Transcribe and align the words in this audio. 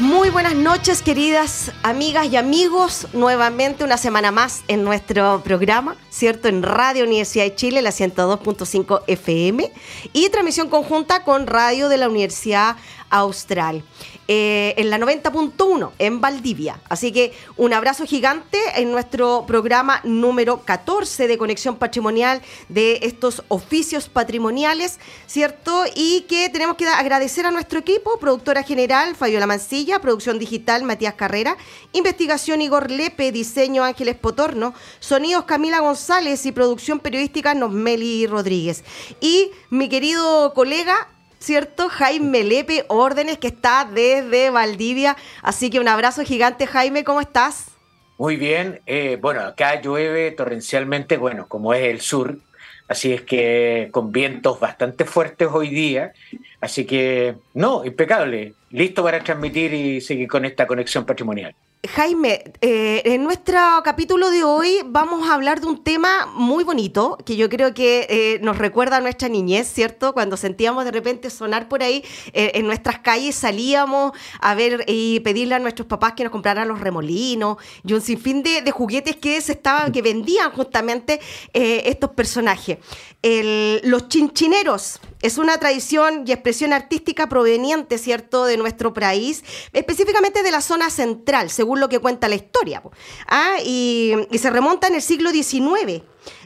Muy 0.00 0.30
buenas 0.30 0.54
noches, 0.54 1.02
queridas 1.02 1.72
amigas 1.82 2.28
y 2.28 2.36
amigos. 2.36 3.08
Nuevamente 3.14 3.82
una 3.82 3.96
semana 3.96 4.30
más 4.30 4.62
en 4.68 4.84
nuestro 4.84 5.42
programa, 5.42 5.96
¿cierto? 6.08 6.46
En 6.46 6.62
Radio 6.62 7.02
Universidad 7.02 7.42
de 7.42 7.56
Chile, 7.56 7.82
la 7.82 7.90
102.5 7.90 9.02
FM 9.08 9.72
y 10.12 10.28
transmisión 10.28 10.68
conjunta 10.68 11.24
con 11.24 11.48
Radio 11.48 11.88
de 11.88 11.96
la 11.96 12.08
Universidad 12.08 12.76
Austral. 13.10 13.82
Eh, 14.30 14.74
en 14.76 14.90
la 14.90 14.98
90.1 14.98 15.92
en 15.98 16.20
Valdivia. 16.20 16.78
Así 16.90 17.12
que 17.12 17.32
un 17.56 17.72
abrazo 17.72 18.04
gigante 18.04 18.58
en 18.76 18.92
nuestro 18.92 19.44
programa 19.46 20.02
número 20.04 20.66
14 20.66 21.26
de 21.28 21.38
Conexión 21.38 21.76
Patrimonial 21.76 22.42
de 22.68 22.98
estos 23.04 23.42
oficios 23.48 24.10
patrimoniales, 24.10 24.98
¿cierto? 25.26 25.84
Y 25.94 26.26
que 26.28 26.50
tenemos 26.50 26.76
que 26.76 26.86
agradecer 26.86 27.46
a 27.46 27.50
nuestro 27.50 27.78
equipo, 27.78 28.18
productora 28.18 28.62
general 28.62 29.16
Fabiola 29.16 29.46
Mancilla, 29.46 30.00
producción 30.00 30.38
digital 30.38 30.84
Matías 30.84 31.14
Carrera, 31.14 31.56
investigación 31.92 32.60
Igor 32.60 32.90
Lepe, 32.90 33.32
diseño 33.32 33.82
Ángeles 33.82 34.16
Potorno, 34.16 34.74
sonidos 35.00 35.44
Camila 35.44 35.80
González 35.80 36.44
y 36.44 36.52
producción 36.52 37.00
periodística 37.00 37.54
Nosmeli 37.54 38.26
Rodríguez. 38.26 38.84
Y 39.22 39.52
mi 39.70 39.88
querido 39.88 40.52
colega 40.52 41.08
¿cierto? 41.38 41.88
Jaime 41.88 42.44
Lepe 42.44 42.84
Órdenes, 42.88 43.38
que 43.38 43.48
está 43.48 43.84
desde 43.84 44.50
Valdivia. 44.50 45.16
Así 45.42 45.70
que 45.70 45.80
un 45.80 45.88
abrazo 45.88 46.22
gigante, 46.22 46.66
Jaime, 46.66 47.04
¿cómo 47.04 47.20
estás? 47.20 47.72
Muy 48.18 48.36
bien, 48.36 48.80
eh, 48.86 49.16
bueno, 49.20 49.42
acá 49.42 49.80
llueve 49.80 50.32
torrencialmente, 50.32 51.16
bueno, 51.16 51.46
como 51.46 51.72
es 51.72 51.84
el 51.84 52.00
sur, 52.00 52.38
así 52.88 53.12
es 53.12 53.22
que 53.22 53.90
con 53.92 54.10
vientos 54.10 54.58
bastante 54.58 55.04
fuertes 55.04 55.48
hoy 55.52 55.68
día, 55.68 56.12
así 56.60 56.84
que 56.84 57.36
no, 57.54 57.84
impecable, 57.84 58.54
listo 58.70 59.04
para 59.04 59.22
transmitir 59.22 59.72
y 59.72 60.00
seguir 60.00 60.26
con 60.26 60.44
esta 60.44 60.66
conexión 60.66 61.06
patrimonial. 61.06 61.54
Jaime, 61.86 62.42
eh, 62.60 63.02
en 63.04 63.22
nuestro 63.22 63.56
capítulo 63.84 64.32
de 64.32 64.42
hoy 64.42 64.80
vamos 64.84 65.30
a 65.30 65.34
hablar 65.34 65.60
de 65.60 65.68
un 65.68 65.84
tema 65.84 66.26
muy 66.26 66.64
bonito 66.64 67.16
que 67.24 67.36
yo 67.36 67.48
creo 67.48 67.72
que 67.72 68.04
eh, 68.10 68.40
nos 68.42 68.58
recuerda 68.58 68.96
a 68.96 69.00
nuestra 69.00 69.28
niñez, 69.28 69.68
¿cierto? 69.72 70.12
Cuando 70.12 70.36
sentíamos 70.36 70.84
de 70.84 70.90
repente 70.90 71.30
sonar 71.30 71.68
por 71.68 71.84
ahí 71.84 72.02
eh, 72.32 72.50
en 72.54 72.66
nuestras 72.66 72.98
calles, 72.98 73.36
salíamos 73.36 74.10
a 74.40 74.56
ver 74.56 74.86
y 74.88 75.20
pedirle 75.20 75.54
a 75.54 75.60
nuestros 75.60 75.86
papás 75.86 76.14
que 76.14 76.24
nos 76.24 76.32
compraran 76.32 76.66
los 76.66 76.80
remolinos 76.80 77.58
y 77.84 77.92
un 77.92 78.00
sinfín 78.00 78.42
de, 78.42 78.60
de 78.60 78.70
juguetes 78.72 79.14
que 79.14 79.40
se 79.40 79.52
estaban, 79.52 79.92
que 79.92 80.02
vendían 80.02 80.50
justamente 80.50 81.20
estos 81.52 82.10
personajes. 82.10 82.78
los 83.84 84.08
chinchineros 84.08 84.98
es 85.22 85.38
una 85.38 85.58
tradición 85.58 86.24
y 86.26 86.32
expresión 86.32 86.72
artística 86.72 87.28
proveniente, 87.28 87.98
¿cierto?, 87.98 88.44
de 88.44 88.56
nuestro 88.56 88.92
país, 88.92 89.44
específicamente 89.72 90.42
de 90.42 90.50
la 90.50 90.60
zona 90.60 90.90
central, 90.90 91.50
según 91.50 91.80
lo 91.80 91.88
que 91.88 91.98
cuenta 91.98 92.28
la 92.28 92.36
historia. 92.36 92.82
Ah, 93.26 93.56
y, 93.64 94.14
se 94.38 94.50
remonta 94.50 94.86
en 94.86 94.94
el 94.94 95.02
siglo 95.02 95.30
XIX. 95.30 96.02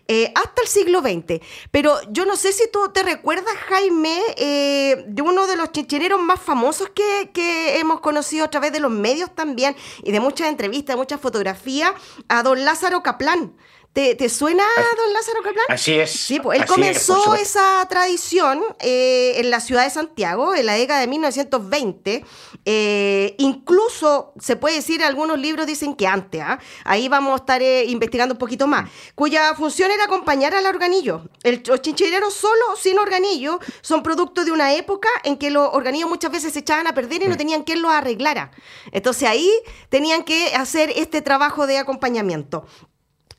Eh, 0.08 0.32
hasta 0.34 0.62
el 0.62 0.68
siglo 0.68 1.00
XX. 1.00 1.40
Pero 1.70 1.96
yo 2.10 2.26
no 2.26 2.36
sé 2.36 2.52
si 2.52 2.64
tú 2.70 2.90
te 2.92 3.02
recuerdas, 3.02 3.54
Jaime, 3.68 4.20
eh, 4.36 5.04
de 5.06 5.22
uno 5.22 5.46
de 5.46 5.56
los 5.56 5.70
chinchineros 5.70 6.20
más 6.20 6.40
famosos 6.40 6.90
que, 6.90 7.78
hemos 7.78 8.00
conocido 8.00 8.44
a 8.44 8.50
través 8.50 8.72
de 8.72 8.80
los 8.80 8.90
medios 8.90 9.34
también 9.34 9.76
y 10.02 10.10
de 10.10 10.20
muchas 10.20 10.48
entrevistas, 10.48 10.96
muchas 10.96 11.20
fotografías, 11.20 11.92
a 12.28 12.42
don 12.42 12.64
Lázaro 12.64 13.02
Caplán. 13.02 13.54
¿Te, 13.92 14.28
suena, 14.30 14.64
don 14.96 15.12
Lázaro 15.12 15.42
Caplán? 15.42 15.66
Así 15.68 15.92
es. 15.92 16.10
Sí, 16.10 16.40
pues 16.40 16.58
él 16.58 16.66
comenzó 16.66 17.34
esa 17.34 17.86
tradición 17.90 18.62
eh, 18.80 19.34
en 19.36 19.50
la 19.50 19.60
ciudad 19.60 19.84
de 19.84 19.90
Santiago 19.90 20.54
en 20.54 20.64
la 20.64 20.74
década 20.74 21.00
de 21.00 21.08
1920. 21.08 22.24
Eh, 22.64 23.34
incluso 23.36 24.32
se 24.40 24.56
puede 24.56 24.76
decir, 24.76 25.04
algunos 25.04 25.38
libros 25.38 25.66
dicen 25.66 25.94
que 25.94 26.06
antes, 26.06 26.40
¿ah? 26.40 26.58
ahí 26.84 27.08
vamos 27.10 27.32
a 27.32 27.36
estar 27.36 27.60
eh, 27.60 27.84
investigando 27.84 28.34
un 28.34 28.38
poquito 28.38 28.66
más, 28.66 28.88
cuya 29.14 29.54
función 29.54 29.90
era 29.90 30.04
acompañar 30.04 30.54
al 30.54 30.64
organillo. 30.64 31.28
El, 31.42 31.62
los 31.66 31.82
chinchilleros 31.82 32.32
solo, 32.32 32.76
sin 32.80 32.98
organillo, 32.98 33.60
son 33.82 34.02
producto 34.02 34.46
de 34.46 34.52
una 34.52 34.74
época 34.74 35.10
en 35.22 35.36
que 35.36 35.50
los 35.50 35.68
organillos 35.70 36.08
muchas 36.08 36.32
veces 36.32 36.54
se 36.54 36.60
echaban 36.60 36.86
a 36.86 36.94
perder 36.94 37.24
y 37.24 37.26
no 37.26 37.34
mm. 37.34 37.38
tenían 37.38 37.62
quien 37.62 37.82
los 37.82 37.92
arreglara. 37.92 38.52
Entonces 38.90 39.28
ahí 39.28 39.50
tenían 39.90 40.22
que 40.22 40.54
hacer 40.54 40.90
este 40.96 41.20
trabajo 41.20 41.66
de 41.66 41.76
acompañamiento. 41.76 42.64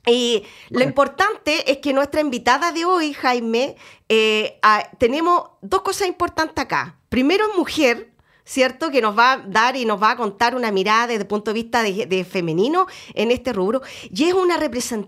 Y 0.06 0.44
lo 0.70 0.82
importante 0.82 1.70
es 1.70 1.78
que 1.78 1.92
nuestra 1.92 2.20
invitada 2.20 2.72
de 2.72 2.84
hoy, 2.84 3.14
Jaime, 3.14 3.76
eh, 4.08 4.60
tenemos 4.98 5.44
dos 5.62 5.82
cosas 5.82 6.08
importantes 6.08 6.62
acá. 6.62 6.98
Primero, 7.08 7.46
mujer, 7.56 8.12
¿cierto? 8.44 8.90
Que 8.90 9.00
nos 9.00 9.18
va 9.18 9.32
a 9.32 9.36
dar 9.38 9.76
y 9.76 9.84
nos 9.84 10.02
va 10.02 10.12
a 10.12 10.16
contar 10.16 10.54
una 10.54 10.70
mirada 10.70 11.06
desde 11.06 11.22
el 11.22 11.26
punto 11.26 11.52
de 11.52 11.54
vista 11.54 11.82
de, 11.82 12.24
femenino 12.24 12.86
en 13.14 13.30
este 13.30 13.52
rubro. 13.52 13.82
Y 14.10 14.24
es 14.24 14.34
una 14.34 14.58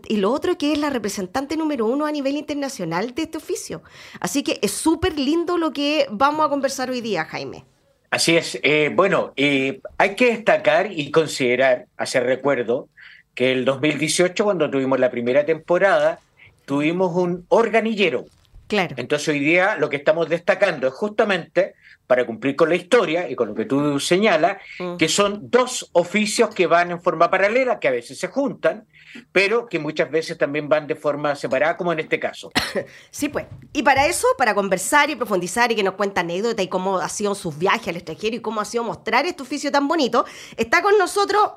y 0.09 0.17
lo 0.17 0.33
otro 0.33 0.57
que 0.57 0.73
es 0.73 0.79
la 0.79 0.91
representante 0.91 1.57
número 1.57 1.87
uno 1.87 2.07
a 2.07 2.13
nivel 2.13 2.37
internacional 2.37 3.15
de 3.15 3.23
este 3.23 3.39
oficio. 3.39 3.83
Así 4.21 4.43
que 4.43 4.59
es 4.63 4.73
súper 4.73 5.19
lindo 5.19 5.59
lo 5.59 5.73
que 5.73 6.07
vamos 6.11 6.47
a 6.47 6.49
conversar 6.49 6.91
hoy 6.91 7.01
día, 7.01 7.25
Jaime. 7.25 7.65
Así 8.11 8.37
es. 8.37 8.59
Eh, 8.63 8.91
bueno, 8.95 9.33
eh, 9.37 9.81
hay 9.99 10.15
que 10.15 10.27
destacar 10.27 10.91
y 10.91 11.11
considerar, 11.11 11.87
hacer 11.97 12.25
recuerdo, 12.25 12.89
que 13.37 13.53
el 13.53 13.65
2018, 13.65 14.43
cuando 14.43 14.69
tuvimos 14.69 14.99
la 14.99 15.11
primera 15.11 15.45
temporada, 15.45 16.19
tuvimos 16.65 17.15
un 17.15 17.45
organillero. 17.51 18.25
Claro. 18.67 18.97
Entonces 18.99 19.29
hoy 19.29 19.39
día 19.39 19.77
lo 19.77 19.89
que 19.89 19.97
estamos 19.97 20.29
destacando 20.29 20.89
es 20.89 20.95
justamente, 20.95 21.75
para 22.09 22.25
cumplir 22.25 22.57
con 22.57 22.69
la 22.69 22.77
historia 22.77 23.29
y 23.29 23.37
con 23.37 23.49
lo 23.49 23.55
que 23.55 23.65
tú 23.65 24.01
señalas, 24.01 24.57
mm. 24.79 24.97
que 24.97 25.09
son 25.09 25.51
dos 25.51 25.89
oficios 25.93 26.53
que 26.55 26.67
van 26.67 26.91
en 26.91 27.01
forma 27.01 27.31
paralela, 27.31 27.79
que 27.79 27.89
a 27.89 27.91
veces 27.93 28.19
se 28.19 28.29
juntan, 28.29 28.87
pero 29.33 29.67
que 29.67 29.79
muchas 29.79 30.11
veces 30.11 30.39
también 30.39 30.69
van 30.69 30.87
de 30.87 30.95
forma 30.95 31.37
separada, 31.37 31.77
como 31.77 31.93
en 31.93 32.01
este 32.01 32.19
caso. 32.19 32.51
Sí, 33.11 33.29
pues. 33.29 33.47
Y 33.73 33.83
para 33.83 34.07
eso, 34.07 34.27
para 34.37 34.55
conversar 34.55 35.11
y 35.11 35.17
profundizar 35.17 35.71
y 35.73 35.77
que 35.77 35.83
nos 35.83 35.95
cuenta 35.95 36.21
anécdotas 36.21 36.65
y 36.65 36.69
cómo 36.69 36.99
ha 36.99 37.09
sido 37.09 37.35
sus 37.35 37.59
viajes 37.59 37.89
al 37.89 37.97
extranjero 37.97 38.37
y 38.37 38.41
cómo 38.41 38.61
ha 38.61 38.65
sido 38.65 38.85
mostrar 38.85 39.27
este 39.27 39.43
oficio 39.43 39.71
tan 39.71 39.89
bonito, 39.89 40.25
está 40.57 40.83
con 40.83 40.99
nosotros 40.99 41.51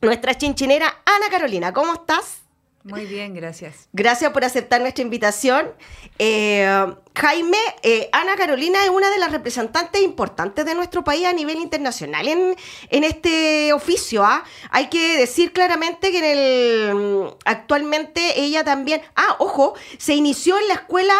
nuestra 0.00 0.36
chinchinera 0.36 1.02
Ana 1.04 1.30
Carolina. 1.30 1.72
¿Cómo 1.72 1.94
estás? 1.94 2.40
Muy 2.82 3.04
bien, 3.04 3.34
gracias. 3.34 3.88
Gracias 3.92 4.32
por 4.32 4.42
aceptar 4.42 4.80
nuestra 4.80 5.02
invitación. 5.02 5.70
Eh, 6.18 6.66
Jaime, 7.14 7.58
eh, 7.82 8.08
Ana 8.12 8.36
Carolina 8.36 8.82
es 8.84 8.90
una 8.90 9.10
de 9.10 9.18
las 9.18 9.32
representantes 9.32 10.00
importantes 10.02 10.64
de 10.64 10.74
nuestro 10.74 11.04
país 11.04 11.26
a 11.26 11.34
nivel 11.34 11.58
internacional 11.58 12.26
en, 12.26 12.56
este 13.04 13.74
oficio. 13.74 14.24
¿ah? 14.24 14.44
Hay 14.70 14.88
que 14.88 15.18
decir 15.18 15.52
claramente 15.52 16.10
que 16.10 16.18
en 16.18 16.24
el, 16.24 17.34
actualmente 17.44 18.40
ella 18.40 18.64
también, 18.64 19.02
ah, 19.14 19.36
ojo, 19.40 19.74
se 19.98 20.14
inició 20.14 20.58
en 20.58 20.68
la 20.68 20.74
escuela 20.74 21.14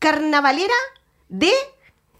carnavalera 0.00 0.74
de... 1.28 1.52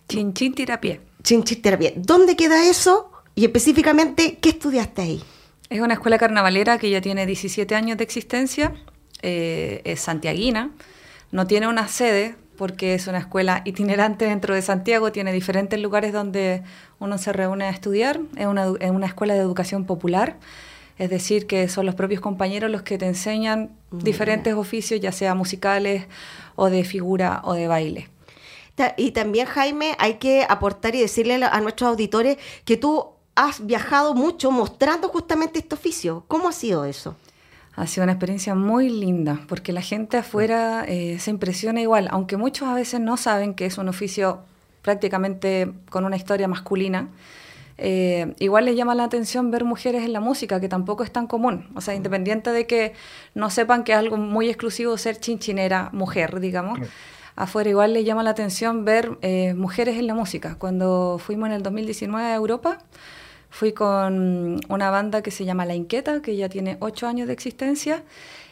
Chinchín 0.08 0.54
Terapia. 0.54 1.00
Chinchín 1.24 1.60
Terapia. 1.60 1.92
¿Dónde 1.96 2.36
queda 2.36 2.64
eso? 2.64 3.10
Y 3.34 3.44
específicamente, 3.44 4.38
¿qué 4.40 4.50
estudiaste 4.50 5.02
ahí? 5.02 5.24
Es 5.68 5.80
una 5.80 5.94
escuela 5.94 6.16
carnavalera 6.18 6.78
que 6.78 6.90
ya 6.90 7.00
tiene 7.00 7.26
17 7.26 7.74
años 7.74 7.98
de 7.98 8.04
existencia, 8.04 8.72
eh, 9.22 9.80
es 9.84 10.00
santiaguina, 10.00 10.70
no 11.32 11.46
tiene 11.46 11.66
una 11.66 11.88
sede 11.88 12.36
porque 12.56 12.94
es 12.94 13.06
una 13.08 13.18
escuela 13.18 13.62
itinerante 13.64 14.26
dentro 14.26 14.54
de 14.54 14.62
Santiago, 14.62 15.12
tiene 15.12 15.32
diferentes 15.32 15.78
lugares 15.80 16.12
donde 16.12 16.62
uno 17.00 17.18
se 17.18 17.32
reúne 17.32 17.64
a 17.64 17.70
estudiar, 17.70 18.20
es 18.36 18.46
una, 18.46 18.72
es 18.80 18.90
una 18.90 19.06
escuela 19.06 19.34
de 19.34 19.40
educación 19.40 19.84
popular, 19.84 20.36
es 20.98 21.10
decir, 21.10 21.46
que 21.46 21.68
son 21.68 21.84
los 21.84 21.94
propios 21.94 22.20
compañeros 22.20 22.70
los 22.70 22.82
que 22.82 22.96
te 22.96 23.06
enseñan 23.06 23.70
diferentes 23.90 24.54
oficios, 24.54 25.00
ya 25.00 25.12
sea 25.12 25.34
musicales 25.34 26.06
o 26.54 26.70
de 26.70 26.84
figura 26.84 27.42
o 27.44 27.52
de 27.52 27.68
baile. 27.68 28.08
Y 28.96 29.12
también, 29.12 29.46
Jaime, 29.46 29.96
hay 29.98 30.14
que 30.14 30.46
aportar 30.48 30.94
y 30.94 31.00
decirle 31.00 31.40
a 31.42 31.60
nuestros 31.60 31.88
auditores 31.88 32.38
que 32.64 32.76
tú 32.76 33.15
has 33.36 33.64
viajado 33.64 34.14
mucho 34.14 34.50
mostrando 34.50 35.08
justamente 35.08 35.60
este 35.60 35.74
oficio. 35.74 36.24
¿Cómo 36.26 36.48
ha 36.48 36.52
sido 36.52 36.84
eso? 36.84 37.16
Ha 37.76 37.86
sido 37.86 38.04
una 38.04 38.12
experiencia 38.12 38.54
muy 38.54 38.88
linda, 38.88 39.40
porque 39.46 39.72
la 39.72 39.82
gente 39.82 40.16
afuera 40.16 40.84
eh, 40.88 41.18
se 41.20 41.30
impresiona 41.30 41.82
igual, 41.82 42.08
aunque 42.10 42.38
muchos 42.38 42.66
a 42.66 42.74
veces 42.74 43.00
no 43.00 43.18
saben 43.18 43.54
que 43.54 43.66
es 43.66 43.76
un 43.76 43.88
oficio 43.90 44.40
prácticamente 44.80 45.70
con 45.90 46.06
una 46.06 46.16
historia 46.16 46.48
masculina. 46.48 47.08
Eh, 47.76 48.34
igual 48.38 48.64
les 48.64 48.76
llama 48.76 48.94
la 48.94 49.04
atención 49.04 49.50
ver 49.50 49.64
mujeres 49.64 50.04
en 50.04 50.14
la 50.14 50.20
música, 50.20 50.58
que 50.58 50.70
tampoco 50.70 51.04
es 51.04 51.12
tan 51.12 51.26
común. 51.26 51.68
O 51.74 51.82
sea, 51.82 51.94
independiente 51.94 52.50
de 52.50 52.66
que 52.66 52.94
no 53.34 53.50
sepan 53.50 53.84
que 53.84 53.92
es 53.92 53.98
algo 53.98 54.16
muy 54.16 54.48
exclusivo 54.48 54.96
ser 54.96 55.20
chinchinera 55.20 55.90
mujer, 55.92 56.40
digamos, 56.40 56.78
afuera 57.34 57.68
igual 57.68 57.92
les 57.92 58.06
llama 58.06 58.22
la 58.22 58.30
atención 58.30 58.86
ver 58.86 59.18
eh, 59.20 59.52
mujeres 59.52 59.98
en 59.98 60.06
la 60.06 60.14
música. 60.14 60.56
Cuando 60.58 61.20
fuimos 61.22 61.48
en 61.48 61.56
el 61.56 61.62
2019 61.62 62.24
a 62.24 62.34
Europa, 62.34 62.78
Fui 63.56 63.72
con 63.72 64.60
una 64.68 64.90
banda 64.90 65.22
que 65.22 65.30
se 65.30 65.46
llama 65.46 65.64
La 65.64 65.74
Inquieta, 65.74 66.20
que 66.20 66.36
ya 66.36 66.50
tiene 66.50 66.76
ocho 66.80 67.06
años 67.06 67.26
de 67.26 67.32
existencia, 67.32 68.02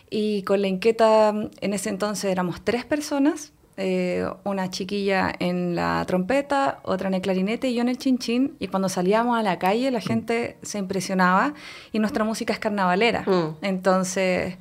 y 0.08 0.44
con 0.44 0.62
La 0.62 0.68
Inquieta 0.68 1.28
en 1.28 1.74
ese 1.74 1.90
entonces 1.90 2.32
éramos 2.32 2.62
tres 2.64 2.86
personas, 2.86 3.52
eh, 3.76 4.26
una 4.44 4.70
chiquilla 4.70 5.30
en 5.40 5.76
la 5.76 6.02
trompeta, 6.06 6.80
otra 6.84 7.08
en 7.08 7.14
el 7.14 7.20
clarinete 7.20 7.68
y 7.68 7.74
yo 7.74 7.82
en 7.82 7.90
el 7.90 7.98
chinchín, 7.98 8.56
y 8.58 8.68
cuando 8.68 8.88
salíamos 8.88 9.38
a 9.38 9.42
la 9.42 9.58
calle 9.58 9.90
la 9.90 9.98
mm. 9.98 10.02
gente 10.02 10.56
se 10.62 10.78
impresionaba 10.78 11.52
y 11.92 11.98
nuestra 11.98 12.24
música 12.24 12.54
es 12.54 12.58
carnavalera, 12.58 13.24
mm. 13.26 13.58
entonces 13.60 14.56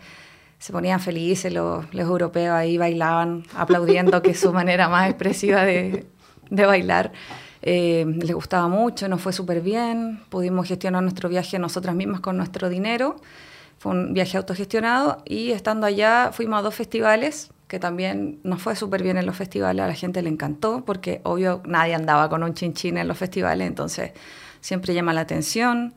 se 0.60 0.74
ponían 0.74 1.00
felices 1.00 1.54
los, 1.54 1.86
los, 1.94 2.06
europeos 2.06 2.54
ahí, 2.54 2.78
bailaban 2.78 3.46
aplaudiendo, 3.56 4.22
que 4.22 4.32
es 4.32 4.42
su 4.42 4.52
manera 4.52 4.90
más 4.90 5.10
expresiva 5.10 5.64
de, 5.64 6.06
de 6.50 6.66
bailar. 6.66 7.14
Eh, 7.66 8.06
les 8.06 8.36
gustaba 8.36 8.68
mucho, 8.68 9.08
nos 9.08 9.22
fue 9.22 9.32
súper 9.32 9.62
bien, 9.62 10.20
pudimos 10.30 10.68
gestionar 10.68 11.02
nuestro 11.02 11.30
viaje 11.30 11.58
nosotras 11.60 11.96
mismas 11.96 12.20
con 12.20 12.36
nuestro 12.36 12.68
dinero, 12.68 13.16
fue 13.80 13.94
un 13.94 14.14
viaje 14.14 14.38
autogestionado 14.38 15.24
y 15.26 15.52
estando 15.52 15.88
allá 15.88 16.32
fuimos 16.34 16.60
a 16.60 16.62
dos 16.62 16.76
festivales 16.76 17.52
que 17.70 17.80
también 17.80 18.42
nos 18.44 18.62
fue 18.62 18.76
súper 18.76 19.02
bien 19.02 19.18
en 19.18 19.26
los 19.26 19.38
festivales, 19.38 19.82
a 19.82 19.88
la 19.88 19.94
gente 19.94 20.22
le 20.22 20.30
encantó 20.30 20.84
porque 20.86 21.22
obvio 21.24 21.62
nadie 21.66 21.96
andaba 21.96 22.30
con 22.30 22.44
un 22.44 22.54
chinchín 22.54 22.98
en 22.98 23.08
los 23.08 23.18
festivales, 23.18 23.66
entonces 23.66 24.12
siempre 24.60 24.94
llama 24.94 25.14
la 25.14 25.22
atención. 25.22 25.94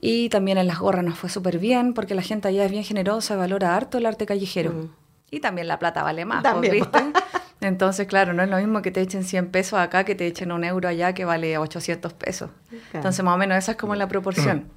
Y 0.00 0.28
también 0.30 0.56
en 0.58 0.66
las 0.66 0.78
gorras 0.78 1.04
nos 1.04 1.18
fue 1.18 1.28
súper 1.30 1.58
bien 1.58 1.94
porque 1.94 2.14
la 2.14 2.22
gente 2.22 2.48
allá 2.48 2.64
es 2.64 2.70
bien 2.70 2.84
generosa, 2.84 3.36
valora 3.36 3.76
harto 3.76 3.98
el 3.98 4.06
arte 4.06 4.24
callejero. 4.24 4.72
Mm. 4.72 4.90
Y 5.32 5.40
también 5.40 5.68
la 5.68 5.78
plata 5.78 6.02
vale 6.02 6.24
más, 6.24 6.42
pues, 6.42 6.52
también. 6.52 6.72
¿viste? 6.74 6.98
Entonces, 7.62 8.06
claro, 8.06 8.32
no 8.32 8.42
es 8.42 8.50
lo 8.50 8.56
mismo 8.56 8.82
que 8.82 8.90
te 8.90 9.00
echen 9.00 9.24
100 9.24 9.50
pesos 9.50 9.78
acá 9.78 10.04
que 10.04 10.14
te 10.14 10.26
echen 10.26 10.52
un 10.52 10.64
euro 10.64 10.88
allá 10.88 11.14
que 11.14 11.24
vale 11.24 11.58
800 11.58 12.12
pesos. 12.12 12.50
Entonces, 12.92 13.24
más 13.24 13.34
o 13.34 13.38
menos 13.38 13.56
esa 13.56 13.72
es 13.72 13.78
como 13.78 13.94
la 13.94 14.08
proporción. 14.08 14.68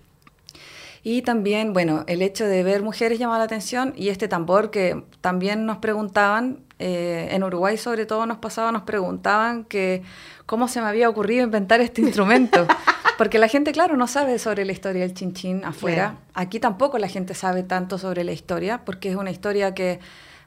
Y 1.03 1.21
también, 1.21 1.71
bueno, 1.73 2.03
el 2.07 2.23
hecho 2.23 2.47
de 2.47 2.63
ver 2.63 2.81
mujeres 2.81 3.19
llama 3.19 3.37
la 3.37 3.43
atención 3.43 3.93
y 3.95 4.09
este 4.09 4.27
tambor 4.27 4.71
que 4.71 5.03
también 5.21 5.67
nos 5.67 5.77
preguntaban, 5.77 6.63
eh, 6.79 7.29
en 7.31 7.43
Uruguay 7.43 7.77
sobre 7.77 8.07
todo 8.07 8.25
nos 8.25 8.39
pasaba, 8.39 8.71
nos 8.71 8.81
preguntaban 8.83 9.65
que 9.65 10.01
cómo 10.47 10.67
se 10.67 10.81
me 10.81 10.88
había 10.88 11.07
ocurrido 11.07 11.43
inventar 11.43 11.79
este 11.79 12.01
instrumento. 12.01 12.65
Porque 13.19 13.38
la 13.38 13.47
gente, 13.47 13.71
claro, 13.71 13.95
no 13.97 14.07
sabe 14.07 14.39
sobre 14.39 14.65
la 14.65 14.71
historia 14.71 15.01
del 15.03 15.13
chinchín 15.13 15.63
afuera. 15.63 16.17
Aquí 16.33 16.59
tampoco 16.59 16.97
la 16.97 17.07
gente 17.07 17.33
sabe 17.33 17.63
tanto 17.63 17.97
sobre 17.97 18.23
la 18.23 18.33
historia, 18.33 18.81
porque 18.83 19.09
es 19.09 19.15
una 19.15 19.31
historia 19.31 19.73
que 19.73 19.99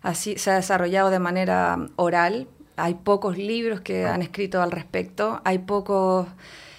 así 0.03 0.37
se 0.39 0.51
ha 0.51 0.55
desarrollado 0.55 1.11
de 1.11 1.19
manera 1.19 1.79
oral. 1.97 2.49
Hay 2.77 2.95
pocos 2.95 3.37
libros 3.39 3.81
que 3.81 4.07
han 4.07 4.23
escrito 4.23 4.63
al 4.63 4.71
respecto, 4.71 5.41
hay 5.45 5.59
pocos, 5.59 6.29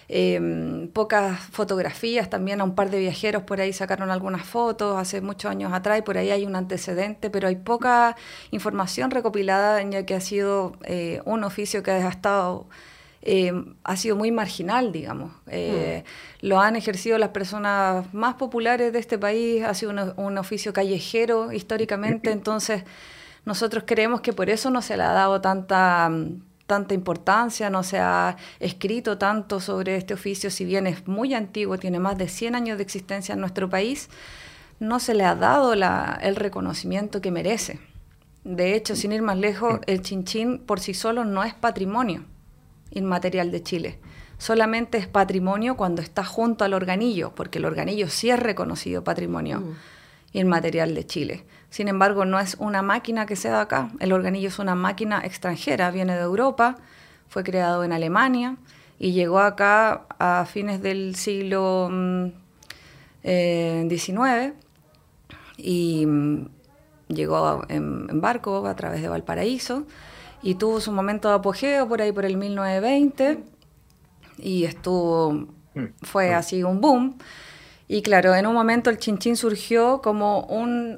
em, 0.07 0.87
pocas 0.89 1.39
fotografías, 1.39 2.29
también 2.29 2.61
a 2.61 2.63
un 2.63 2.73
par 2.75 2.89
de 2.89 2.99
viajeros 2.99 3.43
por 3.43 3.59
ahí 3.59 3.73
sacaron 3.73 4.09
algunas 4.09 4.45
fotos 4.45 4.97
hace 4.97 5.21
muchos 5.21 5.51
años 5.51 5.73
atrás 5.73 5.99
y 5.99 6.01
por 6.01 6.17
ahí 6.17 6.31
hay 6.31 6.45
un 6.45 6.55
antecedente, 6.55 7.29
pero 7.29 7.47
hay 7.49 7.57
poca 7.57 8.15
información 8.51 9.11
recopilada 9.11 9.81
ya 9.83 10.05
que 10.05 10.15
ha 10.15 10.21
sido 10.21 10.73
eh, 10.83 11.21
un 11.25 11.43
oficio 11.43 11.83
que 11.83 11.91
ha 11.91 12.09
estado... 12.09 12.67
Em, 13.21 13.75
ha 13.83 13.97
sido 13.97 14.15
muy 14.15 14.31
marginal, 14.31 14.91
digamos. 14.91 15.31
Eh, 15.47 16.03
mm. 16.41 16.47
Lo 16.47 16.61
han 16.61 16.75
ejercido 16.75 17.17
las 17.17 17.29
personas 17.29 18.13
más 18.13 18.35
populares 18.35 18.93
de 18.93 18.99
este 18.99 19.17
país, 19.17 19.63
ha 19.63 19.73
sido 19.73 20.13
un 20.15 20.37
oficio 20.37 20.71
callejero 20.71 21.51
históricamente, 21.51 22.31
entonces 22.31 22.83
nosotros 23.45 23.83
creemos 23.85 24.21
que 24.21 24.31
por 24.31 24.49
eso 24.49 24.69
no 24.69 24.81
se 24.81 24.95
le 24.95 25.03
ha 25.03 25.11
dado 25.11 25.41
tanta, 25.41 26.09
tanta 26.65 26.93
importancia, 26.93 27.69
no 27.69 27.83
se 27.83 27.99
ha 27.99 28.37
escrito 28.59 29.17
tanto 29.17 29.59
sobre 29.59 29.97
este 29.97 30.13
oficio, 30.13 30.49
si 30.49 30.63
bien 30.63 30.87
es 30.87 31.05
muy 31.07 31.33
antiguo, 31.33 31.77
tiene 31.77 31.99
más 31.99 32.17
de 32.17 32.29
100 32.29 32.55
años 32.55 32.77
de 32.77 32.83
existencia 32.83 33.33
en 33.33 33.41
nuestro 33.41 33.69
país, 33.69 34.09
no 34.79 35.01
se 35.01 35.13
le 35.13 35.25
ha 35.25 35.35
dado 35.35 35.73
el 35.73 36.35
reconocimiento 36.37 37.19
que 37.19 37.31
merece. 37.31 37.81
De 38.45 38.75
hecho, 38.75 38.95
sin 38.95 39.11
ir 39.11 39.21
más 39.21 39.37
lejos, 39.37 39.81
el 39.87 40.01
chinchín 40.01 40.59
por 40.59 40.79
sí 40.79 40.93
solo 40.93 41.25
no 41.25 41.43
es 41.43 41.53
patrimonio 41.53 42.23
inmaterial 42.91 43.51
de 43.51 43.63
Chile. 43.63 43.99
Solamente 44.37 44.97
es 44.97 45.07
patrimonio 45.07 45.75
cuando 45.75 46.01
está 46.01 46.23
junto 46.23 46.63
al 46.63 46.73
organillo, 46.73 47.35
porque 47.35 47.59
el 47.59 47.65
organillo 47.65 48.07
sí 48.09 48.29
es 48.29 48.39
reconocido 48.39 49.03
patrimonio 49.03 49.59
mm. 49.59 49.75
inmaterial 50.33 50.95
de 50.95 51.05
Chile. 51.05 51.45
Sin 51.69 51.87
embargo, 51.87 52.25
no 52.25 52.39
es 52.39 52.55
una 52.59 52.81
máquina 52.81 53.25
que 53.25 53.35
sea 53.35 53.55
de 53.55 53.61
acá. 53.61 53.91
El 53.99 54.13
organillo 54.13 54.47
es 54.47 54.57
una 54.59 54.75
máquina 54.75 55.21
extranjera, 55.23 55.91
viene 55.91 56.15
de 56.15 56.21
Europa, 56.21 56.77
fue 57.27 57.43
creado 57.43 57.83
en 57.83 57.91
Alemania 57.91 58.55
y 58.97 59.11
llegó 59.11 59.39
acá 59.39 60.05
a 60.19 60.45
fines 60.45 60.81
del 60.81 61.15
siglo 61.15 61.87
XIX 61.89 61.93
mm, 61.93 62.31
eh, 63.23 64.53
y 65.57 66.05
mm, 66.05 66.47
llegó 67.09 67.65
en, 67.69 68.21
barco 68.21 68.65
a 68.65 68.75
través 68.75 69.01
de 69.01 69.09
Valparaíso 69.09 69.85
y 70.41 70.55
tuvo 70.55 70.79
su 70.79 70.91
momento 70.91 71.29
de 71.29 71.35
apogeo 71.35 71.87
por 71.87 72.01
ahí 72.01 72.11
por 72.11 72.25
el 72.25 72.37
1920 72.37 73.43
y 74.37 74.65
estuvo, 74.65 75.33
mm. 75.73 75.85
fue 76.01 76.33
así 76.33 76.63
un 76.63 76.81
boom. 76.81 77.17
Y 77.87 78.03
claro, 78.03 78.35
en 78.35 78.45
un 78.45 78.53
momento 78.53 78.91
el 78.91 78.99
chinchín 78.99 79.35
surgió 79.35 80.01
como 80.01 80.41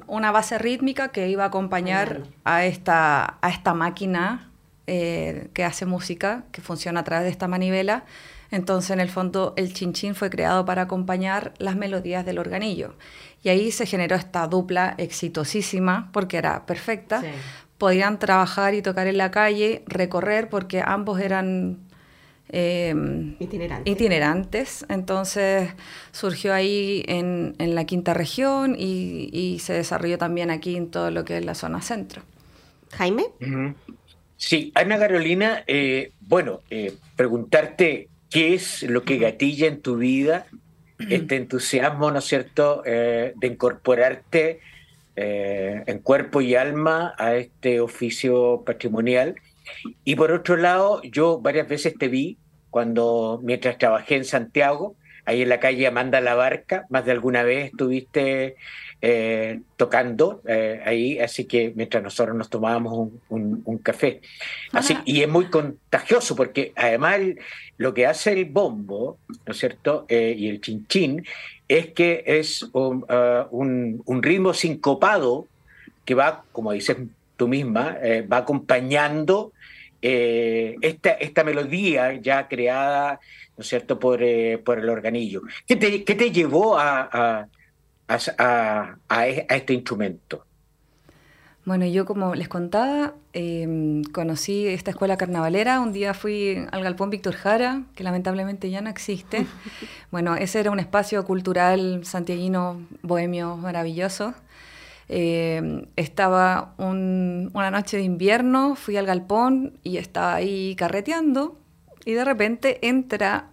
una 0.06 0.30
base 0.30 0.58
rítmica 0.58 1.08
que 1.08 1.28
iba 1.28 1.44
a 1.44 1.46
acompañar 1.46 2.24
a 2.44 2.66
esta, 2.66 3.38
a 3.40 3.48
esta 3.48 3.72
máquina 3.72 4.50
eh, 4.86 5.48
que 5.54 5.64
hace 5.64 5.86
música, 5.86 6.44
que 6.52 6.60
funciona 6.60 7.00
a 7.00 7.04
través 7.04 7.24
de 7.24 7.30
esta 7.30 7.48
manivela. 7.48 8.04
Entonces, 8.50 8.90
en 8.90 9.00
el 9.00 9.08
fondo, 9.08 9.54
el 9.56 9.72
chinchín 9.72 10.14
fue 10.14 10.28
creado 10.28 10.66
para 10.66 10.82
acompañar 10.82 11.54
las 11.56 11.76
melodías 11.76 12.26
del 12.26 12.38
organillo. 12.38 12.94
Y 13.42 13.48
ahí 13.48 13.72
se 13.72 13.86
generó 13.86 14.14
esta 14.14 14.46
dupla 14.46 14.94
exitosísima, 14.98 16.10
porque 16.12 16.36
era 16.36 16.66
perfecta. 16.66 17.22
Podían 17.82 18.20
trabajar 18.20 18.74
y 18.74 18.80
tocar 18.80 19.08
en 19.08 19.18
la 19.18 19.32
calle, 19.32 19.82
recorrer, 19.88 20.48
porque 20.48 20.80
ambos 20.86 21.18
eran 21.18 21.78
eh, 22.48 22.94
itinerantes. 23.84 24.86
Entonces 24.88 25.68
surgió 26.12 26.54
ahí 26.54 27.02
en, 27.08 27.56
la 27.58 27.84
quinta 27.84 28.14
región 28.14 28.76
y, 28.78 29.58
se 29.58 29.72
desarrolló 29.72 30.16
también 30.16 30.52
aquí 30.52 30.76
en 30.76 30.92
todo 30.92 31.10
lo 31.10 31.24
que 31.24 31.38
es 31.38 31.44
la 31.44 31.56
zona 31.56 31.82
centro. 31.82 32.22
Jaime. 32.92 33.24
Sí, 34.36 34.70
Ana 34.76 34.96
Carolina, 34.96 35.64
eh, 35.66 36.12
bueno, 36.20 36.60
eh, 36.70 36.94
preguntarte 37.16 38.08
qué 38.30 38.54
es 38.54 38.84
lo 38.84 39.02
que 39.02 39.18
gatilla 39.18 39.66
en 39.66 39.82
tu 39.82 39.96
vida 39.96 40.46
este 41.10 41.34
entusiasmo, 41.42 42.12
¿no 42.12 42.20
es 42.20 42.26
cierto?, 42.26 42.82
de 42.84 43.34
incorporarte 43.42 44.60
en 45.14 45.98
cuerpo 45.98 46.40
y 46.40 46.54
alma 46.54 47.14
a 47.18 47.34
este 47.34 47.80
oficio 47.80 48.62
patrimonial. 48.64 49.34
Y 50.04 50.16
por 50.16 50.32
otro 50.32 50.56
lado, 50.56 51.02
yo 51.02 51.40
varias 51.40 51.68
veces 51.68 51.94
te 51.98 52.08
vi 52.08 52.38
cuando 52.70 53.40
mientras 53.42 53.76
trabajé 53.76 54.16
en 54.16 54.24
Santiago, 54.24 54.96
ahí 55.24 55.42
en 55.42 55.48
la 55.48 55.60
calle 55.60 55.86
Amanda 55.86 56.20
La 56.20 56.34
Barca, 56.34 56.86
más 56.88 57.04
de 57.04 57.12
alguna 57.12 57.42
vez 57.42 57.66
estuviste 57.66 58.56
eh, 59.02 59.60
tocando 59.76 60.42
eh, 60.46 60.80
ahí, 60.84 61.18
así 61.18 61.44
que 61.44 61.72
mientras 61.74 62.02
nosotros 62.02 62.36
nos 62.36 62.48
tomábamos 62.48 63.10
un, 63.28 63.78
café. 63.82 64.20
Así, 64.72 64.96
y 65.04 65.22
es 65.22 65.28
muy 65.28 65.46
contagioso 65.46 66.34
porque 66.36 66.72
además 66.76 67.20
lo 67.76 67.92
que 67.94 68.06
hace 68.06 68.32
el 68.32 68.46
bombo, 68.46 69.18
¿no 69.44 69.52
es 69.52 69.58
cierto? 69.58 70.06
Eh, 70.08 70.34
y 70.36 70.48
el 70.48 70.60
chinchín 70.60 71.24
es 71.74 71.92
que 71.92 72.22
es 72.26 72.62
un, 72.72 73.04
uh, 73.08 73.46
un 73.50 74.22
ritmo 74.22 74.54
sincopado 74.54 75.46
que 76.04 76.14
va, 76.14 76.44
como 76.52 76.72
dices 76.72 76.96
tú 77.36 77.48
misma, 77.48 77.96
va 78.30 78.38
acompañando 78.38 79.52
esta, 80.00 81.10
esta 81.12 81.44
melodía 81.44 82.14
ya 82.14 82.48
creada 82.48 83.20
¿no 83.56 83.62
es 83.62 83.68
cierto?, 83.68 83.98
por, 83.98 84.22
eh, 84.22 84.58
por 84.58 84.78
el 84.78 84.88
organillo. 84.88 85.42
¿Qué 85.66 85.76
te, 85.76 86.04
qué 86.04 86.14
te 86.14 86.30
llevó 86.30 86.78
a, 86.78 87.48
a, 88.08 89.26
este 89.26 89.74
instrumento? 89.74 90.44
Bueno, 91.64 91.86
yo 91.86 92.04
como 92.06 92.34
les 92.34 92.48
contaba, 92.48 93.14
em, 93.32 94.02
conocí 94.02 94.66
esta 94.66 94.90
escuela 94.90 95.16
carnavalera. 95.16 95.80
Un 95.80 95.92
día 95.92 96.12
fui 96.12 96.66
al 96.72 96.82
Galpón 96.82 97.10
Víctor 97.10 97.34
Jara, 97.34 97.82
que 97.94 98.02
lamentablemente 98.02 98.68
ya 98.68 98.80
no 98.80 98.90
existe. 98.90 99.46
bueno, 100.10 100.34
ese 100.34 100.58
era 100.58 100.72
un 100.72 100.80
espacio 100.80 101.24
cultural 101.24 102.04
santiaguino, 102.04 102.80
bohemio, 103.02 103.56
maravilloso. 103.56 104.34
Em, 105.08 105.86
estaba 105.94 106.74
una 106.78 107.70
noche 107.70 107.96
de 107.96 108.02
invierno, 108.02 108.74
fui 108.74 108.96
al 108.96 109.06
galpón 109.06 109.78
y 109.84 109.98
estaba 109.98 110.34
ahí 110.34 110.74
carreteando 110.74 111.58
y 112.04 112.12
de 112.12 112.24
repente 112.24 112.88
entra 112.88 113.50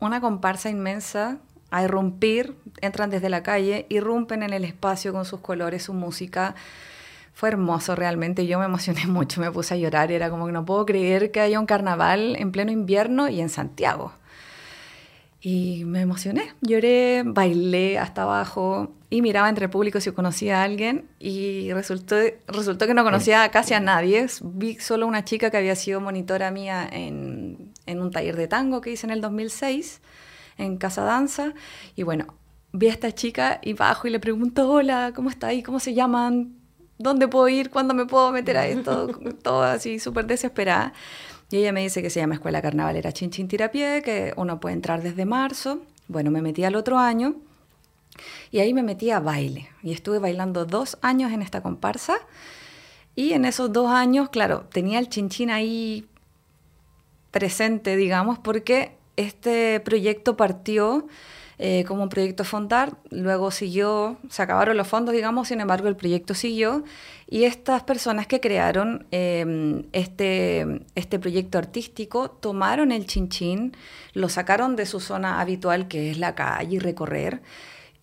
una 0.00 0.20
comparsa 0.22 0.70
inmensa 0.70 1.38
a 1.70 1.82
irrumpir, 1.82 2.54
entran 2.80 3.10
desde 3.10 3.28
la 3.28 3.42
calle, 3.42 3.86
irrumpen 3.90 4.42
en 4.42 4.52
el 4.52 4.64
espacio 4.64 5.12
con 5.12 5.24
sus 5.24 5.40
colores, 5.40 5.82
su 5.82 5.92
música. 5.92 6.54
Fue 7.32 7.48
hermoso 7.48 7.94
realmente, 7.96 8.46
yo 8.46 8.58
me 8.58 8.66
emocioné 8.66 9.06
mucho, 9.08 9.40
me 9.40 9.50
puse 9.50 9.74
a 9.74 9.76
llorar, 9.76 10.12
era 10.12 10.30
como 10.30 10.46
que 10.46 10.52
no 10.52 10.64
puedo 10.64 10.86
creer 10.86 11.30
que 11.30 11.40
haya 11.40 11.58
un 11.58 11.66
carnaval 11.66 12.36
en 12.36 12.52
pleno 12.52 12.70
invierno 12.72 13.28
y 13.28 13.40
en 13.40 13.48
Santiago. 13.48 14.12
Y 15.44 15.84
me 15.86 16.02
emocioné, 16.02 16.52
lloré, 16.60 17.24
bailé 17.26 17.98
hasta 17.98 18.22
abajo 18.22 18.94
y 19.10 19.22
miraba 19.22 19.48
entre 19.48 19.64
el 19.64 19.70
público 19.72 20.00
si 20.00 20.12
conocía 20.12 20.60
a 20.60 20.62
alguien 20.62 21.08
y 21.18 21.72
resultó, 21.72 22.14
resultó 22.46 22.86
que 22.86 22.94
no 22.94 23.02
conocía 23.02 23.48
casi 23.50 23.74
a 23.74 23.80
nadie. 23.80 24.24
Vi 24.40 24.76
solo 24.76 25.04
una 25.04 25.24
chica 25.24 25.50
que 25.50 25.56
había 25.56 25.74
sido 25.74 26.00
monitora 26.00 26.52
mía 26.52 26.88
en, 26.90 27.72
en 27.86 28.00
un 28.00 28.12
taller 28.12 28.36
de 28.36 28.46
tango 28.46 28.80
que 28.80 28.92
hice 28.92 29.06
en 29.06 29.10
el 29.10 29.20
2006 29.20 30.00
en 30.58 30.76
Casa 30.76 31.02
Danza. 31.02 31.54
Y 31.96 32.04
bueno, 32.04 32.36
vi 32.72 32.86
a 32.86 32.92
esta 32.92 33.12
chica 33.12 33.58
y 33.62 33.72
bajo 33.72 34.06
y 34.06 34.10
le 34.10 34.20
pregunto, 34.20 34.70
hola, 34.70 35.12
¿cómo 35.12 35.28
está 35.28 35.48
ahí? 35.48 35.64
¿Cómo 35.64 35.80
se 35.80 35.92
llaman? 35.92 36.61
¿Dónde 37.02 37.28
puedo 37.28 37.48
ir? 37.48 37.70
¿Cuándo 37.70 37.94
me 37.94 38.06
puedo 38.06 38.32
meter 38.32 38.56
a 38.56 38.66
esto? 38.66 39.08
Todo 39.42 39.62
así, 39.62 39.98
súper 39.98 40.26
desesperada. 40.26 40.92
Y 41.50 41.56
ella 41.56 41.72
me 41.72 41.82
dice 41.82 42.00
que 42.00 42.10
se 42.10 42.20
llama 42.20 42.34
Escuela 42.34 42.62
Carnavalera 42.62 43.12
Chinchín 43.12 43.48
Tirapié, 43.48 44.02
que 44.02 44.32
uno 44.36 44.60
puede 44.60 44.74
entrar 44.74 45.02
desde 45.02 45.24
marzo. 45.24 45.80
Bueno, 46.08 46.30
me 46.30 46.40
metí 46.40 46.64
al 46.64 46.76
otro 46.76 46.98
año 46.98 47.34
y 48.50 48.60
ahí 48.60 48.72
me 48.74 48.82
metí 48.82 49.10
a 49.10 49.20
baile. 49.20 49.68
Y 49.82 49.92
estuve 49.92 50.18
bailando 50.18 50.64
dos 50.64 50.98
años 51.02 51.32
en 51.32 51.42
esta 51.42 51.62
comparsa. 51.62 52.16
Y 53.14 53.32
en 53.32 53.44
esos 53.44 53.72
dos 53.72 53.90
años, 53.90 54.30
claro, 54.30 54.64
tenía 54.72 54.98
el 54.98 55.08
chinchín 55.08 55.50
ahí 55.50 56.06
presente, 57.30 57.96
digamos, 57.96 58.38
porque 58.38 58.92
este 59.16 59.80
proyecto 59.80 60.36
partió 60.36 61.06
eh, 61.64 61.84
como 61.84 62.02
un 62.02 62.08
proyecto 62.08 62.42
fondar, 62.42 62.96
luego 63.10 63.52
siguió, 63.52 64.16
se 64.28 64.42
acabaron 64.42 64.76
los 64.76 64.88
fondos, 64.88 65.14
digamos, 65.14 65.46
sin 65.46 65.60
embargo 65.60 65.86
el 65.86 65.94
proyecto 65.94 66.34
siguió. 66.34 66.82
Y 67.30 67.44
estas 67.44 67.84
personas 67.84 68.26
que 68.26 68.40
crearon 68.40 69.06
em, 69.12 69.84
este, 69.92 70.82
este 70.96 71.20
proyecto 71.20 71.58
artístico 71.58 72.32
tomaron 72.32 72.90
el 72.90 73.06
chinchín, 73.06 73.76
lo 74.12 74.28
sacaron 74.28 74.74
de 74.74 74.86
su 74.86 74.98
zona 74.98 75.40
habitual 75.40 75.86
que 75.86 76.10
es 76.10 76.18
la 76.18 76.34
calle 76.34 76.74
y 76.74 76.78
recorrer 76.80 77.42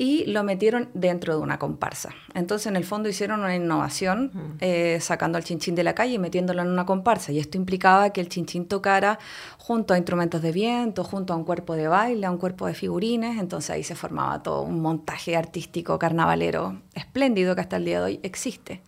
y 0.01 0.23
lo 0.27 0.45
metieron 0.45 0.87
dentro 0.93 1.35
de 1.35 1.41
una 1.41 1.59
comparsa. 1.59 2.15
Entonces, 2.33 2.67
en 2.67 2.77
el 2.77 2.85
fondo 2.85 3.09
hicieron 3.09 3.41
una 3.41 3.53
innovación 3.53 4.31
eh, 4.61 4.97
sacando 5.01 5.37
al 5.37 5.43
chinchín 5.43 5.75
de 5.75 5.83
la 5.83 5.93
calle 5.93 6.13
y 6.13 6.17
metiéndolo 6.17 6.61
en 6.61 6.69
una 6.69 6.85
comparsa. 6.85 7.33
Y 7.33 7.39
esto 7.39 7.57
implicaba 7.57 8.11
que 8.11 8.21
el 8.21 8.29
chinchín 8.29 8.65
tocara 8.65 9.19
junto 9.57 9.93
a 9.93 9.97
instrumentos 9.97 10.41
de 10.41 10.53
viento, 10.53 11.03
junto 11.03 11.33
a 11.33 11.35
un 11.35 11.43
cuerpo 11.43 11.75
de 11.75 11.89
baile, 11.89 12.25
a 12.25 12.31
un 12.31 12.37
cuerpo 12.37 12.65
de 12.65 12.75
figurines. 12.75 13.37
Entonces 13.37 13.71
ahí 13.71 13.83
se 13.83 13.93
formaba 13.93 14.41
todo 14.41 14.61
un 14.61 14.81
montaje 14.81 15.35
artístico 15.35 15.99
carnavalero 15.99 16.81
espléndido 16.95 17.53
que 17.53 17.61
hasta 17.61 17.75
el 17.75 17.83
día 17.83 17.99
de 17.99 18.05
hoy 18.05 18.19
existe. 18.23 18.81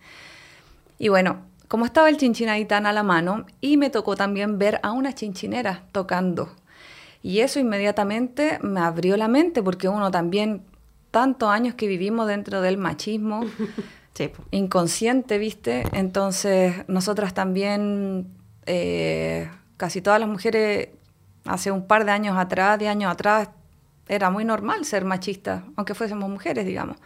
Y 0.98 1.08
bueno, 1.08 1.42
como 1.68 1.84
estaba 1.84 2.08
el 2.08 2.16
chinchín 2.16 2.48
ahí 2.48 2.64
tan 2.64 2.86
a 2.86 2.92
la 2.94 3.02
mano, 3.02 3.44
y 3.60 3.76
me 3.76 3.90
tocó 3.90 4.16
también 4.16 4.58
ver 4.58 4.80
a 4.82 4.92
una 4.92 5.14
chinchinera 5.14 5.84
tocando. 5.92 6.48
Y 7.22 7.40
eso 7.40 7.60
inmediatamente 7.60 8.58
me 8.62 8.80
abrió 8.80 9.18
la 9.18 9.28
mente 9.28 9.62
porque 9.62 9.88
uno 9.88 10.10
también 10.10 10.62
tantos 11.12 11.48
años 11.50 11.76
que 11.76 11.86
vivimos 11.86 12.26
dentro 12.26 12.60
del 12.60 12.78
machismo 12.78 13.42
inconsciente, 14.50 15.38
¿viste? 15.38 15.84
Entonces, 15.92 16.74
nosotras 16.88 17.34
también, 17.34 18.26
eh, 18.66 19.48
casi 19.76 20.02
todas 20.02 20.18
las 20.18 20.28
mujeres, 20.28 20.88
hace 21.44 21.70
un 21.70 21.86
par 21.86 22.04
de 22.04 22.10
años 22.10 22.36
atrás, 22.36 22.78
de 22.78 22.88
años 22.88 23.12
atrás, 23.12 23.50
era 24.08 24.30
muy 24.30 24.44
normal 24.44 24.84
ser 24.84 25.04
machista, 25.04 25.64
aunque 25.76 25.94
fuésemos 25.94 26.28
mujeres, 26.28 26.66
digamos. 26.66 26.96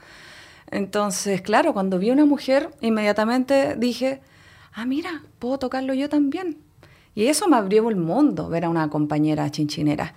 Entonces, 0.71 1.43
claro, 1.43 1.73
cuando 1.73 1.99
vi 1.99 2.11
una 2.11 2.25
mujer, 2.25 2.71
inmediatamente 2.81 3.77
dije, 3.77 4.21
ah, 4.73 4.87
mira, 4.87 5.23
puedo 5.39 5.59
tocarlo 5.59 5.95
yo 5.95 6.09
también. 6.09 6.59
Y 7.15 7.27
eso 7.27 7.49
me 7.49 7.57
abrió 7.57 7.89
el 7.89 7.97
mundo, 7.97 8.49
ver 8.49 8.65
a 8.65 8.69
una 8.69 8.89
compañera 8.89 9.51
chinchinera. 9.51 10.15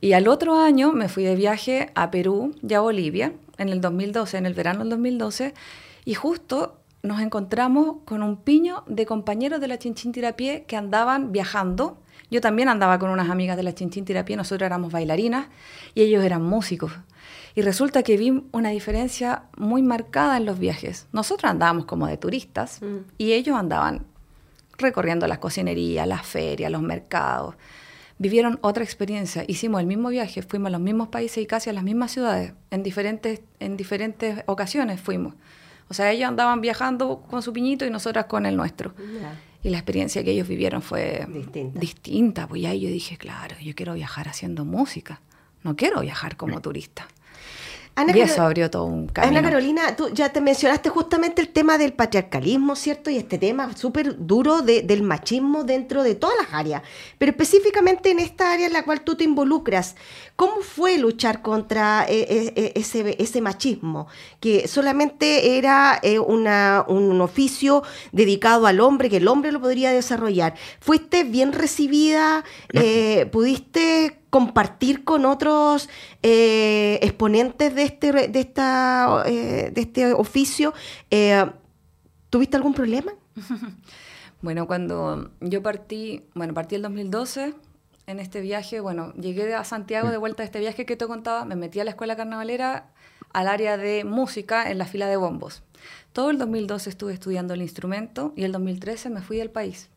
Y 0.00 0.14
al 0.14 0.28
otro 0.28 0.58
año 0.58 0.92
me 0.92 1.08
fui 1.08 1.24
de 1.24 1.34
viaje 1.34 1.90
a 1.94 2.10
Perú 2.10 2.54
y 2.66 2.72
a 2.74 2.80
Bolivia, 2.80 3.34
en 3.58 3.68
el 3.68 3.80
2012, 3.80 4.38
en 4.38 4.46
el 4.46 4.54
verano 4.54 4.80
del 4.80 4.90
2012, 4.90 5.52
y 6.06 6.14
justo 6.14 6.80
nos 7.02 7.20
encontramos 7.20 7.96
con 8.06 8.22
un 8.22 8.36
piño 8.38 8.82
de 8.86 9.04
compañeros 9.04 9.60
de 9.60 9.68
la 9.68 9.78
Chinchín 9.78 10.12
Tirapié 10.12 10.64
que 10.64 10.76
andaban 10.76 11.32
viajando. 11.32 11.98
Yo 12.30 12.40
también 12.40 12.68
andaba 12.68 12.98
con 12.98 13.10
unas 13.10 13.28
amigas 13.28 13.56
de 13.56 13.62
la 13.62 13.74
Chinchín 13.74 14.04
Tirapié, 14.06 14.36
nosotros 14.36 14.66
éramos 14.66 14.90
bailarinas 14.90 15.48
y 15.94 16.02
ellos 16.02 16.24
eran 16.24 16.42
músicos. 16.42 16.92
Y 17.54 17.62
resulta 17.62 18.02
que 18.02 18.16
vi 18.16 18.44
una 18.52 18.70
diferencia 18.70 19.44
muy 19.56 19.82
marcada 19.82 20.36
en 20.36 20.46
los 20.46 20.58
viajes. 20.58 21.08
Nosotros 21.12 21.50
andábamos 21.50 21.84
como 21.84 22.06
de 22.06 22.16
turistas 22.16 22.80
mm. 22.80 22.96
y 23.18 23.32
ellos 23.32 23.56
andaban 23.56 24.06
recorriendo 24.78 25.26
las 25.26 25.38
cocinerías, 25.38 26.06
las 26.06 26.24
ferias, 26.24 26.70
los 26.70 26.80
mercados 26.80 27.56
vivieron 28.20 28.58
otra 28.60 28.84
experiencia. 28.84 29.44
Hicimos 29.48 29.80
el 29.80 29.86
mismo 29.86 30.10
viaje, 30.10 30.42
fuimos 30.42 30.68
a 30.68 30.70
los 30.70 30.80
mismos 30.80 31.08
países 31.08 31.42
y 31.42 31.46
casi 31.46 31.70
a 31.70 31.72
las 31.72 31.82
mismas 31.82 32.12
ciudades. 32.12 32.52
En 32.70 32.82
diferentes, 32.82 33.40
en 33.60 33.78
diferentes 33.78 34.44
ocasiones 34.46 35.00
fuimos. 35.00 35.34
O 35.88 35.94
sea, 35.94 36.12
ellos 36.12 36.28
andaban 36.28 36.60
viajando 36.60 37.22
con 37.22 37.42
su 37.42 37.52
piñito 37.54 37.86
y 37.86 37.90
nosotras 37.90 38.26
con 38.26 38.44
el 38.44 38.56
nuestro. 38.56 38.92
Y 39.62 39.70
la 39.70 39.78
experiencia 39.78 40.22
que 40.22 40.32
ellos 40.32 40.46
vivieron 40.46 40.82
fue 40.82 41.26
distinta. 41.30 41.80
distinta. 41.80 42.46
Pues 42.46 42.64
ahí 42.66 42.80
yo 42.80 42.90
dije, 42.90 43.16
claro, 43.16 43.56
yo 43.60 43.74
quiero 43.74 43.94
viajar 43.94 44.28
haciendo 44.28 44.66
música. 44.66 45.22
No 45.62 45.74
quiero 45.74 46.02
viajar 46.02 46.36
como 46.36 46.60
turista. 46.60 47.08
Ana 47.94 48.16
y 48.16 48.20
eso 48.20 48.42
abrió 48.42 48.70
todo 48.70 48.84
un 48.84 49.08
camino. 49.08 49.38
Ana 49.38 49.48
Carolina, 49.48 49.96
tú 49.96 50.08
ya 50.12 50.30
te 50.30 50.40
mencionaste 50.40 50.88
justamente 50.88 51.42
el 51.42 51.48
tema 51.48 51.76
del 51.76 51.92
patriarcalismo, 51.92 52.76
¿cierto? 52.76 53.10
Y 53.10 53.16
este 53.16 53.38
tema 53.38 53.76
súper 53.76 54.16
duro 54.18 54.62
del 54.62 55.02
machismo 55.02 55.64
dentro 55.64 56.02
de 56.02 56.14
todas 56.14 56.36
las 56.40 56.54
áreas. 56.54 56.82
Pero 57.18 57.30
específicamente 57.30 58.10
en 58.10 58.20
esta 58.20 58.52
área 58.52 58.66
en 58.66 58.72
la 58.72 58.84
cual 58.84 59.02
tú 59.02 59.16
te 59.16 59.24
involucras, 59.24 59.96
¿cómo 60.40 60.62
fue 60.62 60.96
luchar 60.96 61.42
contra 61.42 62.06
eh, 62.08 62.26
eh, 62.30 62.52
eh, 62.56 62.72
ese, 62.74 63.16
ese 63.22 63.42
machismo? 63.42 64.06
Que 64.40 64.66
solamente 64.68 65.58
era 65.58 66.00
una, 66.26 66.86
un 66.88 67.20
oficio 67.20 67.82
dedicado 68.12 68.66
al 68.66 68.80
hombre, 68.80 69.10
que 69.10 69.18
el 69.18 69.28
hombre 69.28 69.52
lo 69.52 69.60
podría 69.60 69.92
desarrollar. 69.92 70.54
¿Fuiste 70.80 71.24
bien 71.24 71.52
recibida? 71.52 72.44
¿Pudiste 73.30 74.16
compartir 74.30 75.04
con 75.04 75.26
otros 75.26 75.88
eh, 76.22 76.98
exponentes 77.02 77.74
de 77.74 77.82
este, 77.82 78.12
de, 78.12 78.40
esta, 78.40 79.24
eh, 79.26 79.70
de 79.74 79.80
este 79.80 80.14
oficio. 80.14 80.72
Eh, 81.10 81.44
¿Tuviste 82.30 82.56
algún 82.56 82.72
problema? 82.72 83.12
Bueno, 84.42 84.66
cuando 84.66 85.32
yo 85.42 85.62
partí, 85.62 86.24
bueno, 86.34 86.54
partí 86.54 86.74
el 86.74 86.80
2012 86.80 87.52
en 88.10 88.20
este 88.20 88.40
viaje, 88.40 88.80
bueno, 88.80 89.12
llegué 89.14 89.54
a 89.54 89.64
Santiago 89.64 90.10
de 90.10 90.16
vuelta 90.16 90.42
a 90.42 90.46
este 90.46 90.58
viaje 90.58 90.84
que 90.84 90.96
te 90.96 91.06
contaba, 91.06 91.44
me 91.44 91.56
metí 91.56 91.80
a 91.80 91.84
la 91.84 91.90
escuela 91.90 92.16
carnavalera 92.16 92.90
al 93.32 93.48
área 93.48 93.76
de 93.76 94.04
música 94.04 94.70
en 94.70 94.78
la 94.78 94.86
fila 94.86 95.06
de 95.06 95.16
bombos. 95.16 95.62
Todo 96.12 96.30
el 96.30 96.38
2012 96.38 96.90
estuve 96.90 97.12
estudiando 97.12 97.54
el 97.54 97.62
instrumento 97.62 98.32
y 98.36 98.44
el 98.44 98.52
2013 98.52 99.10
me 99.10 99.22
fui 99.22 99.36
del 99.36 99.50
país. 99.50 99.88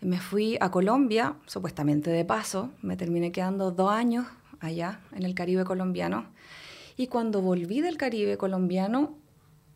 Me 0.00 0.20
fui 0.20 0.56
a 0.60 0.70
Colombia, 0.70 1.36
supuestamente 1.46 2.10
de 2.10 2.24
paso, 2.24 2.70
me 2.82 2.96
terminé 2.96 3.32
quedando 3.32 3.70
dos 3.70 3.90
años 3.90 4.26
allá 4.60 5.00
en 5.12 5.24
el 5.24 5.34
Caribe 5.34 5.64
colombiano. 5.64 6.26
Y 6.96 7.08
cuando 7.08 7.42
volví 7.42 7.80
del 7.80 7.96
Caribe 7.96 8.36
colombiano, 8.36 9.16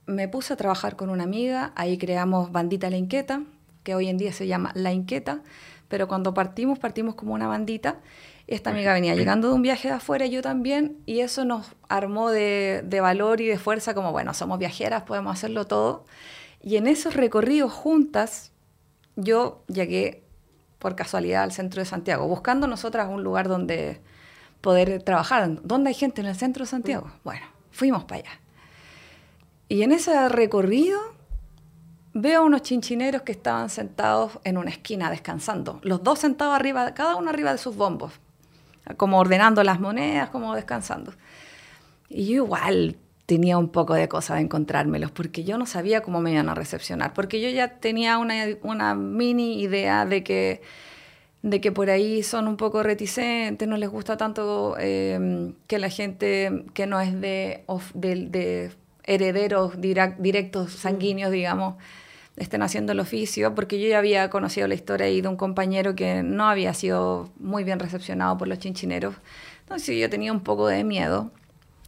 me 0.07 0.29
puse 0.29 0.53
a 0.53 0.57
trabajar 0.57 0.97
con 0.97 1.11
una 1.11 1.25
amiga, 1.25 1.73
ahí 1.75 1.99
creamos 1.99 2.53
Bandita 2.53 2.91
La 2.91 2.97
Inquieta, 2.97 3.43
que 3.83 3.95
hoy 3.95 4.09
en 4.09 4.19
día 4.19 4.33
se 4.33 4.47
llama 4.47 4.73
La 4.75 4.93
Inquieta, 4.93 5.43
pero 5.91 6.07
cuando 6.07 6.33
partimos, 6.33 6.79
partimos 6.79 7.17
como 7.17 7.35
una 7.35 7.49
bandita. 7.49 7.99
Esta 8.47 8.71
amiga 8.71 8.95
venía 8.95 9.15
llegando 9.17 9.49
de 9.49 9.55
un 9.55 9.63
viaje 9.63 9.89
de 9.89 9.95
afuera, 9.95 10.25
yo 10.27 10.41
también, 10.41 10.99
y 11.05 11.21
eso 11.21 11.45
nos 11.45 11.73
armó 11.89 12.31
de, 12.31 12.83
de 12.85 13.01
valor 13.01 13.41
y 13.41 13.47
de 13.47 13.59
fuerza, 13.59 13.93
como, 13.93 14.13
bueno, 14.13 14.33
somos 14.33 14.59
viajeras, 14.61 15.03
podemos 15.03 15.33
hacerlo 15.35 15.67
todo. 15.67 16.05
Y 16.63 16.77
en 16.77 16.87
esos 16.87 17.15
recorridos 17.15 17.73
juntas, 17.73 18.53
yo 19.17 19.65
llegué 19.67 20.23
por 20.79 20.95
casualidad 20.95 21.43
al 21.43 21.51
centro 21.51 21.81
de 21.81 21.87
Santiago, 21.87 22.29
buscando 22.29 22.69
nosotras 22.69 23.09
un 23.11 23.25
lugar 23.25 23.49
donde 23.49 24.01
poder 24.61 25.03
trabajar. 25.03 25.61
¿Dónde 25.65 25.89
hay 25.89 25.95
gente 25.95 26.21
en 26.21 26.29
el 26.29 26.37
centro 26.37 26.65
de 26.65 26.71
Santiago? 26.71 27.11
Bueno, 27.25 27.47
fuimos 27.73 28.05
para 28.05 28.21
allá. 28.21 28.41
Y 29.69 29.83
en 29.83 29.91
ese 29.91 30.29
recorrido 30.29 31.01
veo 32.13 32.45
unos 32.45 32.63
chinchineros 32.63 33.23
que 33.23 33.33
estaban 33.33 33.71
sentados 33.71 34.39
en 34.45 34.59
una 34.59 34.71
esquina 34.71 35.11
descansando, 35.11 35.81
los 35.83 36.03
dos 36.03 36.19
sentados 36.19 36.55
arriba, 36.55 36.95
cada 36.95 37.17
uno 37.17 37.31
arriba 37.31 37.53
de 37.53 37.59
sus 37.59 37.77
bombos, 37.77 38.13
como 38.97 39.19
ordenando 39.19 39.63
las 39.63 39.81
monedas, 39.81 40.31
como 40.31 40.55
descansando. 40.55 41.13
Y 42.09 42.27
yo 42.27 42.45
igual 42.45 42.97
tenía 43.31 43.59
un 43.59 43.69
poco 43.69 43.95
de 43.95 44.09
cosa 44.09 44.35
de 44.35 44.41
encontrármelos, 44.41 45.13
porque 45.13 45.45
yo 45.45 45.57
no 45.57 45.65
sabía 45.65 46.01
cómo 46.03 46.21
me 46.21 46.33
iban 46.33 46.49
a 46.49 46.55
recepcionar, 46.57 47.15
porque 47.15 47.41
yo 47.41 47.49
ya 47.49 47.79
tenía 47.79 48.19
una, 48.19 48.95
mini 48.97 49.63
idea 49.63 50.05
de 50.05 50.25
que, 50.25 50.63
de 51.43 51.61
que 51.61 51.71
por 51.71 51.91
ahí 51.91 52.25
son 52.25 52.49
un 52.49 52.57
poco 52.57 52.83
reticentes, 52.83 53.69
no 53.69 53.77
les 53.77 53.89
gusta 53.89 54.17
tanto 54.17 54.77
em, 54.79 55.55
que 55.69 55.79
la 55.79 55.91
gente 55.91 56.65
que 56.75 56.89
no 56.89 57.01
es 57.01 57.21
de, 57.21 57.63
de, 57.95 58.73
herederos 59.05 59.81
directos 59.81 60.73
sanguíneos, 60.73 61.31
digamos, 61.31 61.77
estén 62.41 62.63
haciendo 62.63 62.93
el 62.93 63.01
oficio, 63.01 63.55
porque 63.55 63.79
yo 63.79 63.87
ya 63.87 63.99
había 63.99 64.31
conocido 64.31 64.67
la 64.67 64.75
historia 64.75 65.07
ahí 65.07 65.21
de 65.21 65.29
un 65.29 65.37
compañero 65.37 65.95
que 65.95 66.23
no 66.23 66.49
había 66.49 66.73
sido 66.73 67.31
muy 67.39 67.65
bien 67.65 67.79
recepcionado 67.79 68.39
por 68.39 68.49
los 68.49 68.59
chinchineros. 68.59 69.15
Entonces 69.61 70.01
yo 70.01 70.09
tenía 70.09 70.33
un 70.33 70.41
poco 70.41 70.67
de 70.67 70.83
miedo. 70.83 71.31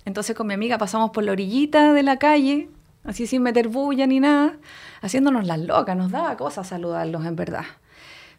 Entonces 0.04 0.36
con 0.36 0.46
mi 0.46 0.54
amiga 0.54 0.76
pasamos 0.76 1.10
por 1.10 1.24
la 1.24 1.32
orillita 1.32 1.94
de 1.94 2.02
la 2.02 2.18
calle, 2.18 2.68
así 3.02 3.26
sin 3.26 3.42
meter 3.42 3.68
bulla 3.68 4.06
ni 4.06 4.20
nada, 4.20 4.58
haciéndonos 5.00 5.46
las 5.46 5.58
locas, 5.58 5.96
nos 5.96 6.10
daba 6.10 6.36
cosas 6.36 6.68
saludarlos 6.68 7.24
en 7.24 7.34
verdad. 7.34 7.64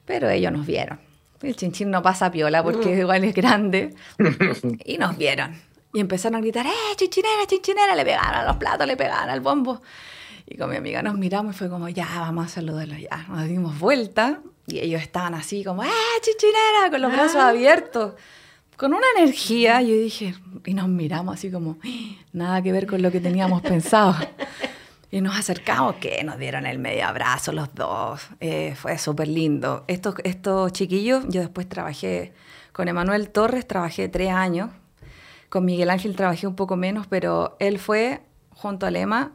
Pero 0.06 0.30
ellos 0.30 0.52
nos 0.52 0.68
vieron. 0.68 1.00
El 1.42 1.56
chinchín 1.56 1.90
no 1.90 2.04
pasa 2.04 2.32
piola 2.32 2.64
porque 2.64 2.96
igual 3.00 3.24
es 3.24 3.34
grande. 3.34 3.96
Y 4.86 4.98
nos 4.98 5.18
vieron. 5.18 5.60
Y 5.94 6.00
empezaron 6.00 6.38
a 6.38 6.42
gritar, 6.42 6.66
¡eh, 6.66 6.96
chinchinera, 6.96 7.46
chinchinera! 7.48 7.96
Le 7.96 8.06
pegaron 8.06 8.36
a 8.36 8.46
los 8.46 8.58
platos, 8.58 8.86
le 8.88 8.98
pegaron 8.98 9.30
al 9.30 9.42
bombo. 9.42 9.82
Y 10.54 10.58
con 10.58 10.70
mi 10.70 10.76
amiga 10.76 11.02
nos 11.02 11.16
miramos 11.18 11.56
y 11.56 11.58
fue 11.58 11.68
como, 11.68 11.90
ya, 11.90 12.08
vamos 12.20 12.46
a 12.46 12.50
saludarlos 12.50 13.00
ya. 13.00 13.26
Nos 13.28 13.48
dimos 13.48 13.80
vuelta 13.80 14.40
y 14.68 14.80
ellos 14.80 15.02
estaban 15.02 15.34
así 15.34 15.64
como, 15.64 15.84
¡eh, 15.84 15.90
chinchinera! 16.22 16.92
Con 16.92 17.02
los 17.02 17.12
brazos 17.12 17.38
ah. 17.38 17.50
abiertos 17.50 18.14
con 18.78 18.94
una 18.94 19.06
energía, 19.18 19.82
yo 19.82 19.96
dije, 19.96 20.36
y 20.66 20.74
nos 20.74 20.88
miramos 20.88 21.36
así 21.36 21.52
como, 21.52 21.78
nada 22.32 22.62
que 22.62 22.72
ver 22.72 22.88
con 22.88 23.02
lo 23.02 23.12
que 23.12 23.20
teníamos 23.20 23.62
pensado. 23.64 24.16
Y 25.12 25.22
nos 25.22 25.38
acercamos, 25.38 25.96
que 25.96 26.24
nos 26.24 26.40
dieron 26.40 26.66
el 26.66 26.80
medio 26.80 27.06
abrazo 27.06 27.52
los 27.52 27.74
dos. 27.76 28.28
Eh, 28.40 28.74
fue 28.76 28.98
súper 28.98 29.28
lindo. 29.28 29.84
Estos, 29.88 30.16
estos 30.24 30.74
chiquillos, 30.74 31.24
yo 31.30 31.42
después 31.42 31.70
trabajé 31.70 32.34
con 32.72 32.88
Emanuel 32.88 33.30
Torres, 33.30 33.68
trabajé 33.68 34.10
tres 34.10 34.32
años. 34.32 34.72
Con 35.50 35.66
Miguel 35.66 35.92
Ángel 35.92 36.16
trabajé 36.16 36.48
un 36.48 36.56
poco 36.56 36.76
menos, 36.76 37.06
pero 37.06 37.56
él 37.60 37.78
fue, 37.78 38.22
junto 38.50 38.88
a 38.88 38.92
Lema, 38.92 39.34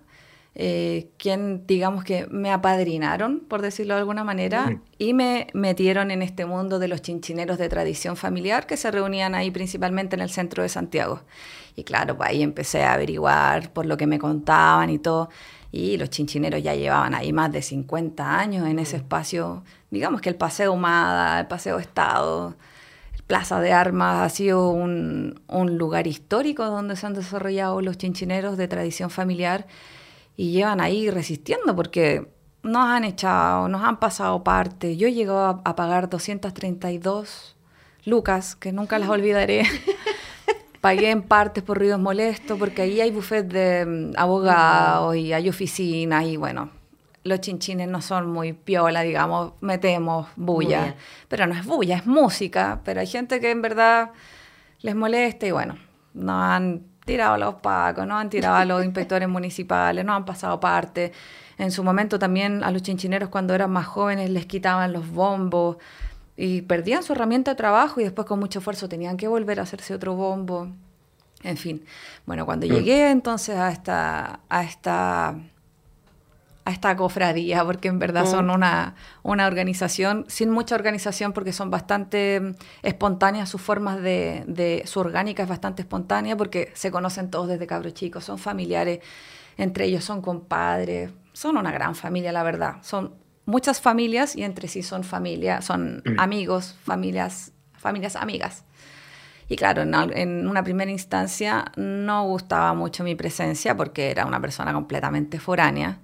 eh, 0.61 1.13
quien 1.19 1.69
digamos 1.69 2.03
que 2.03 2.27
me 2.27 2.51
apadrinaron, 2.51 3.39
por 3.49 3.63
decirlo 3.63 3.95
de 3.95 4.01
alguna 4.01 4.25
manera, 4.25 4.81
y 4.99 5.15
me 5.15 5.47
metieron 5.55 6.11
en 6.11 6.21
este 6.21 6.47
mundo 6.47 6.81
de 6.81 6.89
los 6.89 7.01
chinchineros 7.01 7.59
de 7.59 7.69
tradición 7.69 8.17
familiar 8.17 8.67
que 8.67 8.77
se 8.77 8.91
reunían 8.91 9.37
ahí 9.37 9.53
principalmente 9.53 10.17
en 10.17 10.21
el 10.21 10.31
centro 10.31 10.65
de 10.65 10.69
Santiago. 10.69 11.21
Y 11.77 11.85
claro, 11.85 12.17
pues 12.17 12.31
ahí 12.31 12.43
empecé 12.43 12.83
a 12.83 12.95
averiguar 12.95 13.73
por 13.73 13.87
lo 13.87 13.97
que 13.97 14.09
me 14.09 14.19
contaban 14.19 14.91
y 14.91 14.99
todo. 14.99 15.29
Y 15.71 15.97
los 15.97 16.11
chinchineros 16.11 16.61
ya 16.61 16.75
llevaban 16.75 17.15
ahí 17.15 17.33
más 17.33 17.53
de 17.53 17.63
50 17.63 18.41
años 18.41 18.67
en 18.67 18.81
ese 18.81 18.97
espacio. 18.97 19.63
Digamos 19.93 20.21
que 20.21 20.29
el 20.29 20.35
Paseo 20.35 20.73
Humada, 20.73 21.39
el 21.39 21.47
Paseo 21.47 21.79
Estado, 21.79 22.57
Plaza 23.29 23.61
de 23.61 23.73
Armas 23.73 24.23
ha 24.23 24.29
sido 24.35 24.71
un, 24.71 25.41
un 25.47 25.79
lugar 25.79 26.09
histórico 26.09 26.65
donde 26.65 26.97
se 26.97 27.07
han 27.07 27.15
desarrollado 27.15 27.81
los 27.81 27.97
chinchineros 27.97 28.57
de 28.57 28.67
tradición 28.67 29.11
familiar 29.11 29.67
y 30.39 30.53
llevan 30.53 30.81
ahí 30.81 31.11
resistiendo 31.11 31.75
porque 31.75 32.29
nos 32.63 32.87
han 32.87 33.03
echado, 33.03 33.67
nos 33.69 33.83
han 33.83 33.99
pasado 33.99 34.45
parte. 34.45 34.97
Yo 34.97 35.09
llego 35.09 35.37
a, 35.37 35.61
a 35.65 35.75
pagar 35.75 36.09
232 36.09 37.57
lucas, 38.05 38.55
que 38.55 38.71
nunca 38.71 39.01
las 39.01 39.09
olvidaré. 39.09 39.65
Pagué 40.81 41.11
en 41.11 41.23
partes 41.23 41.65
por 41.65 41.79
ruidos 41.79 41.99
molestos, 41.99 42.57
porque 42.57 42.83
ahí 42.83 43.01
hay 43.01 43.11
buffet 43.11 43.49
de 43.49 43.85
mm, 43.85 44.13
abogados 44.17 45.17
y 45.17 45.33
hay 45.33 45.49
oficinas 45.49 46.25
y 46.25 46.37
bueno, 46.37 46.71
los 47.25 47.41
chinchines 47.41 47.89
no 47.89 48.01
son 48.01 48.31
muy 48.31 48.53
piola, 48.53 49.03
digamos, 49.03 49.55
metemos 49.61 50.29
bulla. 50.37 50.95
Pero 51.27 51.49
no 51.49 51.55
es 51.55 51.67
bulla, 51.67 51.97
es 51.97 52.07
música, 52.07 52.81
pero 52.85 53.01
hay 53.01 53.09
gente 53.09 53.41
que 53.41 53.51
en 53.51 53.61
verdad 53.61 54.13
les 54.83 54.95
molesta 54.95 55.49
y 55.49 55.51
bueno, 55.51 55.77
no 56.15 56.41
han 56.41 56.85
tirado 57.09 57.35
a 57.35 57.39
los 57.39 57.55
pacos, 57.57 58.07
no 58.07 58.17
han 58.17 58.31
tirado 58.31 58.57
a 58.57 58.65
los 58.65 58.85
inspectores 58.85 59.29
municipales, 59.29 60.05
no 60.05 60.15
han 60.15 60.25
pasado 60.25 60.61
parte. 60.61 61.13
En 61.59 61.73
su 61.73 61.83
momento 61.83 62.19
también 62.19 62.63
a 62.63 62.71
los 62.71 62.83
chinchineros 62.83 63.31
cuando 63.31 63.55
eran 63.55 63.71
más 63.73 63.87
jóvenes 63.87 64.31
les 64.31 64.47
quitaban 64.47 64.93
los 64.93 65.11
bombos 65.11 65.79
y 66.37 66.63
perdían 66.63 67.03
su 67.03 67.15
herramienta 67.15 67.51
de 67.51 67.57
trabajo 67.57 68.01
y 68.01 68.05
después 68.05 68.29
con 68.29 68.39
mucho 68.39 68.61
esfuerzo 68.61 68.89
tenían 68.89 69.17
que 69.17 69.27
volver 69.27 69.59
a 69.59 69.65
hacerse 69.65 69.93
otro 69.93 70.15
bombo. 70.15 70.69
En 71.43 71.57
fin, 71.57 71.85
bueno, 72.27 72.47
cuando 72.47 72.67
mm. 72.67 72.71
llegué 72.71 73.11
entonces 73.11 73.57
a 73.57 73.71
esta, 73.71 74.41
a 74.49 74.63
esta 74.63 75.35
a 76.69 76.71
esta 76.71 76.95
cofradía, 76.97 77.65
porque 77.65 77.89
en 77.89 77.99
verdad 77.99 78.27
son 78.27 78.49
mm. 78.49 78.51
una, 78.51 78.95
una, 79.23 79.47
organización, 79.47 80.27
sin 80.29 80.51
mucha 80.51 80.75
organización, 80.75 81.33
porque 81.33 81.55
son 81.55 81.71
bastante 81.71 82.41
mm, 82.41 82.55
espontáneas 82.83 83.49
sus 83.49 83.63
formas 83.63 84.03
de, 84.03 84.45
de, 84.47 84.83
su 84.85 85.01
orgánica 85.01 85.43
es 85.43 85.49
bastante 85.49 85.81
espontánea, 85.81 86.37
porque 86.37 86.71
se 86.75 86.91
conocen 86.91 87.31
todos 87.31 87.49
desde 87.49 87.67
cabros 87.67 87.95
chicos, 87.95 88.25
son 88.25 88.39
familiares, 88.39 89.01
entre 89.57 89.87
ellos 89.87 90.05
son 90.05 90.21
compadres, 90.21 91.11
son 91.33 91.57
una 91.57 91.73
gran 91.73 91.95
familia, 91.95 92.33
la 92.33 92.43
verdad. 92.43 92.77
Son 92.83 93.15
muchas 93.47 93.81
familias 93.81 94.37
y 94.37 94.43
entre 94.43 94.69
sí 94.69 94.83
son 94.83 95.05
familia, 95.05 95.63
son 95.63 96.03
mm. 96.05 96.21
amigos, 96.21 96.77
familias, 96.85 97.53
familias 97.79 98.15
amigas. 98.15 98.65
Y 99.49 99.57
claro, 99.57 99.81
en, 99.81 99.95
en, 99.95 100.47
una 100.47 100.63
primera 100.63 100.91
instancia 100.91 101.73
no 101.77 102.27
gustaba 102.27 102.75
mucho 102.75 103.05
mi 103.05 103.15
presencia 103.15 103.75
porque 103.75 104.11
era 104.11 104.27
una 104.27 104.39
persona 104.39 104.75
completamente 104.75 105.41
foránea. 105.41 105.99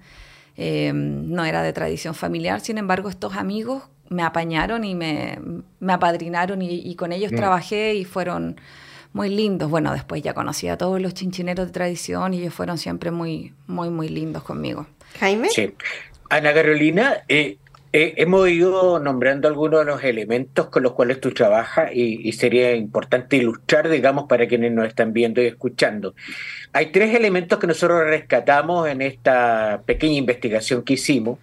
Em, 0.57 1.29
no 1.29 1.43
era 1.43 1.61
de 1.63 1.73
tradición 1.73 2.15
familiar, 2.15 2.61
sin 2.61 2.77
embargo 2.77 3.09
estos 3.09 3.35
amigos 3.35 3.83
me 4.09 4.23
apañaron 4.23 4.83
y 4.85 4.95
me, 4.95 5.37
me 5.79 5.93
apadrinaron 5.93 6.61
y, 6.61 6.95
con 6.95 7.11
ellos 7.11 7.31
trabajé 7.31 7.95
y 7.95 8.05
fueron 8.05 8.59
muy 9.13 9.29
lindos. 9.29 9.69
Bueno, 9.69 9.91
después 9.93 10.21
ya 10.21 10.33
conocí 10.33 10.67
a 10.67 10.77
todos 10.77 11.01
los 11.01 11.13
chinchineros 11.13 11.67
de 11.67 11.73
tradición 11.73 12.33
y 12.33 12.41
ellos 12.41 12.53
fueron 12.53 12.77
siempre 12.77 13.11
muy, 13.11 13.53
muy, 13.67 13.89
muy 13.89 14.09
lindos 14.09 14.43
conmigo. 14.43 14.87
Jaime. 15.19 15.49
Sí. 15.49 15.73
Ana 16.29 16.53
Carolina, 16.53 17.23
eh, 17.27 17.57
eh, 17.97 18.13
hemos 18.17 18.49
ido 18.49 18.99
nombrando 18.99 19.47
algunos 19.47 19.79
de 19.79 19.85
los 19.85 20.03
elementos 20.03 20.67
con 20.67 20.83
los 20.83 20.91
cuales 20.91 21.21
tú 21.21 21.31
trabajas 21.31 21.91
y, 21.93 22.29
sería 22.33 22.75
importante 22.75 23.37
ilustrar, 23.37 23.87
digamos, 23.87 24.25
para 24.27 24.49
quienes 24.49 24.73
nos 24.73 24.85
están 24.85 25.13
viendo 25.13 25.41
y 25.41 25.45
escuchando. 25.45 26.13
Hay 26.73 26.87
tres 26.87 27.15
elementos 27.15 27.57
que 27.57 27.67
nosotros 27.67 28.03
rescatamos 28.03 28.89
en 28.89 29.01
esta 29.01 29.81
pequeña 29.85 30.15
investigación 30.15 30.83
que 30.83 30.95
hicimos, 30.95 31.39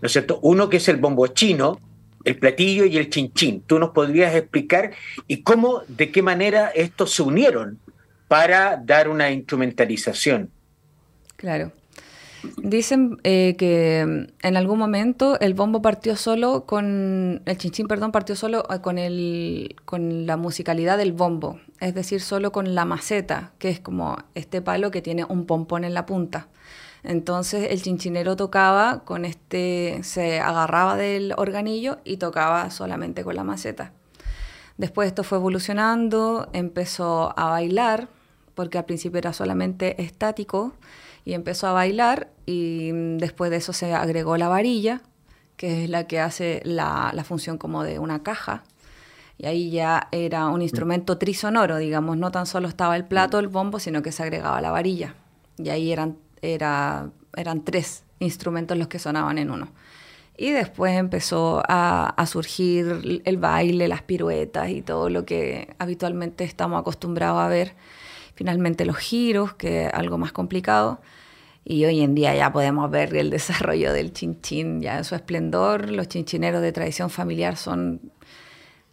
¿no 0.00 0.06
es 0.06 0.12
cierto? 0.12 0.38
Uno 0.42 0.68
que 0.68 0.76
es 0.76 0.88
el 0.88 0.98
bombo 0.98 1.26
chino, 1.26 1.80
el 2.22 2.38
platillo 2.38 2.84
y 2.84 2.98
el 2.98 3.10
chinchín. 3.10 3.62
¿Tú 3.62 3.80
nos 3.80 3.90
podrías 3.90 4.32
explicar 4.36 4.92
y 5.26 5.42
cómo, 5.42 5.82
de 5.88 6.12
qué 6.12 6.22
manera 6.22 6.68
estos 6.72 7.14
se 7.14 7.24
unieron 7.24 7.80
para 8.28 8.76
dar 8.76 9.08
una 9.08 9.32
instrumentalización? 9.32 10.50
Claro. 11.34 11.72
Dicen 12.56 13.18
eh, 13.24 13.54
que 13.58 14.04
mm, 14.06 14.46
en 14.46 14.56
algún 14.56 14.78
momento 14.78 15.38
el 15.40 15.54
bombo 15.54 15.82
partió 15.82 16.16
solo 16.16 16.64
con, 16.64 17.42
el 17.44 17.58
chinchín, 17.58 17.86
perdón, 17.86 18.12
partió 18.12 18.36
solo 18.36 18.64
eh, 18.70 18.80
con, 18.80 18.98
el, 18.98 19.76
con 19.84 20.26
la 20.26 20.36
musicalidad 20.36 20.98
del 20.98 21.12
bombo, 21.12 21.60
es 21.80 21.94
decir, 21.94 22.20
solo 22.20 22.52
con 22.52 22.74
la 22.74 22.84
maceta, 22.84 23.52
que 23.58 23.70
es 23.70 23.80
como 23.80 24.16
este 24.34 24.62
palo 24.62 24.90
que 24.90 25.02
tiene 25.02 25.24
un 25.24 25.46
pompón 25.46 25.84
en 25.84 25.94
la 25.94 26.06
punta. 26.06 26.48
Entonces 27.02 27.68
el 27.70 27.82
chinchinero 27.82 28.34
tocaba 28.36 29.04
con 29.04 29.24
este, 29.24 30.00
se 30.02 30.40
agarraba 30.40 30.96
del 30.96 31.34
organillo 31.36 31.98
y 32.04 32.16
tocaba 32.16 32.70
solamente 32.70 33.22
con 33.22 33.36
la 33.36 33.44
maceta. 33.44 33.92
Después 34.76 35.06
esto 35.06 35.22
fue 35.22 35.38
evolucionando, 35.38 36.48
empezó 36.52 37.32
a 37.38 37.50
bailar, 37.50 38.08
porque 38.54 38.78
al 38.78 38.84
principio 38.84 39.18
era 39.18 39.32
solamente 39.32 40.02
estático, 40.02 40.74
y 41.26 41.34
empezó 41.34 41.66
a 41.66 41.72
bailar 41.72 42.30
y 42.46 42.92
después 43.18 43.50
de 43.50 43.56
eso 43.56 43.72
se 43.72 43.92
agregó 43.92 44.36
la 44.36 44.48
varilla, 44.48 45.02
que 45.56 45.82
es 45.82 45.90
la 45.90 46.06
que 46.06 46.20
hace 46.20 46.62
la, 46.64 47.12
función 47.26 47.58
como 47.58 47.82
de 47.82 47.98
una 47.98 48.22
caja. 48.22 48.62
Y 49.36 49.46
ahí 49.46 49.70
ya 49.70 50.06
era 50.12 50.46
un 50.46 50.62
instrumento 50.62 51.18
trisonoro, 51.18 51.78
digamos, 51.78 52.16
no 52.16 52.30
tan 52.30 52.46
solo 52.46 52.68
estaba 52.68 52.94
el 52.94 53.04
plato, 53.04 53.40
el 53.40 53.48
bombo, 53.48 53.80
sino 53.80 54.02
que 54.02 54.12
se 54.12 54.22
agregaba 54.22 54.60
la 54.60 54.70
varilla. 54.70 55.16
Y 55.58 55.68
ahí 55.70 55.90
eran, 55.90 56.16
era, 56.42 57.10
eran 57.34 57.64
tres 57.64 58.04
instrumentos 58.20 58.78
los 58.78 58.86
que 58.86 59.00
sonaban 59.00 59.38
en 59.38 59.50
uno. 59.50 59.68
Y 60.36 60.52
después 60.52 60.96
empezó 60.96 61.60
a, 61.66 62.24
surgir 62.28 63.22
el 63.24 63.36
baile, 63.36 63.88
las 63.88 64.02
piruetas 64.02 64.70
y 64.70 64.80
todo 64.80 65.10
lo 65.10 65.24
que 65.24 65.74
habitualmente 65.80 66.44
estamos 66.44 66.78
acostumbrados 66.78 67.40
a 67.40 67.48
ver. 67.48 67.74
Finalmente 68.36 68.84
los 68.84 68.98
giros, 68.98 69.54
que 69.54 69.86
es 69.86 69.92
algo 69.92 70.18
más 70.18 70.30
complicado. 70.30 71.00
Y 71.64 71.84
hoy 71.84 72.02
en 72.02 72.14
día 72.14 72.32
ya 72.36 72.52
podemos 72.52 72.88
ver 72.90 73.16
el 73.16 73.30
desarrollo 73.30 73.92
del 73.92 74.12
chinchín 74.12 74.80
ya 74.80 74.98
en 74.98 75.04
su 75.04 75.16
esplendor. 75.16 75.90
Los 75.90 76.08
chinchineros 76.08 76.62
de 76.62 76.70
tradición 76.70 77.10
familiar 77.10 77.56
son 77.56 78.12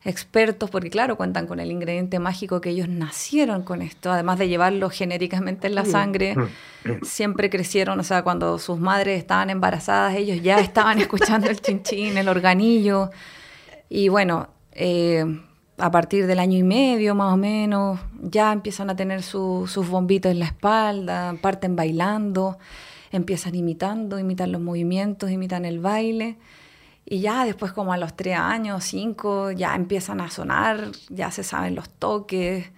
expertos 0.05 0.69
porque 0.69 0.89
claro, 0.89 1.15
cuentan 1.15 1.47
con 1.47 1.59
el 1.59 1.71
ingrediente 1.71 2.19
mágico 2.19 2.59
que 2.61 2.71
ellos 2.71 2.89
nacieron 2.89 3.63
con 3.63 3.81
esto, 3.81 4.11
además 4.11 4.37
de 4.37 4.49
llevarlo 4.49 4.89
genéricamente 4.89 5.67
en 5.67 5.75
la 5.75 5.85
sangre, 5.85 6.35
siempre 7.03 7.49
crecieron, 7.49 7.99
o 7.99 8.03
sea, 8.03 8.21
cuando 8.21 8.59
sus 8.59 8.79
madres 8.79 9.17
estaban 9.17 9.49
embarazadas, 9.49 10.15
ellos 10.15 10.41
ya 10.41 10.59
estaban 10.59 10.99
escuchando 10.99 11.49
el 11.49 11.61
chinchín, 11.61 12.17
el 12.17 12.27
organillo, 12.27 13.11
y 13.87 14.09
bueno, 14.09 14.49
eh, 14.73 15.25
a 15.83 15.91
partir 15.91 16.27
del 16.27 16.39
año 16.39 16.57
y 16.57 16.63
medio 16.63 17.13
más 17.13 17.33
o 17.33 17.35
menos, 17.35 17.99
ya 18.21 18.53
empiezan 18.53 18.89
a 18.89 18.95
tener 18.95 19.21
sus 19.21 19.89
bombitos 19.89 20.31
en 20.31 20.39
la 20.39 20.45
espalda, 20.45 21.35
parten 21.41 21.75
bailando, 21.75 22.57
empiezan 23.11 23.53
imitando, 23.53 24.17
imitan 24.17 24.53
los 24.53 24.61
movimientos, 24.61 25.29
imitan 25.29 25.65
el 25.65 25.81
baile. 25.81 26.37
Y 27.03 27.19
ya 27.19 27.43
después 27.43 27.73
como 27.73 27.91
a 27.91 27.97
los 27.97 28.15
tres 28.15 28.37
años, 28.37 28.85
cinco, 28.85 29.51
ya 29.51 29.75
empiezan 29.75 30.21
a 30.21 30.29
sonar, 30.29 30.87
ya 31.09 31.31
se 31.31 31.43
saben 31.43 31.75
los 31.75 31.89
toques, 31.89 32.71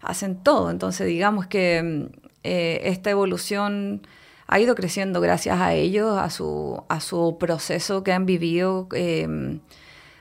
hacen 0.00 0.42
todo. 0.42 0.72
Entonces 0.72 1.06
digamos 1.06 1.46
que 1.46 2.10
eh, 2.42 2.80
esta 2.82 3.10
evolución 3.10 4.04
ha 4.48 4.58
ido 4.58 4.74
creciendo 4.74 5.20
gracias 5.20 5.60
a 5.60 5.74
ellos, 5.74 6.18
a 6.18 6.30
su, 6.30 6.82
a 6.88 6.98
su 6.98 7.36
proceso 7.38 8.02
que 8.02 8.12
han 8.12 8.26
vivido. 8.26 8.88
Eh, 8.92 9.60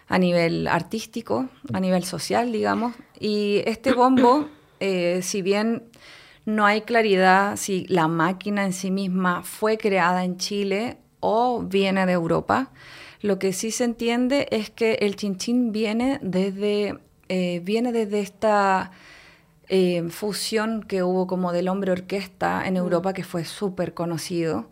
a 0.10 0.18
nivel 0.18 0.68
artístico, 0.68 1.48
a 1.72 1.80
nivel 1.80 2.04
social, 2.04 2.52
digamos. 2.52 2.96
Y 3.20 3.62
este 3.66 3.94
bombo, 3.94 4.50
eh, 4.80 5.22
si 5.22 5.42
bien 5.42 5.84
no 6.46 6.66
hay 6.66 6.82
claridad 6.82 7.56
si 7.58 7.86
la 7.88 8.08
máquina 8.08 8.66
en 8.66 8.74
sí 8.74 8.90
misma 8.90 9.44
fue 9.44 9.78
creada 9.78 10.26
en 10.26 10.38
Chile 10.38 10.98
o 11.20 11.62
viene 11.62 12.08
de 12.08 12.14
Europa, 12.14 12.72
lo 13.22 13.38
que 13.38 13.54
sí 13.54 13.70
se 13.70 13.84
entiende 13.84 14.48
es 14.50 14.72
que 14.72 14.94
el 15.02 15.16
chinchín 15.16 15.72
viene 15.72 16.20
desde, 16.24 16.98
eh, 17.28 17.62
viene 17.64 17.92
desde 17.92 18.22
esta 18.22 18.92
eh, 19.68 20.04
fusión 20.10 20.82
que 20.82 21.04
hubo 21.04 21.28
como 21.28 21.52
del 21.52 21.68
hombre 21.68 21.92
orquesta 21.92 22.66
en 22.66 22.74
mm. 22.74 22.78
Europa, 22.78 23.14
que 23.14 23.24
fue 23.24 23.46
súper 23.46 23.94
conocido. 23.94 24.70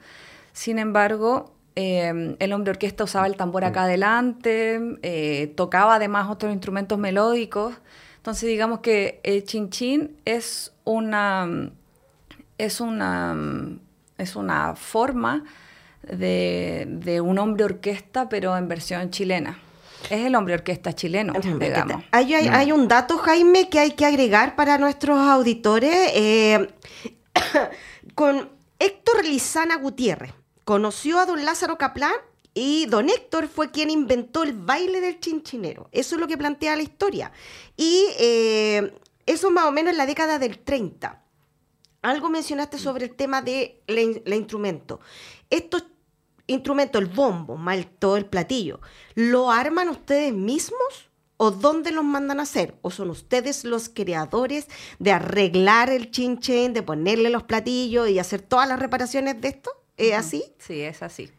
Sin 0.54 0.80
embargo, 0.80 1.54
Em, 1.80 2.36
el 2.40 2.54
hombre 2.54 2.72
orquesta 2.72 3.04
usaba 3.04 3.28
el 3.28 3.36
tambor 3.36 3.64
acá 3.64 3.84
adelante, 3.84 4.80
eh, 5.04 5.54
tocaba 5.56 5.98
además 5.98 6.28
otros 6.28 6.52
instrumentos 6.52 6.98
melódicos. 6.98 7.76
Entonces 8.16 8.50
digamos 8.50 8.80
que 8.80 9.20
el 9.22 9.44
chinchín 9.44 10.18
es 10.26 10.74
una, 10.86 11.70
es 12.58 12.82
una, 12.82 13.36
es 14.18 14.36
una 14.36 14.76
forma 14.76 15.44
de, 16.02 17.22
un 17.24 17.38
hombre 17.38 17.66
orquesta, 17.66 18.28
pero 18.28 18.58
en 18.58 18.68
versión 18.68 19.12
chilena. 19.12 19.60
Es 20.10 20.26
el 20.26 20.34
hombre 20.34 20.56
orquesta 20.56 20.94
chileno, 20.94 21.34
digamos. 21.60 22.04
Hay, 22.10 22.34
hay, 22.34 22.72
un 22.72 22.88
dato, 22.88 23.20
Jaime, 23.20 23.70
que 23.70 23.78
hay 23.78 23.92
que 23.92 24.08
agregar 24.08 24.56
para 24.56 24.80
nuestros 24.80 25.20
auditores. 25.20 25.94
Eh, 26.16 26.74
con 28.16 28.50
Héctor 28.80 29.24
Lizana 29.26 29.76
Gutiérrez 29.76 30.34
conoció 30.68 31.18
a 31.18 31.26
don 31.26 31.46
Lázaro 31.46 31.78
Caplán 31.78 32.12
y 32.54 32.88
don 32.88 33.08
Héctor 33.08 33.48
fue 33.48 33.72
quien 33.72 33.90
inventó 33.90 34.44
el 34.44 34.52
baile 34.52 35.00
del 35.00 35.22
chinchinero. 35.22 35.88
Eso 35.94 36.16
es 36.16 36.20
lo 36.20 36.28
que 36.28 36.38
plantea 36.38 36.76
la 36.76 36.84
historia. 36.84 37.32
Y 37.78 38.04
eh, 38.20 38.94
eso 39.26 39.50
más 39.50 39.64
o 39.64 39.72
menos 39.72 39.94
en 39.94 39.98
la 39.98 40.06
década 40.06 40.40
del 40.40 40.60
30. 40.60 41.24
Algo 42.02 42.30
mencionaste 42.30 42.78
sobre 42.80 43.06
el 43.06 43.16
tema 43.16 43.42
de 43.42 43.82
la, 43.88 44.36
instrumento. 44.36 45.00
Estos 45.50 45.86
instrumentos, 46.48 47.02
el 47.02 47.08
bombo, 47.08 47.56
mal 47.56 47.88
todo 47.88 48.18
el 48.18 48.26
platillo, 48.26 48.82
¿lo 49.16 49.50
arman 49.50 49.88
ustedes 49.88 50.34
mismos? 50.34 51.10
¿O 51.38 51.52
dónde 51.52 51.92
los 51.92 52.04
mandan 52.04 52.42
a 52.42 52.44
hacer? 52.44 52.78
¿O 52.82 52.92
son 52.92 53.10
ustedes 53.10 53.64
los 53.64 53.88
creadores 53.88 54.68
de 55.00 55.14
arreglar 55.14 55.90
el 55.90 56.12
chinchen, 56.12 56.74
de 56.74 56.84
ponerle 56.84 57.30
los 57.30 57.44
platillos 57.44 58.10
y 58.10 58.20
hacer 58.20 58.42
todas 58.42 58.68
las 58.68 58.80
reparaciones 58.80 59.40
de 59.40 59.48
esto? 59.48 59.77
¿Es 59.98 60.14
así? 60.14 60.44
Sí, 60.60 60.82
es 60.82 61.02
así. 61.02 61.30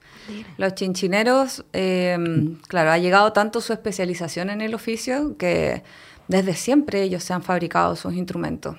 Los 0.57 0.75
chinchineros, 0.75 1.65
em, 1.73 2.57
claro, 2.69 2.91
ha 2.91 2.99
llegado 2.99 3.33
tanto 3.33 3.61
su 3.61 3.73
especialización 3.73 4.51
en 4.51 4.61
el 4.61 4.75
oficio 4.75 5.37
que 5.39 5.85
desde 6.27 6.55
siempre 6.55 7.03
ellos 7.03 7.23
se 7.23 7.33
han 7.33 7.43
fabricado 7.43 7.95
sus 7.95 8.15
instrumentos 8.15 8.77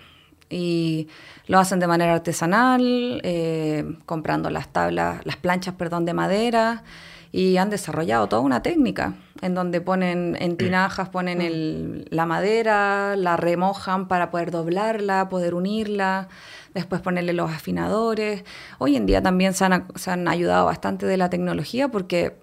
y 0.50 1.08
lo 1.48 1.60
hacen 1.60 1.80
de 1.80 1.88
manera 1.88 2.14
artesanal, 2.14 3.22
eh, 3.24 3.86
comprando 4.06 4.50
las 4.50 4.68
tablas, 4.68 5.26
las 5.26 5.38
planchas, 5.38 5.76
perdón, 5.76 6.06
de 6.06 6.14
madera 6.14 6.84
y 7.32 7.58
han 7.58 7.70
desarrollado 7.70 8.28
toda 8.28 8.42
una 8.42 8.62
técnica 8.62 9.14
en 9.42 9.54
donde 9.54 9.82
ponen 9.82 10.36
en 10.40 10.58
tinajas, 10.58 11.10
ponen 11.10 12.06
la 12.10 12.26
madera, 12.26 13.16
la 13.16 13.38
remojan 13.38 14.08
para 14.08 14.32
poder 14.32 14.52
doblarla, 14.52 15.30
poder 15.30 15.54
unirla 15.54 16.28
después 16.74 17.02
ponerle 17.02 17.34
los 17.34 17.52
afinadores. 17.52 18.44
Hoy 18.78 18.96
en 18.96 19.06
día 19.06 19.22
también 19.22 19.54
se 19.54 19.66
han, 19.66 20.28
ayudado 20.28 20.66
bastante 20.66 21.06
de 21.06 21.18
la 21.18 21.30
tecnología 21.30 21.90
porque 21.90 22.36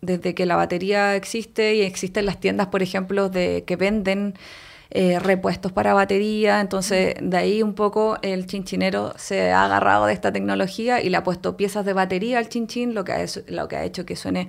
desde 0.00 0.34
que 0.34 0.46
la 0.46 0.56
batería 0.56 1.14
existe 1.14 1.74
y 1.74 1.82
existen 1.82 2.26
las 2.26 2.40
tiendas, 2.40 2.68
por 2.68 2.82
ejemplo, 2.82 3.28
de 3.28 3.64
que 3.66 3.76
venden 3.76 4.34
eh, 4.90 5.18
repuestos 5.20 5.70
para 5.72 5.94
batería, 5.94 6.60
entonces 6.60 7.14
de 7.20 7.36
ahí 7.36 7.62
un 7.62 7.74
poco 7.74 8.18
el 8.22 8.46
chinchinero 8.46 9.12
se 9.16 9.52
ha 9.52 9.64
agarrado 9.64 10.06
de 10.06 10.14
esta 10.14 10.32
tecnología 10.32 11.00
y 11.00 11.10
le 11.10 11.16
ha 11.16 11.22
puesto 11.22 11.56
piezas 11.56 11.84
de 11.84 11.92
batería 11.92 12.38
al 12.38 12.48
chinchín, 12.48 12.94
lo 12.94 13.04
que 13.04 13.12
ha, 13.12 13.24
lo 13.46 13.68
que 13.68 13.76
ha 13.76 13.84
hecho 13.84 14.04
que 14.04 14.16
suene 14.16 14.48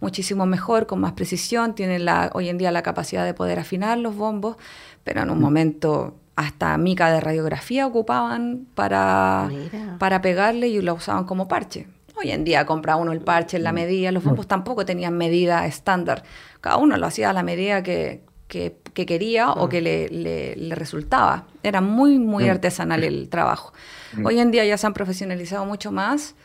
muchísimo 0.00 0.46
mejor, 0.46 0.86
con 0.86 1.00
más 1.00 1.12
precisión, 1.12 1.74
tiene 1.74 1.98
la, 1.98 2.30
hoy 2.34 2.48
en 2.48 2.58
día 2.58 2.70
la 2.70 2.82
capacidad 2.82 3.24
de 3.24 3.34
poder 3.34 3.58
afinar 3.58 3.98
los 3.98 4.16
bombos, 4.16 4.56
pero 5.02 5.22
en 5.22 5.30
un 5.30 5.40
momento 5.40 6.14
hasta 6.40 6.76
mica 6.78 7.10
de 7.12 7.20
radiografía 7.20 7.86
ocupaban 7.86 8.66
para, 8.74 9.50
para 9.98 10.22
pegarle 10.22 10.68
y 10.68 10.80
lo 10.80 10.94
usaban 10.94 11.24
como 11.24 11.48
parche. 11.48 11.86
Hoy 12.16 12.30
en 12.30 12.44
día 12.44 12.64
compra 12.64 12.96
uno 12.96 13.12
el 13.12 13.20
parche 13.20 13.58
en 13.58 13.62
la 13.62 13.72
mm. 13.72 13.74
medida, 13.74 14.12
los 14.12 14.24
bombos 14.24 14.46
tampoco 14.46 14.86
tenían 14.86 15.18
medida 15.18 15.66
estándar, 15.66 16.22
cada 16.62 16.78
uno 16.78 16.96
lo 16.96 17.06
hacía 17.06 17.28
a 17.28 17.32
la 17.34 17.42
medida 17.42 17.82
que, 17.82 18.22
quería 18.48 19.50
o 19.52 19.68
que 19.68 19.82
le, 19.82 20.08
le, 20.08 20.74
resultaba. 20.74 21.44
Era 21.62 21.82
muy, 21.82 22.18
muy 22.18 22.44
mm. 22.44 22.50
artesanal 22.50 23.04
el 23.04 23.28
trabajo. 23.28 23.74
Mm. 24.14 24.26
Hoy 24.26 24.40
en 24.40 24.50
día 24.50 24.64
ya 24.64 24.78
se 24.78 24.86
han 24.86 24.94
profesionalizado 24.94 25.66
mucho 25.66 25.92
más 25.92 26.36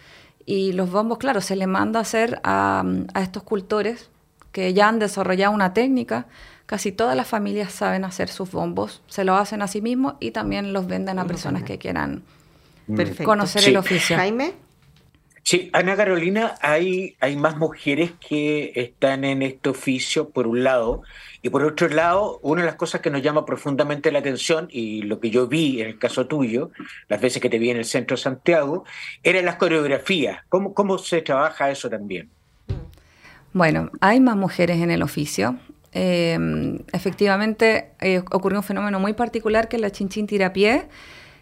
y 0.46 0.74
los 0.74 0.92
bombos, 0.92 1.20
claro, 1.20 1.40
se 1.40 1.56
le 1.56 1.68
manda 1.68 2.00
a 2.00 2.02
hacer 2.02 2.42
a, 2.44 2.84
a 3.14 3.22
estos 3.22 3.44
cultores 3.44 4.10
que 4.52 4.74
ya 4.74 4.90
han 4.90 5.00
desarrollado 5.00 5.54
una 5.54 5.74
técnica 5.74 6.28
Casi 6.66 6.92
todas 6.92 7.16
las 7.16 7.28
familias 7.28 7.72
saben 7.72 8.06
hacer 8.06 8.28
sus 8.28 8.52
bombos, 8.52 9.04
se 9.08 9.24
lo 9.24 9.36
hacen 9.36 9.62
a 9.62 9.68
sí 9.68 9.82
mismos 9.82 10.16
y 10.20 10.32
también 10.32 10.74
los 10.74 10.88
venden 10.88 11.20
a 11.20 11.26
personas 11.26 11.64
que 11.64 11.78
quieran 11.78 12.24
conocer 13.24 13.68
el 13.70 13.78
oficio. 13.78 14.16
Jaime. 14.16 14.54
Sí, 15.48 15.70
Ana 15.74 15.96
Carolina, 15.96 16.56
hay, 16.60 17.16
hay 17.20 17.36
más 17.36 17.56
mujeres 17.56 18.14
que 18.20 18.72
están 18.76 19.24
en 19.24 19.44
este 19.44 19.70
oficio, 19.70 20.30
por 20.32 20.48
un 20.48 20.64
lado, 20.64 21.04
y 21.44 21.50
por 21.50 21.64
otro 21.64 21.88
lado, 21.88 22.40
una 22.42 22.62
de 22.62 22.66
las 22.66 22.78
cosas 22.78 23.02
que 23.02 23.12
nos 23.12 23.22
llama 23.22 23.46
profundamente 23.46 24.12
la 24.12 24.18
atención, 24.18 24.68
y 24.72 25.04
lo 25.04 25.20
que 25.20 25.30
yo 25.30 25.46
vi 25.46 25.82
en 25.82 25.88
el 25.90 26.00
caso 26.00 26.26
tuyo, 26.26 26.72
las 27.10 27.22
veces 27.22 27.44
que 27.44 27.52
te 27.52 27.60
vi 27.60 27.70
en 27.70 27.78
el 27.78 27.86
centro 27.86 28.18
de 28.18 28.24
Santiago, 28.24 28.86
eran 29.22 29.46
las 29.46 29.58
coreografías. 29.58 30.40
¿Cómo, 30.50 30.74
cómo 30.74 30.98
se 30.98 31.22
trabaja 31.22 31.70
eso 31.70 31.92
también? 31.92 32.28
Bueno, 33.54 33.92
hay 34.02 34.20
más 34.20 34.36
mujeres 34.36 34.82
en 34.82 34.90
el 34.90 35.04
oficio. 35.04 35.60
Em, 35.98 36.80
efectivamente, 36.92 37.92
eh, 38.02 38.22
ocurrió 38.32 38.60
un 38.60 38.64
fenómeno 38.64 39.00
muy 39.00 39.14
particular 39.14 39.70
que 39.70 39.78
la 39.78 39.92
chinchín 39.92 40.28
tirapié 40.28 40.90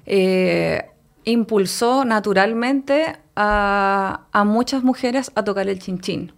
eh, 0.05 0.85
impulsó 1.23 2.05
naturalmente 2.05 3.17
a, 3.35 4.27
muchas 4.45 4.83
mujeres 4.83 5.31
a 5.33 5.43
tocar 5.43 5.67
el 5.67 5.79
chinchín. 5.79 6.33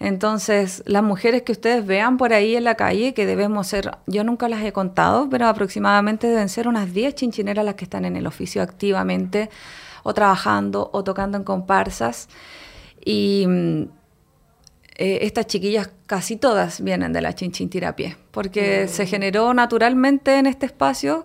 Entonces, 0.00 0.82
las 0.86 1.02
mujeres 1.02 1.42
que 1.42 1.52
ustedes 1.52 1.84
vean 1.84 2.16
por 2.16 2.32
ahí 2.32 2.56
en 2.56 2.64
la 2.64 2.74
calle, 2.74 3.12
que 3.12 3.26
debemos 3.26 3.66
ser, 3.66 3.90
yo 4.06 4.24
nunca 4.24 4.48
las 4.48 4.64
he 4.64 4.72
contado, 4.72 5.28
pero 5.28 5.46
aproximadamente 5.46 6.26
deben 6.26 6.48
ser 6.48 6.68
unas 6.68 6.94
10 6.94 7.16
chinchineras 7.16 7.66
las 7.66 7.74
que 7.74 7.84
están 7.84 8.06
en 8.06 8.16
el 8.16 8.26
oficio 8.26 8.62
activamente, 8.62 9.50
o 10.04 10.14
trabajando, 10.14 10.88
o 10.94 11.04
tocando 11.04 11.36
en 11.36 11.44
comparsas. 11.44 12.30
Y 13.04 13.44
mm, 13.46 13.97
eh, 14.98 15.20
estas 15.22 15.46
chiquillas 15.46 15.90
casi 16.06 16.36
todas 16.36 16.82
vienen 16.82 17.12
de 17.12 17.20
la 17.20 17.32
chinchintirapie, 17.32 18.16
porque 18.32 18.84
mm. 18.84 18.88
se 18.88 19.06
generó 19.06 19.54
naturalmente 19.54 20.38
en 20.38 20.46
este 20.46 20.66
espacio 20.66 21.24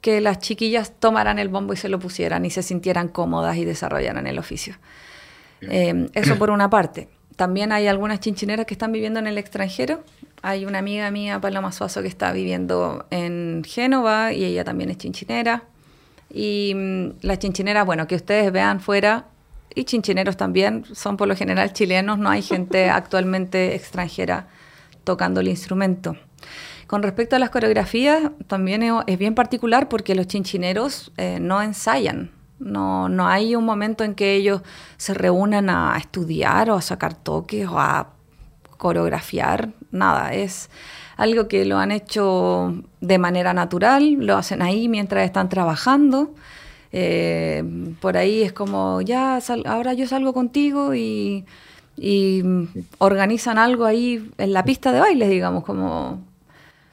que 0.00 0.22
las 0.22 0.38
chiquillas 0.38 0.94
tomaran 0.98 1.38
el 1.38 1.50
bombo 1.50 1.74
y 1.74 1.76
se 1.76 1.90
lo 1.90 1.98
pusieran 1.98 2.46
y 2.46 2.50
se 2.50 2.62
sintieran 2.62 3.08
cómodas 3.08 3.58
y 3.58 3.66
desarrollaran 3.66 4.26
el 4.26 4.38
oficio. 4.38 4.76
Eh, 5.60 6.08
eso 6.14 6.38
por 6.38 6.50
una 6.50 6.70
parte. 6.70 7.08
También 7.36 7.72
hay 7.72 7.86
algunas 7.86 8.20
chinchineras 8.20 8.64
que 8.64 8.72
están 8.72 8.92
viviendo 8.92 9.20
en 9.20 9.26
el 9.26 9.36
extranjero. 9.36 10.02
Hay 10.40 10.64
una 10.64 10.78
amiga 10.78 11.10
mía, 11.10 11.40
Paloma 11.40 11.72
Suazo, 11.72 12.00
que 12.00 12.08
está 12.08 12.32
viviendo 12.32 13.06
en 13.10 13.62
Génova 13.66 14.32
y 14.32 14.44
ella 14.44 14.64
también 14.64 14.88
es 14.88 14.96
chinchinera. 14.96 15.64
Y 16.32 16.72
mm, 16.74 17.08
las 17.20 17.38
chinchineras, 17.38 17.84
bueno, 17.84 18.06
que 18.06 18.14
ustedes 18.14 18.50
vean 18.52 18.80
fuera, 18.80 19.26
y 19.74 19.84
chinchineros 19.84 20.36
también, 20.36 20.84
son 20.92 21.16
por 21.16 21.28
lo 21.28 21.36
general 21.36 21.72
chilenos, 21.72 22.18
no 22.18 22.28
hay 22.28 22.42
gente 22.42 22.90
actualmente 22.90 23.74
extranjera 23.74 24.48
tocando 25.04 25.40
el 25.40 25.48
instrumento. 25.48 26.16
Con 26.86 27.02
respecto 27.02 27.36
a 27.36 27.38
las 27.38 27.50
coreografías, 27.50 28.32
también 28.48 28.82
es 29.06 29.18
bien 29.18 29.34
particular 29.34 29.88
porque 29.88 30.14
los 30.14 30.26
chinchineros 30.26 31.12
eh, 31.16 31.38
no 31.40 31.62
ensayan, 31.62 32.32
no, 32.58 33.08
no 33.08 33.28
hay 33.28 33.54
un 33.54 33.64
momento 33.64 34.04
en 34.04 34.14
que 34.14 34.34
ellos 34.34 34.62
se 34.96 35.14
reúnan 35.14 35.70
a 35.70 35.96
estudiar 35.96 36.70
o 36.70 36.74
a 36.74 36.82
sacar 36.82 37.14
toques 37.14 37.66
o 37.68 37.78
a 37.78 38.10
coreografiar, 38.76 39.70
nada, 39.90 40.32
es 40.34 40.68
algo 41.16 41.48
que 41.48 41.64
lo 41.64 41.78
han 41.78 41.92
hecho 41.92 42.82
de 43.00 43.18
manera 43.18 43.52
natural, 43.52 44.14
lo 44.14 44.36
hacen 44.36 44.62
ahí 44.62 44.88
mientras 44.88 45.24
están 45.24 45.48
trabajando. 45.48 46.34
Eh, 46.92 47.62
por 48.00 48.16
ahí 48.16 48.42
es 48.42 48.52
como, 48.52 49.00
ya, 49.00 49.38
ahora 49.66 49.92
yo 49.92 50.06
salgo 50.06 50.32
contigo 50.32 50.94
y, 50.94 51.44
y 51.96 52.42
organizan 52.98 53.58
algo 53.58 53.84
ahí 53.84 54.30
en 54.38 54.52
la 54.52 54.64
pista 54.64 54.92
de 54.92 55.00
baile, 55.00 55.28
digamos, 55.28 55.64
como 55.64 56.20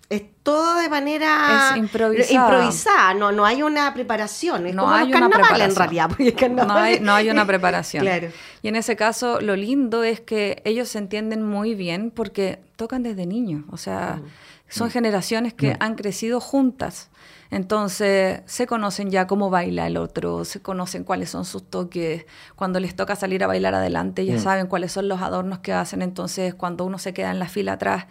es 0.10 0.24
todo 0.42 0.80
de 0.80 0.88
manera 0.90 1.76
improvisada. 1.76 3.14
No, 3.14 3.32
no 3.32 3.46
hay 3.46 3.62
una 3.62 3.94
preparación. 3.94 4.66
Es 4.68 4.76
no 4.76 4.84
como 4.84 4.96
hay 4.96 5.14
una 5.14 5.30
preparación. 5.30 5.70
en 5.70 5.76
realidad. 5.76 6.10
No, 6.68 6.74
hay, 6.74 7.00
no 7.02 7.14
hay 7.14 7.30
una 7.30 7.46
preparación. 7.46 8.04
claro. 8.04 8.30
Y 8.62 8.70
en 8.70 8.76
ese 8.78 8.96
caso, 8.96 9.42
lo 9.42 9.56
lindo 9.56 10.04
es 10.04 10.22
que 10.22 10.62
ellos 10.64 10.88
se 10.88 11.00
entienden 11.00 11.44
muy 11.44 11.76
bien 11.76 12.12
porque 12.12 12.60
tocan 12.78 13.04
desde 13.04 13.26
niños. 13.26 13.66
O 13.70 13.78
sea, 13.78 14.22
mm. 14.22 14.28
son 14.70 14.88
mm. 14.88 14.92
generaciones 14.92 15.54
que 15.54 15.72
mm. 15.72 15.78
han 15.80 15.96
crecido 15.96 16.40
juntas. 16.40 17.10
Entonces 17.50 18.42
se 18.46 18.68
conocen 18.68 19.10
ya 19.10 19.28
cómo 19.28 19.50
baila 19.50 19.88
el 19.88 19.98
otro, 19.98 20.46
se 20.46 20.62
conocen 20.62 21.04
cuáles 21.04 21.30
son 21.30 21.46
sus 21.46 21.70
toques. 21.70 22.26
Cuando 22.56 22.80
les 22.80 22.96
toca 22.96 23.16
salir 23.16 23.44
a 23.44 23.48
bailar 23.48 23.74
adelante, 23.74 24.26
ya 24.26 24.38
saben 24.40 24.68
cuáles 24.68 24.92
son 24.92 25.08
los 25.08 25.22
adornos 25.22 25.60
que 25.60 25.74
hacen. 25.74 26.02
Entonces, 26.02 26.54
cuando 26.54 26.86
uno 26.86 26.98
se 27.00 27.14
queda 27.14 27.32
en 27.32 27.40
la 27.40 27.48
fila 27.48 27.74
atrás, 27.74 28.06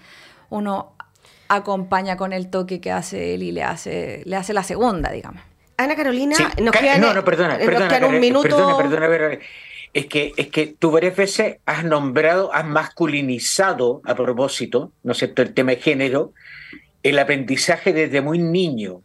uno 0.50 0.94
acompaña 1.48 2.16
con 2.16 2.32
el 2.32 2.48
toque 2.48 2.80
que 2.80 2.92
hace 2.92 3.34
él 3.34 3.42
y 3.42 3.52
le 3.52 3.62
hace, 3.62 4.22
le 4.24 4.36
hace 4.36 4.52
la 4.52 4.62
segunda, 4.62 5.10
digamos. 5.10 5.42
Ana 5.76 5.94
Carolina, 5.94 6.36
nos 6.60 6.74
quedan, 6.74 7.00
no, 7.00 7.12
no, 7.12 7.24
perdona, 7.24 7.58
perdona, 7.58 8.06
un 8.06 8.20
minuto. 8.20 8.48
Perdona, 8.78 9.08
perdona, 9.08 9.38
es 9.92 10.06
que, 10.06 10.32
es 10.36 10.48
que 10.48 10.74
tú 10.78 10.90
varias 10.90 11.16
veces 11.16 11.56
has 11.64 11.84
nombrado, 11.84 12.52
has 12.52 12.66
masculinizado 12.66 14.02
a 14.04 14.14
propósito, 14.14 14.92
¿no 15.02 15.12
es 15.12 15.18
cierto?, 15.18 15.42
el 15.42 15.54
tema 15.54 15.70
de 15.70 15.78
género, 15.78 16.32
el 17.02 17.18
aprendizaje 17.18 17.92
desde 17.92 18.20
muy 18.20 18.38
niño. 18.38 19.00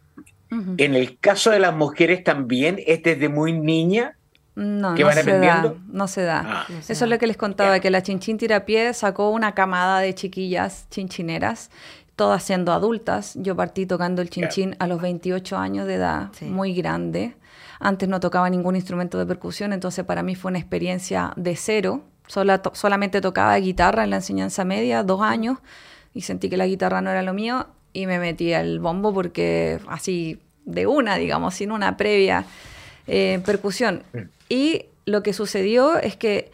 En 0.76 0.94
el 0.94 1.18
caso 1.18 1.50
de 1.50 1.58
las 1.58 1.74
mujeres 1.74 2.22
también 2.24 2.78
es 2.86 3.02
desde 3.02 3.28
muy 3.28 3.52
niña 3.52 4.16
no, 4.54 4.94
no 4.94 5.12
se 5.12 5.38
da, 5.38 5.74
no 5.88 6.08
se 6.08 6.22
da. 6.22 6.42
Ah. 6.44 6.66
Eso 6.68 7.04
es 7.04 7.10
lo 7.10 7.18
que 7.18 7.26
les 7.26 7.38
contaba, 7.38 7.80
que 7.80 7.90
la 7.90 8.02
Chinchín 8.02 8.36
Tirapié 8.36 8.92
sacó 8.92 9.30
una 9.30 9.54
camada 9.54 10.00
de 10.00 10.14
chiquillas 10.14 10.86
chinchineras 10.90 11.70
todas 12.16 12.42
siendo 12.42 12.72
adultas. 12.72 13.32
Yo 13.36 13.56
partí 13.56 13.86
tocando 13.86 14.20
el 14.22 14.30
chinchín 14.30 14.76
a 14.78 14.86
los 14.86 15.00
28 15.00 15.56
años 15.56 15.86
de 15.86 15.94
edad, 15.94 16.30
muy 16.42 16.74
grande. 16.74 17.34
Antes 17.80 18.08
no 18.08 18.20
tocaba 18.20 18.48
ningún 18.48 18.76
instrumento 18.76 19.18
de 19.18 19.26
percusión, 19.26 19.72
entonces 19.72 20.04
para 20.04 20.22
mí 20.22 20.34
fue 20.34 20.50
una 20.50 20.58
experiencia 20.58 21.32
de 21.36 21.56
cero. 21.56 22.04
solamente 22.26 23.20
tocaba 23.20 23.56
guitarra 23.56 24.04
en 24.04 24.10
la 24.10 24.16
enseñanza 24.16 24.64
media, 24.64 25.02
dos 25.02 25.22
años, 25.22 25.58
y 26.14 26.20
sentí 26.20 26.48
que 26.48 26.56
la 26.56 26.66
guitarra 26.66 27.00
no 27.00 27.10
era 27.10 27.22
lo 27.22 27.32
mío 27.32 27.66
y 27.92 28.06
me 28.06 28.18
metí 28.18 28.52
al 28.52 28.78
bombo 28.80 29.12
porque 29.12 29.78
así 29.88 30.38
de 30.64 30.86
una, 30.86 31.16
digamos, 31.16 31.54
sin 31.54 31.72
una 31.72 31.96
previa 31.96 32.44
eh, 33.06 33.40
percusión. 33.44 34.02
Y 34.48 34.86
lo 35.04 35.22
que 35.22 35.32
sucedió 35.32 35.98
es 35.98 36.16
que 36.16 36.50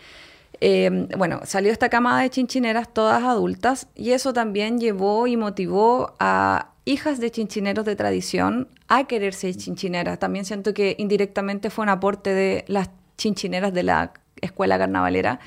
Em, 0.61 1.07
bueno, 1.17 1.41
salió 1.45 1.71
esta 1.71 1.89
camada 1.89 2.23
de 2.23 2.31
chinchineras, 2.31 2.93
todas 2.93 3.23
adultas, 3.23 3.87
y 3.95 4.11
eso 4.11 4.33
también 4.33 4.81
llevó 4.81 5.27
y 5.27 5.37
motivó 5.37 6.15
a 6.19 6.71
hijas 6.85 7.21
de 7.21 7.31
chinchineros 7.31 7.85
de 7.85 7.95
tradición 7.95 8.69
a 8.89 9.05
querer 9.05 9.35
ser 9.35 9.57
chinchineras. 9.57 10.19
También 10.19 10.45
siento 10.45 10.75
que 10.75 10.97
indirectamente 10.99 11.71
fue 11.71 11.85
un 11.85 11.91
aporte 11.91 12.35
de 12.35 12.65
las 12.67 12.91
chinchineras 13.17 13.73
de 13.73 13.83
la 13.85 14.13
escuela 14.41 14.79
carnavalera. 14.79 15.39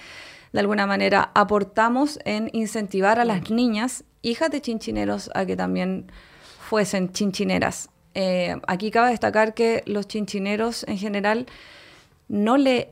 De 0.52 0.60
alguna 0.60 0.86
manera 0.86 1.32
aportamos 1.34 2.20
en 2.26 2.50
incentivar 2.54 3.20
a 3.20 3.26
las 3.26 3.50
niñas, 3.50 4.04
hijas 4.22 4.52
de 4.52 4.62
chinchineros, 4.62 5.30
a 5.34 5.46
que 5.46 5.56
también 5.56 6.12
fuesen 6.68 7.14
chinchineras. 7.14 7.90
Eh, 8.14 8.58
aquí 8.68 8.92
cabe 8.92 9.12
destacar 9.12 9.54
que 9.54 9.84
los 9.86 10.08
chinchineros 10.08 10.84
en 10.88 10.98
general 10.98 11.46
no 12.28 12.58
le 12.58 12.90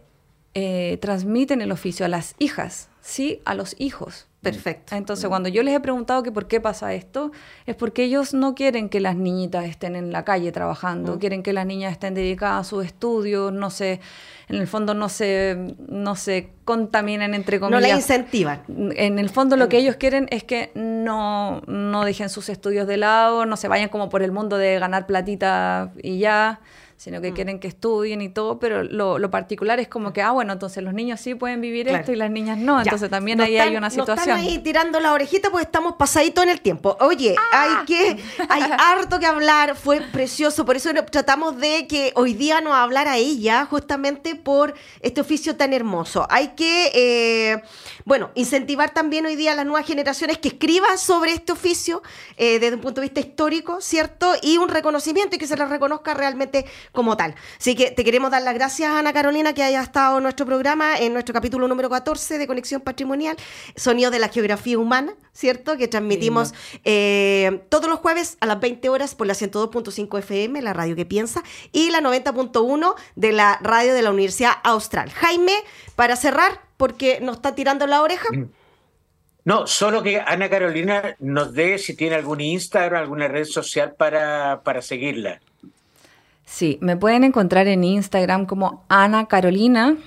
eh, 0.53 0.97
transmiten 1.01 1.61
el 1.61 1.71
oficio 1.71 2.05
a 2.05 2.09
las 2.09 2.35
hijas, 2.39 2.89
sí 3.01 3.41
a 3.43 3.55
los 3.55 3.75
hijos. 3.77 4.28
Perfecto. 4.41 4.95
Entonces, 4.95 5.27
cuando 5.27 5.49
yo 5.49 5.63
les 5.63 5.75
he 5.75 5.79
preguntado 5.81 6.23
que 6.23 6.31
por 6.31 6.47
qué 6.47 6.61
pasa 6.61 6.93
esto, 6.93 7.31
es 7.65 7.75
porque 7.75 8.05
ellos 8.05 8.33
no 8.33 8.55
quieren 8.55 8.87
que 8.87 9.01
las 9.01 9.17
niñitas 9.17 9.65
estén 9.65 9.97
en 9.97 10.13
la 10.13 10.23
calle 10.23 10.53
trabajando, 10.53 11.15
mm. 11.15 11.19
quieren 11.19 11.43
que 11.43 11.51
las 11.51 11.65
niñas 11.65 11.91
estén 11.91 12.13
dedicadas 12.13 12.61
a 12.61 12.69
sus 12.69 12.85
estudios, 12.85 13.51
no 13.51 13.69
se, 13.69 13.99
en 14.47 14.55
el 14.55 14.67
fondo 14.67 14.93
no 14.93 15.09
se, 15.09 15.75
no 15.89 16.15
se 16.15 16.51
contaminen 16.63 17.33
entre 17.33 17.59
comillas. 17.59 17.81
No 17.81 17.87
la 17.87 17.93
incentivan. 17.93 18.61
En 18.95 19.19
el 19.19 19.29
fondo 19.29 19.57
lo 19.57 19.67
que 19.67 19.77
ellos 19.77 19.97
quieren 19.97 20.27
es 20.31 20.45
que 20.45 20.71
no, 20.73 21.61
no 21.67 22.05
dejen 22.05 22.29
sus 22.29 22.47
estudios 22.47 22.87
de 22.87 22.95
lado, 22.95 23.45
no 23.45 23.57
se 23.57 23.67
vayan 23.67 23.89
como 23.89 24.07
por 24.07 24.21
el 24.23 24.31
mundo 24.31 24.57
de 24.57 24.79
ganar 24.79 25.05
platita 25.05 25.91
y 26.01 26.19
ya 26.19 26.61
sino 26.99 27.21
que 27.21 27.31
mm. 27.31 27.33
quieren 27.33 27.59
que 27.61 27.69
estudien 27.69 28.21
y 28.21 28.27
todo, 28.27 28.59
pero 28.59 28.83
lo, 28.83 29.31
particular 29.31 29.79
es 29.79 29.87
como 29.87 30.11
que, 30.11 30.21
ah, 30.21 30.31
bueno, 30.31 30.51
entonces 30.51 30.83
los 30.83 30.93
niños 30.93 31.21
sí 31.21 31.33
pueden 31.33 31.61
vivir 31.61 31.87
esto 31.87 32.11
y 32.11 32.17
las 32.17 32.29
niñas 32.29 32.57
no, 32.57 32.81
entonces 32.81 33.09
también 33.09 33.39
ahí 33.39 33.57
hay 33.57 33.77
una 33.77 33.89
situación. 33.89 34.37
están 34.37 34.45
ahí 34.45 34.59
tirando 34.59 34.99
la 34.99 35.13
orejita 35.13 35.49
porque 35.49 35.63
estamos 35.63 35.93
pasaditos 35.93 36.43
en 36.43 36.49
el 36.49 36.59
tiempo. 36.59 36.97
Oye, 36.99 37.37
hay 37.53 37.69
ah. 37.71 37.83
que, 37.87 38.17
hay 38.49 38.63
harto 38.77 39.17
que 39.17 39.25
hablar, 39.25 39.77
fue 39.77 40.01
precioso, 40.01 40.65
por 40.65 40.75
eso 40.75 40.89
tratamos 41.09 41.57
de 41.57 41.87
que 41.87 42.11
hoy 42.15 42.33
día 42.33 42.59
nos 42.59 42.73
hablara 42.73 43.15
ella, 43.15 43.65
justamente 43.65 44.35
por 44.35 44.73
este 44.99 45.21
oficio 45.21 45.55
tan 45.55 45.71
hermoso. 45.71 46.27
Hay 46.29 46.49
que, 46.49 46.91
eh, 46.93 47.63
bueno, 48.09 48.31
incentivar 48.33 48.91
también 48.91 49.27
hoy 49.27 49.35
día 49.35 49.51
a 49.51 49.55
las 49.55 49.67
nuevas 49.67 49.85
generaciones 49.85 50.39
que 50.39 50.47
escriban 50.47 50.97
sobre 50.97 51.31
este 51.31 51.51
oficio 51.51 52.01
eh, 52.37 52.57
desde 52.57 52.73
un 52.73 52.81
punto 52.81 53.01
de 53.01 53.05
vista 53.05 53.19
histórico, 53.19 53.81
¿cierto? 53.81 54.33
Y 54.41 54.57
un 54.57 54.67
reconocimiento 54.67 55.35
y 55.35 55.37
que 55.37 55.45
se 55.45 55.55
les 55.55 55.69
reconozca 55.69 56.15
realmente 56.15 56.65
como 56.91 57.15
tal. 57.15 57.35
Así 57.59 57.75
que 57.75 57.91
te 57.91 58.03
queremos 58.03 58.31
dar 58.31 58.41
las 58.41 58.55
gracias, 58.55 58.91
Ana 58.91 59.13
Carolina, 59.13 59.53
que 59.53 59.61
haya 59.61 59.83
estado 59.83 60.17
en 60.17 60.23
nuestro 60.23 60.47
programa, 60.47 60.97
en 60.97 61.13
nuestro 61.13 61.33
capítulo 61.33 61.67
número 61.67 61.87
14 61.87 62.39
de 62.39 62.47
Conexión 62.47 62.81
Patrimonial, 62.81 63.37
Sonido 63.75 64.09
de 64.09 64.17
la 64.17 64.29
Geografía 64.29 64.79
Humana, 64.79 65.13
¿cierto? 65.31 65.77
Que 65.77 65.87
transmitimos 65.87 66.55
eh, 66.85 67.61
todos 67.69 67.91
los 67.91 67.99
jueves 67.99 68.37
a 68.39 68.47
las 68.47 68.59
20 68.59 68.89
horas 68.89 69.13
por 69.13 69.27
la 69.27 69.35
102.5 69.35 70.17
FM, 70.17 70.63
la 70.63 70.73
radio 70.73 70.95
que 70.95 71.05
piensa, 71.05 71.43
y 71.71 71.91
la 71.91 72.01
90.1 72.01 72.95
de 73.15 73.33
la 73.33 73.59
radio 73.61 73.93
de 73.93 74.01
la 74.01 74.09
Universidad 74.09 74.53
Austral. 74.63 75.11
Jaime, 75.11 75.53
para 75.95 76.15
cerrar, 76.15 76.68
porque 76.79 77.19
nos 77.19 77.35
está 77.35 77.55
tirando 77.55 77.85
la 77.87 78.01
oreja. 78.01 78.29
No, 79.43 79.67
solo 79.67 80.01
que 80.01 80.21
Ana 80.25 80.49
Carolina 80.49 81.17
nos 81.19 81.53
dé 81.53 81.77
si 81.77 81.93
tiene 81.93 82.15
algún 82.15 82.39
Instagram, 82.39 83.01
alguna 83.01 83.27
red 83.27 83.43
social 83.43 83.95
para, 83.97 84.61
para 84.63 84.81
seguirla. 84.81 85.41
Sí, 86.45 86.77
me 86.81 86.95
pueden 86.95 87.25
encontrar 87.25 87.67
en 87.67 87.83
Instagram 87.83 88.45
como 88.45 88.85
Ana 88.87 89.27
Carolina 89.27 89.97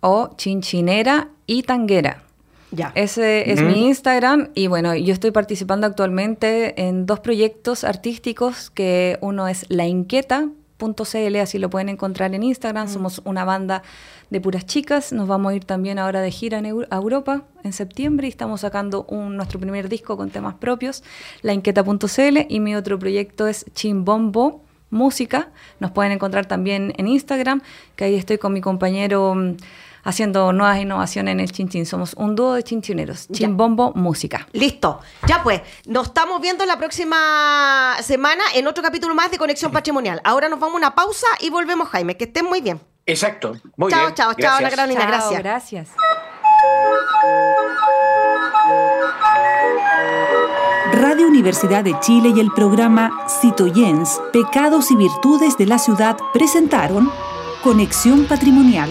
o 0.00 0.30
Chinchinera 0.36 1.28
y 1.46 1.64
Tanguera. 1.64 2.22
Ya. 2.70 2.92
Ese 2.94 3.52
es 3.52 3.60
mi 3.60 3.86
Instagram 3.86 4.52
y 4.54 4.68
bueno, 4.68 4.94
yo 4.94 5.12
estoy 5.12 5.32
participando 5.32 5.86
actualmente 5.86 6.80
en 6.80 7.04
dos 7.04 7.20
proyectos 7.20 7.84
artísticos 7.84 8.70
que 8.70 9.18
uno 9.20 9.48
es 9.48 9.66
La 9.68 9.84
Inquieta 9.84 10.48
cityens.cl, 10.82 11.36
así 11.36 11.58
lo 11.58 11.70
pueden 11.70 11.88
encontrar 11.88 12.34
en 12.34 12.42
Instagram. 12.42 12.86
Mm. 12.86 12.92
Somos 12.92 13.22
una 13.24 13.44
banda 13.44 13.82
de 14.30 14.40
puras 14.40 14.66
chicas. 14.66 15.12
Nos 15.12 15.28
vamos 15.28 15.52
a 15.52 15.54
ir 15.54 15.64
también 15.64 15.98
ahora 15.98 16.20
de 16.20 16.30
gira 16.30 16.58
en 16.58 16.66
a 16.66 16.96
Europa 16.96 17.42
en 17.62 17.72
septiembre 17.72 18.26
y 18.26 18.30
estamos 18.30 18.62
sacando 18.62 19.04
un, 19.08 19.36
nuestro 19.36 19.60
primer 19.60 19.88
disco 19.88 20.16
con 20.16 20.30
temas 20.30 20.54
propios, 20.54 21.02
lainqueta.cl 21.42 22.46
y 22.48 22.60
mi 22.60 22.74
otro 22.74 22.98
proyecto 22.98 23.46
es 23.46 23.64
Chimbombo 23.74 24.62
Música. 24.90 25.50
Nos 25.80 25.90
pueden 25.90 26.12
encontrar 26.12 26.46
también 26.46 26.92
en 26.98 27.08
Instagram, 27.08 27.62
que 27.96 28.04
ahí 28.04 28.14
estoy 28.14 28.38
con 28.38 28.52
mi 28.52 28.60
compañero 28.60 29.34
mm, 29.34 29.56
haciendo 30.04 30.52
nuevas 30.52 30.78
innovaciones 30.78 31.32
en 31.32 31.40
el 31.40 31.52
chinchín. 31.52 31.86
Somos 31.86 32.14
un 32.14 32.34
dúo 32.34 32.54
de 32.54 32.62
chinchineros. 32.62 33.28
Chimbombo 33.32 33.92
Música. 33.94 34.46
Listo. 34.52 35.00
Ya 35.26 35.42
pues, 35.42 35.62
nos 35.86 36.08
estamos 36.08 36.40
viendo 36.40 36.64
la 36.66 36.78
próxima 36.78 37.96
semana 38.02 38.42
en 38.54 38.66
otro 38.66 38.82
capítulo 38.82 39.14
más 39.14 39.30
de 39.30 39.38
Conexión 39.38 39.72
Patrimonial. 39.72 40.20
Ahora 40.24 40.48
nos 40.48 40.58
vamos 40.58 40.74
a 40.74 40.78
una 40.78 40.94
pausa 40.94 41.26
y 41.40 41.50
volvemos, 41.50 41.88
Jaime. 41.88 42.16
Que 42.16 42.24
estén 42.24 42.46
muy 42.46 42.60
bien. 42.60 42.80
Exacto. 43.06 43.52
Muy 43.76 43.90
Chao, 43.90 44.00
bien. 44.02 44.14
chao, 44.14 44.34
chao, 44.34 44.60
la 44.60 44.68
Gracias. 44.70 44.76
Carolina, 44.76 45.00
Chao, 45.00 45.08
gracias. 45.10 45.42
gracias. 45.42 45.88
Radio 50.92 51.26
Universidad 51.26 51.82
de 51.84 51.98
Chile 52.00 52.32
y 52.36 52.40
el 52.40 52.52
programa 52.52 53.26
Citoyens, 53.40 54.20
Pecados 54.32 54.90
y 54.90 54.96
Virtudes 54.96 55.56
de 55.56 55.66
la 55.66 55.78
Ciudad 55.78 56.16
presentaron 56.32 57.10
Conexión 57.62 58.26
Patrimonial, 58.26 58.90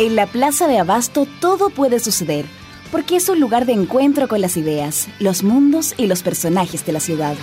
En 0.00 0.16
la 0.16 0.26
Plaza 0.26 0.66
de 0.66 0.78
Abasto 0.78 1.26
todo 1.42 1.68
puede 1.68 2.00
suceder, 2.00 2.46
porque 2.90 3.16
es 3.16 3.28
un 3.28 3.38
lugar 3.38 3.66
de 3.66 3.74
encuentro 3.74 4.28
con 4.28 4.40
las 4.40 4.56
ideas, 4.56 5.08
los 5.18 5.42
mundos 5.42 5.92
y 5.98 6.06
los 6.06 6.22
personajes 6.22 6.86
de 6.86 6.92
la 6.92 7.00
ciudad. 7.00 7.36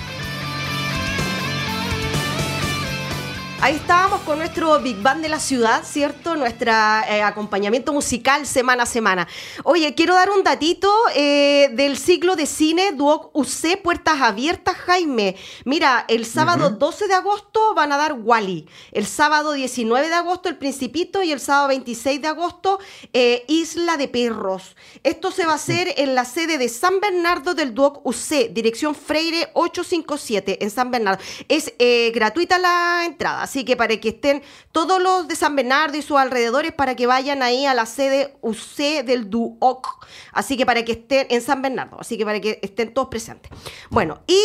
Ahí 3.67 3.75
estábamos 3.75 4.21
con 4.21 4.37
nuestro 4.37 4.79
Big 4.79 4.95
Band 5.01 5.21
de 5.21 5.27
la 5.27 5.41
ciudad, 5.41 5.83
¿cierto? 5.83 6.37
Nuestro 6.37 6.71
acompañamiento 6.71 7.91
musical 7.91 8.47
semana 8.47 8.83
a 8.83 8.85
semana. 8.85 9.27
Oye, 9.65 9.93
quiero 9.93 10.13
dar 10.13 10.29
un 10.29 10.41
datito 10.41 10.89
eh, 11.13 11.69
del 11.73 11.97
ciclo 11.97 12.37
de 12.37 12.45
cine 12.45 12.93
Duoc 12.93 13.29
UC 13.35 13.81
Puertas 13.83 14.21
Abiertas, 14.21 14.77
Jaime. 14.77 15.35
Mira, 15.65 16.05
el 16.07 16.25
sábado 16.25 16.69
12 16.69 17.09
de 17.09 17.15
agosto 17.15 17.73
van 17.75 17.91
a 17.91 17.97
dar 17.97 18.13
Wally. 18.13 18.69
El 18.93 19.05
sábado 19.05 19.51
19 19.51 20.07
de 20.07 20.15
agosto 20.15 20.47
El 20.47 20.55
Principito 20.55 21.21
y 21.21 21.33
el 21.33 21.41
sábado 21.41 21.67
26 21.67 22.21
de 22.21 22.27
agosto 22.29 22.79
eh, 23.11 23.43
Isla 23.49 23.97
de 23.97 24.07
Perros. 24.07 24.77
Esto 25.03 25.29
se 25.29 25.45
va 25.45 25.51
a 25.51 25.55
hacer 25.55 25.93
en 25.97 26.15
la 26.15 26.23
sede 26.23 26.57
de 26.57 26.69
San 26.69 27.01
Bernardo 27.01 27.53
del 27.53 27.73
Duoc 27.73 27.99
UC, 28.05 28.53
dirección 28.53 28.95
Freire 28.95 29.49
857 29.55 30.63
en 30.63 30.71
San 30.71 30.89
Bernardo. 30.89 31.21
Es 31.49 31.73
eh, 31.79 32.13
gratuita 32.15 32.57
la 32.59 33.03
entrada, 33.05 33.43
así 33.43 33.56
que 33.65 33.75
para 33.77 33.97
que 33.97 34.09
estén 34.09 34.41
todos 34.71 35.01
los 35.01 35.27
de 35.27 35.35
San 35.35 35.55
Bernardo 35.55 35.97
y 35.97 36.01
sus 36.01 36.17
alrededores, 36.17 36.71
para 36.73 36.95
que 36.95 37.07
vayan 37.07 37.41
ahí 37.41 37.65
a 37.65 37.73
la 37.73 37.85
sede 37.85 38.37
UC 38.41 39.03
del 39.05 39.29
DUOC. 39.29 40.05
Así 40.33 40.57
que 40.57 40.65
para 40.65 40.83
que 40.83 40.93
estén 40.93 41.27
en 41.29 41.41
San 41.41 41.61
Bernardo, 41.61 41.97
así 41.99 42.17
que 42.17 42.25
para 42.25 42.39
que 42.39 42.59
estén 42.61 42.93
todos 42.93 43.07
presentes. 43.09 43.51
Bueno, 43.89 44.21
y 44.27 44.39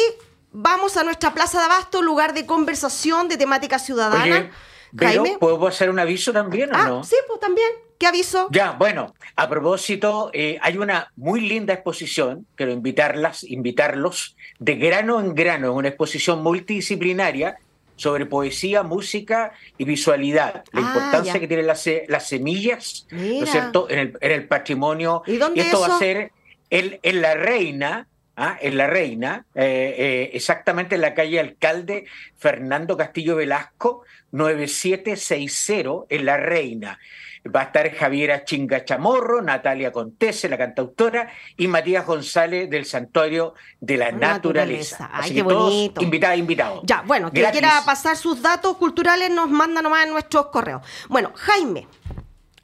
vamos 0.53 0.96
a 0.96 1.05
nuestra 1.05 1.33
Plaza 1.35 1.59
de 1.59 1.64
Abasto, 1.64 2.03
lugar 2.03 2.35
de 2.35 2.46
conversación 2.46 3.29
de 3.29 3.37
temática 3.37 3.79
ciudadana. 3.79 4.25
Oye, 4.38 4.51
pero 4.96 5.22
Jaime. 5.22 5.38
¿puedo 5.38 5.66
hacer 5.66 5.88
un 5.88 5.98
aviso 5.98 6.33
también 6.33 6.70
o 6.75 6.77
Ah, 6.79 6.87
no? 6.88 7.05
sí, 7.05 7.16
pues 7.27 7.40
también. 7.40 7.68
¿Qué 7.98 8.07
aviso? 8.09 8.48
Ya, 8.51 8.72
bueno, 8.72 9.14
a 9.37 9.48
propósito, 9.48 10.31
eh, 10.35 10.59
hay 10.61 10.77
una 10.77 11.12
muy 11.14 11.40
linda 11.40 11.72
exposición, 11.72 12.46
quiero 12.57 12.72
invitarlas, 12.72 13.44
invitarlos, 13.44 14.37
de 14.59 14.75
grano 14.75 15.20
en 15.20 15.35
grano, 15.37 15.72
una 15.72 15.87
exposición 15.88 16.42
multidisciplinaria 16.42 17.59
sobre 18.03 18.27
poesía, 18.27 18.83
música 18.83 19.53
y 19.79 19.85
visualidad, 19.85 20.65
la 20.73 20.81
Ah, 20.81 20.85
importancia 20.88 21.35
ya. 21.35 21.38
que 21.41 21.47
tienen 21.47 21.69
las, 21.69 21.88
las 22.09 22.29
semillas, 22.29 23.07
¿no 23.12 23.45
es 23.45 23.51
cierto?, 23.51 23.87
en 23.88 23.99
el, 24.01 24.19
en 24.21 24.33
el 24.33 24.49
patrimonio. 24.49 25.23
¿Y 25.25 25.37
dónde 25.37 25.61
esto 25.61 25.79
va 25.81 25.87
eso? 25.87 25.97
a 25.97 25.99
ser 26.01 26.33
en, 26.69 26.99
en 27.01 27.23
La 27.23 27.35
Reina, 27.35 28.09
¿ah? 28.37 28.59
en 28.61 28.77
La 28.77 28.88
Reina, 28.88 29.47
eh, 29.55 29.95
eh, 29.97 30.31
exactamente 30.35 30.97
en 30.97 31.01
la 31.03 31.15
calle 31.15 31.38
Alcalde 31.38 32.07
Fernando 32.37 32.97
Castillo 32.97 33.37
Velasco, 33.37 34.03
9760, 34.33 36.07
en 36.09 36.25
La 36.25 36.37
Reina. 36.37 36.99
Va 37.45 37.61
a 37.62 37.64
estar 37.64 37.92
Javiera 37.92 38.45
Chinga 38.45 38.85
Chamorro, 38.85 39.42
Natalia 39.42 39.90
Contese, 39.90 40.49
la 40.49 40.57
cantautora, 40.57 41.29
y 41.57 41.66
Matías 41.66 42.07
González 42.07 42.71
del 42.71 42.85
Santuario 42.85 43.55
de 43.81 43.97
la 43.97 44.12
Naturaleza. 44.12 44.99
Naturaleza. 44.99 45.11
Ay, 45.12 45.21
Así 45.21 45.29
qué 45.35 45.42
que 45.42 45.49
todos 45.49 45.73
bonito. 45.73 46.03
invitadas, 46.03 46.38
invitados. 46.38 46.83
Ya, 46.85 47.03
bueno, 47.05 47.31
Gratis. 47.33 47.59
quiera 47.59 47.83
pasar 47.85 48.16
sus 48.16 48.40
datos 48.40 48.77
culturales 48.77 49.31
nos 49.31 49.51
manda 49.51 49.83
nomás 49.83 50.05
en 50.05 50.12
nuestros 50.12 50.47
correos. 50.47 50.83
Bueno, 51.09 51.33
Jaime, 51.35 51.88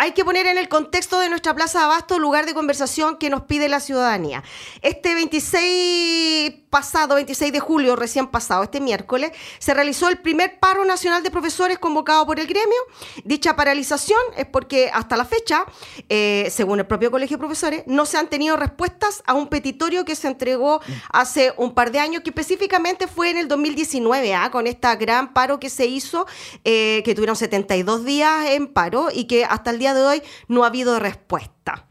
hay 0.00 0.12
que 0.12 0.24
poner 0.24 0.46
en 0.46 0.58
el 0.58 0.68
contexto 0.68 1.18
de 1.18 1.28
nuestra 1.28 1.54
Plaza 1.56 1.80
de 1.80 1.84
Abasto 1.86 2.20
lugar 2.20 2.46
de 2.46 2.54
conversación 2.54 3.16
que 3.16 3.30
nos 3.30 3.42
pide 3.42 3.68
la 3.68 3.80
ciudadanía. 3.80 4.44
Este 4.80 5.16
26 5.16 6.52
pasado, 6.68 7.14
26 7.14 7.52
de 7.52 7.60
julio, 7.60 7.96
recién 7.96 8.26
pasado, 8.26 8.62
este 8.62 8.80
miércoles, 8.80 9.32
se 9.58 9.74
realizó 9.74 10.08
el 10.08 10.18
primer 10.18 10.58
paro 10.58 10.84
nacional 10.84 11.22
de 11.22 11.30
profesores 11.30 11.78
convocado 11.78 12.26
por 12.26 12.38
el 12.38 12.46
gremio. 12.46 12.78
Dicha 13.24 13.56
paralización 13.56 14.20
es 14.36 14.46
porque 14.46 14.90
hasta 14.92 15.16
la 15.16 15.24
fecha, 15.24 15.64
eh, 16.08 16.48
según 16.50 16.80
el 16.80 16.86
propio 16.86 17.10
Colegio 17.10 17.36
de 17.36 17.40
Profesores, 17.40 17.82
no 17.86 18.06
se 18.06 18.18
han 18.18 18.28
tenido 18.28 18.56
respuestas 18.56 19.22
a 19.26 19.34
un 19.34 19.48
petitorio 19.48 20.04
que 20.04 20.14
se 20.14 20.28
entregó 20.28 20.80
hace 21.10 21.52
un 21.56 21.74
par 21.74 21.90
de 21.90 21.98
años, 21.98 22.22
que 22.22 22.30
específicamente 22.30 23.06
fue 23.06 23.30
en 23.30 23.38
el 23.38 23.48
2019, 23.48 24.34
¿ah? 24.34 24.50
con 24.50 24.66
esta 24.66 24.96
gran 24.96 25.32
paro 25.32 25.58
que 25.58 25.70
se 25.70 25.86
hizo, 25.86 26.26
eh, 26.64 27.02
que 27.04 27.14
tuvieron 27.14 27.36
72 27.36 28.04
días 28.04 28.46
en 28.50 28.68
paro 28.68 29.08
y 29.12 29.24
que 29.24 29.44
hasta 29.44 29.70
el 29.70 29.78
día 29.78 29.94
de 29.94 30.02
hoy 30.02 30.22
no 30.46 30.64
ha 30.64 30.68
habido 30.68 30.98
respuesta. 30.98 31.87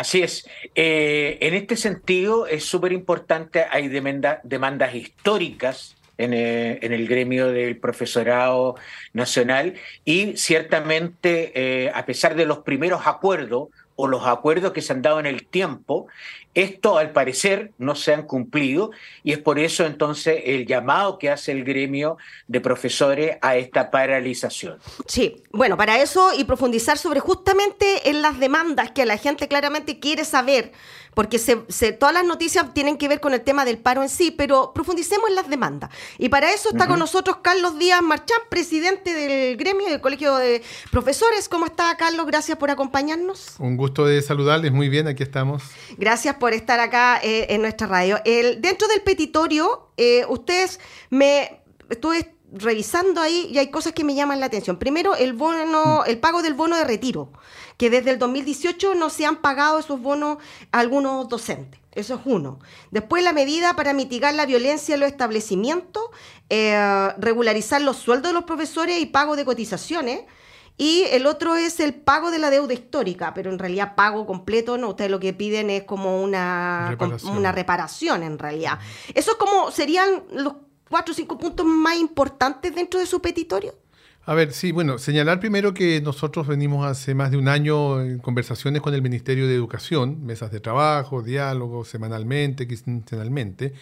Así 0.00 0.22
es. 0.22 0.48
Eh, 0.74 1.36
en 1.42 1.52
este 1.52 1.76
sentido, 1.76 2.46
es 2.46 2.64
súper 2.64 2.90
importante, 2.92 3.66
hay 3.70 3.88
demanda- 3.88 4.40
demandas 4.44 4.94
históricas 4.94 5.94
en, 6.16 6.32
eh, 6.32 6.78
en 6.80 6.94
el 6.94 7.06
gremio 7.06 7.48
del 7.48 7.76
profesorado 7.76 8.76
nacional 9.12 9.74
y 10.06 10.38
ciertamente, 10.38 11.52
eh, 11.54 11.92
a 11.94 12.06
pesar 12.06 12.34
de 12.34 12.46
los 12.46 12.60
primeros 12.60 13.02
acuerdos 13.06 13.68
o 13.94 14.08
los 14.08 14.26
acuerdos 14.26 14.72
que 14.72 14.80
se 14.80 14.94
han 14.94 15.02
dado 15.02 15.20
en 15.20 15.26
el 15.26 15.46
tiempo, 15.46 16.06
esto 16.54 16.98
al 16.98 17.12
parecer 17.12 17.70
no 17.78 17.94
se 17.94 18.12
han 18.12 18.24
cumplido 18.24 18.90
y 19.22 19.32
es 19.32 19.38
por 19.38 19.58
eso 19.60 19.86
entonces 19.86 20.42
el 20.46 20.66
llamado 20.66 21.18
que 21.18 21.30
hace 21.30 21.52
el 21.52 21.62
gremio 21.64 22.16
de 22.48 22.60
profesores 22.60 23.36
a 23.40 23.56
esta 23.56 23.90
paralización. 23.90 24.78
Sí, 25.06 25.42
bueno, 25.52 25.76
para 25.76 26.00
eso 26.02 26.32
y 26.36 26.44
profundizar 26.44 26.98
sobre 26.98 27.20
justamente 27.20 28.10
en 28.10 28.20
las 28.22 28.38
demandas 28.40 28.90
que 28.90 29.06
la 29.06 29.16
gente 29.16 29.46
claramente 29.46 30.00
quiere 30.00 30.24
saber, 30.24 30.72
porque 31.14 31.38
se, 31.38 31.62
se- 31.68 31.92
todas 31.92 32.14
las 32.14 32.24
noticias 32.24 32.72
tienen 32.72 32.96
que 32.96 33.08
ver 33.08 33.20
con 33.20 33.34
el 33.34 33.40
tema 33.42 33.64
del 33.64 33.78
paro 33.78 34.02
en 34.02 34.08
sí, 34.08 34.30
pero 34.30 34.72
profundicemos 34.72 35.28
en 35.28 35.34
las 35.34 35.48
demandas. 35.48 35.90
Y 36.18 36.28
para 36.28 36.52
eso 36.52 36.70
está 36.70 36.86
con 36.86 36.98
nosotros 36.98 37.38
Carlos 37.42 37.78
Díaz 37.78 38.00
Marchán, 38.02 38.38
presidente 38.48 39.12
del 39.14 39.56
gremio 39.56 39.88
del 39.88 40.00
Colegio 40.00 40.36
de 40.36 40.62
Profesores. 40.90 41.48
¿Cómo 41.48 41.66
está, 41.66 41.96
Carlos? 41.96 42.26
Gracias 42.26 42.56
por 42.58 42.70
acompañarnos. 42.70 43.54
Un 43.58 43.76
gusto 43.76 44.04
de 44.04 44.22
saludarles, 44.22 44.72
muy 44.72 44.88
bien, 44.88 45.08
aquí 45.08 45.22
estamos. 45.22 45.62
Gracias 45.98 46.36
por 46.40 46.52
estar 46.52 46.80
acá 46.80 47.20
eh, 47.22 47.46
en 47.50 47.62
nuestra 47.62 47.86
radio. 47.86 48.18
El, 48.24 48.60
dentro 48.60 48.88
del 48.88 49.02
petitorio, 49.02 49.92
eh, 49.96 50.24
ustedes 50.28 50.80
me 51.10 51.62
estuve 51.88 52.34
revisando 52.52 53.20
ahí 53.20 53.48
y 53.52 53.58
hay 53.58 53.70
cosas 53.70 53.92
que 53.92 54.02
me 54.02 54.16
llaman 54.16 54.40
la 54.40 54.46
atención. 54.46 54.76
Primero, 54.76 55.14
el 55.14 55.34
bono, 55.34 56.04
el 56.04 56.18
pago 56.18 56.42
del 56.42 56.54
bono 56.54 56.76
de 56.76 56.82
retiro, 56.82 57.30
que 57.76 57.90
desde 57.90 58.10
el 58.10 58.18
2018 58.18 58.96
no 58.96 59.08
se 59.08 59.24
han 59.24 59.36
pagado 59.36 59.78
esos 59.78 60.00
bonos 60.00 60.38
a 60.72 60.80
algunos 60.80 61.28
docentes. 61.28 61.80
Eso 61.92 62.14
es 62.14 62.20
uno. 62.24 62.58
Después, 62.90 63.22
la 63.22 63.32
medida 63.32 63.74
para 63.74 63.92
mitigar 63.92 64.34
la 64.34 64.46
violencia 64.46 64.94
en 64.94 65.00
los 65.00 65.08
establecimientos, 65.08 66.02
eh, 66.48 67.08
regularizar 67.18 67.82
los 67.82 67.96
sueldos 67.96 68.30
de 68.30 68.34
los 68.34 68.44
profesores 68.44 69.00
y 69.00 69.06
pago 69.06 69.36
de 69.36 69.44
cotizaciones. 69.44 70.22
Y 70.80 71.02
el 71.10 71.26
otro 71.26 71.56
es 71.56 71.78
el 71.78 71.92
pago 71.92 72.30
de 72.30 72.38
la 72.38 72.48
deuda 72.48 72.72
histórica, 72.72 73.34
pero 73.34 73.50
en 73.50 73.58
realidad 73.58 73.94
pago 73.94 74.24
completo, 74.24 74.78
no, 74.78 74.88
ustedes 74.88 75.10
lo 75.10 75.20
que 75.20 75.34
piden 75.34 75.68
es 75.68 75.82
como 75.82 76.22
una 76.22 76.88
reparación, 76.88 77.36
una 77.36 77.52
reparación 77.52 78.22
en 78.22 78.38
realidad. 78.38 78.78
Eso 79.12 79.32
es 79.32 79.36
como 79.36 79.70
serían 79.70 80.22
los 80.32 80.54
cuatro 80.88 81.12
o 81.12 81.14
cinco 81.14 81.36
puntos 81.36 81.66
más 81.66 81.98
importantes 81.98 82.74
dentro 82.74 82.98
de 82.98 83.04
su 83.04 83.20
petitorio. 83.20 83.74
A 84.24 84.32
ver, 84.32 84.54
sí, 84.54 84.72
bueno, 84.72 84.96
señalar 84.96 85.38
primero 85.38 85.74
que 85.74 86.00
nosotros 86.00 86.46
venimos 86.46 86.86
hace 86.86 87.14
más 87.14 87.30
de 87.30 87.36
un 87.36 87.48
año 87.48 88.00
en 88.00 88.18
conversaciones 88.18 88.80
con 88.80 88.94
el 88.94 89.02
Ministerio 89.02 89.46
de 89.46 89.54
Educación, 89.54 90.24
mesas 90.24 90.50
de 90.50 90.60
trabajo, 90.60 91.20
diálogos 91.20 91.88
semanalmente, 91.88 92.66
quincenalmente, 92.66 93.74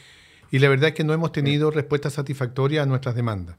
y 0.50 0.58
la 0.58 0.68
verdad 0.68 0.88
es 0.88 0.94
que 0.96 1.04
no 1.04 1.12
hemos 1.12 1.30
tenido 1.30 1.70
respuesta 1.70 2.10
satisfactoria 2.10 2.82
a 2.82 2.86
nuestras 2.86 3.14
demandas. 3.14 3.56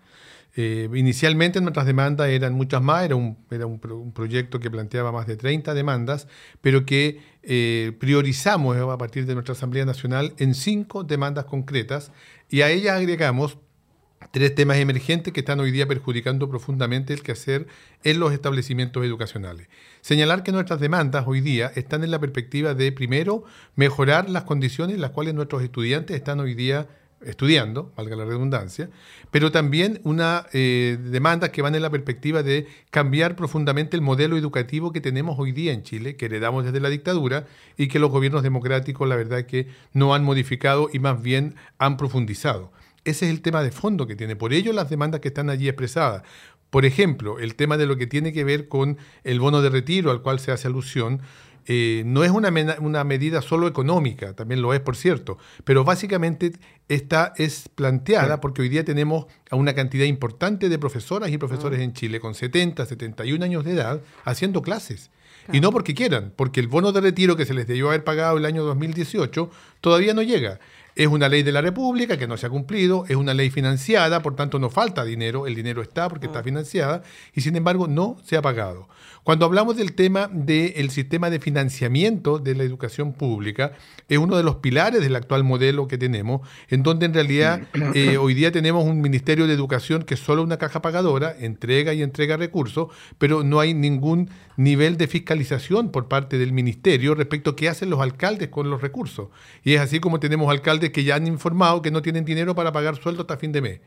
Eh, 0.56 0.90
inicialmente 0.94 1.62
nuestras 1.62 1.86
demandas 1.86 2.30
eran 2.30 2.54
muchas 2.54 2.82
más, 2.82 3.06
era, 3.06 3.16
un, 3.16 3.38
era 3.52 3.66
un, 3.66 3.80
proyecto 4.14 4.60
que 4.60 4.72
planteaba 4.72 5.12
más 5.12 5.28
de 5.28 5.38
30 5.38 5.74
demandas, 5.74 6.28
pero 6.62 6.86
que 6.86 7.22
eh, 7.44 7.94
priorizamos 8.00 8.76
a 8.78 8.98
partir 8.98 9.26
de 9.26 9.36
nuestra 9.36 9.54
Asamblea 9.54 9.86
Nacional 9.86 10.34
en 10.38 10.56
cinco 10.56 11.04
demandas 11.04 11.46
concretas 11.46 12.12
y 12.50 12.62
a 12.62 12.70
ellas 12.70 12.98
agregamos 12.98 13.58
tres 14.32 14.54
temas 14.54 14.78
emergentes 14.78 15.34
que 15.34 15.40
están 15.40 15.60
hoy 15.60 15.72
día 15.72 15.88
perjudicando 15.88 16.50
profundamente 16.50 17.14
el 17.14 17.24
quehacer 17.24 17.68
en 18.04 18.20
los 18.20 18.34
establecimientos 18.34 19.04
educacionales. 19.06 19.68
Señalar 20.02 20.44
que 20.44 20.52
nuestras 20.52 20.80
demandas 20.80 21.26
hoy 21.28 21.42
día 21.42 21.72
están 21.76 22.04
en 22.04 22.12
la 22.12 22.20
perspectiva 22.20 22.74
de, 22.74 22.92
primero, 22.92 23.44
mejorar 23.76 24.30
las 24.30 24.44
condiciones 24.44 24.96
en 24.96 25.02
las 25.02 25.12
cuales 25.12 25.34
nuestros 25.34 25.64
estudiantes 25.64 26.16
están 26.16 26.40
hoy 26.40 26.54
día 26.54 26.88
estudiando, 27.22 27.92
valga 27.96 28.16
la 28.16 28.26
redundancia, 28.26 28.90
pero 29.32 29.52
también 29.52 30.00
una 30.04 30.46
eh, 30.54 30.98
demanda 31.02 31.52
que 31.52 31.62
van 31.62 31.76
en 31.76 31.82
la 31.82 31.90
perspectiva 31.90 32.44
de 32.44 32.68
cambiar 32.92 33.36
profundamente 33.36 33.96
el 33.96 34.02
modelo 34.02 34.38
educativo 34.38 34.92
que 34.92 35.02
tenemos 35.02 35.38
hoy 35.38 35.52
día 35.52 35.74
en 35.74 35.84
Chile, 35.84 36.16
que 36.16 36.26
heredamos 36.26 36.66
desde 36.66 36.80
la 36.80 36.90
dictadura 36.90 37.46
y 37.78 37.88
que 37.88 38.00
los 38.00 38.12
gobiernos 38.12 38.44
democráticos 38.44 39.08
la 39.08 39.16
verdad 39.16 39.46
que 39.46 39.68
no 39.94 40.14
han 40.14 40.24
modificado 40.24 40.90
y 40.92 41.00
más 41.00 41.22
bien 41.22 41.56
han 41.78 41.98
profundizado. 41.98 42.72
Ese 43.06 43.26
es 43.26 43.32
el 43.32 43.42
tema 43.42 43.64
de 43.64 43.72
fondo 43.72 44.08
que 44.08 44.16
tiene. 44.16 44.36
Por 44.36 44.54
ello 44.54 44.74
las 44.74 44.90
demandas 44.90 45.22
que 45.22 45.30
están 45.30 45.50
allí 45.50 45.68
expresadas. 45.68 46.24
Por 46.70 46.86
ejemplo, 46.86 47.40
el 47.40 47.56
tema 47.56 47.78
de 47.78 47.88
lo 47.88 47.98
que 47.98 48.06
tiene 48.06 48.32
que 48.32 48.44
ver 48.44 48.68
con 48.68 48.98
el 49.24 49.40
bono 49.40 49.62
de 49.62 49.70
retiro 49.70 50.12
al 50.12 50.22
cual 50.22 50.40
se 50.40 50.52
hace 50.52 50.68
alusión, 50.68 51.22
eh, 51.66 52.04
no 52.06 52.24
es 52.24 52.32
una, 52.32 52.52
una, 52.80 53.04
medida 53.04 53.42
solo 53.42 53.68
económica, 53.68 54.34
también 54.34 54.62
lo 54.62 54.74
es, 54.74 54.80
por 54.80 54.96
cierto, 54.96 55.38
pero 55.64 55.84
básicamente 55.84 56.54
esta 56.88 57.34
es 57.38 57.70
planteada 57.74 58.42
porque 58.42 58.62
hoy 58.62 58.70
día 58.70 58.84
tenemos 58.84 59.26
a 59.50 59.56
una 59.56 59.74
cantidad 59.74 60.06
importante 60.06 60.70
de 60.70 60.80
profesoras 60.80 61.30
y 61.32 61.38
profesores 61.38 61.80
en 61.80 61.94
Chile 61.94 62.20
con 62.20 62.36
70, 62.36 62.86
71 62.86 63.44
años 63.44 63.64
de 63.64 63.74
edad 63.74 64.02
haciendo 64.26 64.62
clases. 64.62 65.12
Y 65.52 65.62
no 65.62 65.72
porque 65.72 65.96
quieran, 65.96 66.32
porque 66.36 66.60
el 66.60 66.68
bono 66.68 66.92
de 66.92 67.02
retiro 67.02 67.36
que 67.36 67.46
se 67.46 67.56
les 67.56 67.66
debió 67.66 67.88
haber 67.88 68.04
pagado 68.04 68.38
el 68.38 68.46
año 68.46 68.64
2018 68.64 69.50
todavía 69.82 70.14
no 70.14 70.22
llega. 70.22 70.60
Es 71.00 71.08
una 71.08 71.30
ley 71.30 71.44
de 71.44 71.54
la 71.54 71.62
República 71.62 72.18
que 72.18 72.28
no 72.28 72.36
se 72.36 72.46
ha 72.46 72.50
cumplido, 72.50 73.06
es 73.08 73.16
una 73.16 73.34
ley 73.34 73.50
financiada, 73.50 74.22
por 74.22 74.36
tanto 74.36 74.60
no 74.60 74.70
falta 74.70 75.06
dinero, 75.06 75.48
el 75.48 75.56
dinero 75.56 75.82
está 75.82 76.10
porque 76.10 76.26
está 76.26 76.42
mm. 76.42 76.44
financiada 76.44 77.04
y 77.34 77.40
sin 77.40 77.56
embargo 77.56 77.88
no 77.88 78.18
se 78.26 78.36
ha 78.36 78.42
pagado. 78.42 78.90
Cuando 79.24 79.46
hablamos 79.46 79.78
del 79.78 79.94
tema 79.94 80.28
del 80.28 80.90
sistema 80.90 81.30
de 81.30 81.40
financiamiento 81.40 82.38
de 82.40 82.56
la 82.56 82.64
educación 82.64 83.14
pública, 83.14 83.74
es 84.10 84.18
uno 84.18 84.36
de 84.36 84.44
los 84.44 84.56
pilares 84.58 85.02
del 85.02 85.16
actual 85.16 85.46
modelo 85.46 85.88
que 85.88 85.98
tenemos, 85.98 86.42
en 86.68 86.84
donde 86.84 87.06
en 87.06 87.14
realidad 87.14 87.62
eh, 87.94 88.18
hoy 88.18 88.34
día 88.34 88.52
tenemos 88.52 88.84
un 88.84 89.00
Ministerio 89.00 89.48
de 89.48 89.54
Educación 89.54 90.04
que 90.04 90.16
es 90.16 90.20
solo 90.20 90.44
una 90.44 90.58
caja 90.58 90.82
pagadora, 90.82 91.34
entrega 91.40 91.94
y 91.94 92.02
entrega 92.02 92.36
recursos, 92.36 92.90
pero 93.18 93.44
no 93.44 93.62
hay 93.62 93.74
ningún 93.74 94.32
nivel 94.58 94.98
de 94.98 95.08
fiscalización 95.08 95.92
por 95.92 96.10
parte 96.10 96.38
del 96.38 96.52
Ministerio 96.52 97.16
respecto 97.16 97.52
a 97.52 97.56
qué 97.56 97.70
hacen 97.70 97.90
los 97.90 98.02
alcaldes 98.02 98.50
con 98.50 98.70
los 98.70 98.82
recursos. 98.82 99.30
Y 99.64 99.76
es 99.76 99.82
así 99.82 100.02
como 100.02 100.20
tenemos 100.20 100.50
alcaldes 100.52 100.89
que 100.92 101.04
ya 101.04 101.16
han 101.16 101.28
informado 101.28 101.82
que 101.82 101.92
no 101.92 102.02
tienen 102.02 102.26
dinero 102.26 102.56
para 102.56 102.72
pagar 102.72 102.96
sueldo 102.96 103.22
hasta 103.22 103.38
fin 103.38 103.52
de 103.52 103.62
mes 103.62 103.80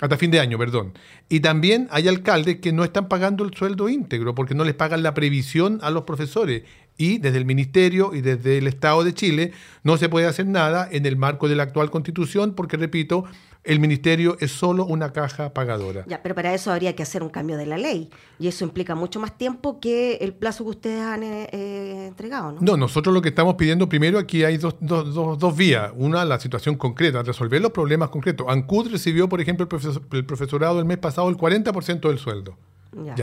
hasta 0.00 0.16
fin 0.16 0.30
de 0.30 0.40
año, 0.40 0.58
perdón. 0.58 0.92
Y 1.28 1.40
también 1.40 1.88
hay 1.90 2.08
alcaldes 2.08 2.56
que 2.56 2.72
no 2.72 2.84
están 2.84 3.08
pagando 3.08 3.44
el 3.44 3.54
sueldo 3.54 3.88
íntegro 3.88 4.34
porque 4.34 4.54
no 4.54 4.64
les 4.64 4.74
pagan 4.74 5.02
la 5.02 5.14
previsión 5.14 5.78
a 5.82 5.90
los 5.90 6.02
profesores. 6.02 6.64
Y 6.98 7.18
desde 7.18 7.38
el 7.38 7.44
Ministerio 7.44 8.14
y 8.14 8.20
desde 8.20 8.58
el 8.58 8.66
Estado 8.66 9.04
de 9.04 9.14
Chile 9.14 9.52
no 9.84 9.96
se 9.96 10.08
puede 10.08 10.26
hacer 10.26 10.46
nada 10.46 10.88
en 10.90 11.06
el 11.06 11.16
marco 11.16 11.48
de 11.48 11.56
la 11.56 11.64
actual 11.64 11.90
constitución 11.90 12.54
porque, 12.54 12.76
repito, 12.76 13.24
el 13.66 13.80
ministerio 13.80 14.36
es 14.40 14.52
solo 14.52 14.84
una 14.86 15.12
caja 15.12 15.52
pagadora. 15.52 16.04
Ya, 16.06 16.22
pero 16.22 16.34
para 16.34 16.54
eso 16.54 16.72
habría 16.72 16.94
que 16.94 17.02
hacer 17.02 17.22
un 17.22 17.28
cambio 17.28 17.56
de 17.56 17.66
la 17.66 17.76
ley 17.76 18.10
y 18.38 18.48
eso 18.48 18.64
implica 18.64 18.94
mucho 18.94 19.20
más 19.20 19.36
tiempo 19.36 19.80
que 19.80 20.16
el 20.16 20.32
plazo 20.32 20.64
que 20.64 20.70
ustedes 20.70 21.00
han 21.00 21.22
eh, 21.22 21.48
eh, 21.52 22.06
entregado, 22.08 22.52
¿no? 22.52 22.60
No, 22.60 22.76
nosotros 22.76 23.12
lo 23.12 23.20
que 23.20 23.30
estamos 23.30 23.56
pidiendo 23.56 23.88
primero 23.88 24.18
aquí 24.18 24.44
hay 24.44 24.56
dos, 24.56 24.76
dos, 24.80 25.12
dos, 25.14 25.38
dos, 25.38 25.56
vías. 25.56 25.92
Una, 25.96 26.24
la 26.24 26.38
situación 26.38 26.76
concreta, 26.76 27.22
resolver 27.22 27.60
los 27.60 27.72
problemas 27.72 28.10
concretos. 28.10 28.46
ANCUD 28.48 28.90
recibió, 28.90 29.28
por 29.28 29.40
ejemplo, 29.40 29.68
el, 30.12 30.24
profesorado 30.24 30.78
el 30.78 30.84
mes 30.84 30.98
pasado 30.98 31.28
el 31.28 31.36
40% 31.36 32.08
del 32.08 32.18
sueldo. 32.18 32.56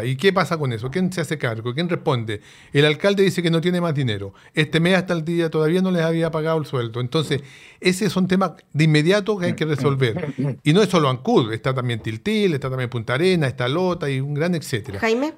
¿Y 0.03 0.15
qué 0.17 0.32
pasa 0.32 0.57
con 0.57 0.71
eso? 0.71 0.91
¿Quién 0.91 1.11
se 1.11 1.21
hace 1.21 1.38
cargo? 1.38 1.74
¿Quién 1.74 1.89
responde? 1.89 2.41
El 2.71 2.86
alcalde 2.86 3.24
dice 3.24 3.41
que 3.41 3.49
no 3.49 3.59
tiene 3.59 3.82
más 3.82 3.95
dinero. 3.95 4.34
Este 4.53 4.80
mes 4.80 4.95
hasta 4.95 5.13
el 5.13 5.26
día 5.26 5.49
todavía 5.49 5.82
no 5.82 5.91
les 5.91 6.03
había 6.03 6.30
pagado 6.30 6.59
el 6.59 6.65
sueldo. 6.65 7.01
Entonces, 7.01 7.41
ese 7.80 8.05
es 8.05 8.15
un 8.15 8.28
tema 8.28 8.55
de 8.71 8.84
inmediato 8.84 9.38
que 9.38 9.47
hay 9.47 9.53
que 9.53 9.65
resolver. 9.65 10.34
Y 10.63 10.74
no 10.74 10.82
es 10.82 10.89
solo 10.89 11.09
Ancud, 11.09 11.51
está 11.53 11.74
también 11.74 11.99
Tiltil, 12.01 12.53
está 12.53 12.69
también 12.69 12.89
Punta 12.89 13.15
Arena, 13.15 13.47
está 13.47 13.67
Lota 13.67 14.09
y 14.09 14.19
un 14.19 14.34
gran 14.34 14.53
etcétera. 14.55 14.99
Jaime. 14.99 15.34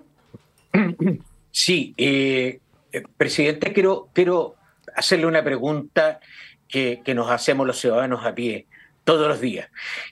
Sí, 1.52 1.94
eh, 1.98 2.60
eh, 2.92 3.04
presidente, 3.16 3.72
quiero, 3.72 4.10
quiero 4.12 4.56
hacerle 4.94 5.28
una 5.28 5.42
pregunta 5.44 6.20
que, 6.68 7.02
que 7.06 7.16
nos 7.16 7.32
hacemos 7.32 7.66
los 7.66 7.80
ciudadanos 7.80 8.26
a 8.26 8.36
pie 8.36 8.68
todos 9.06 9.30
los 9.30 9.40
días. 9.40 9.70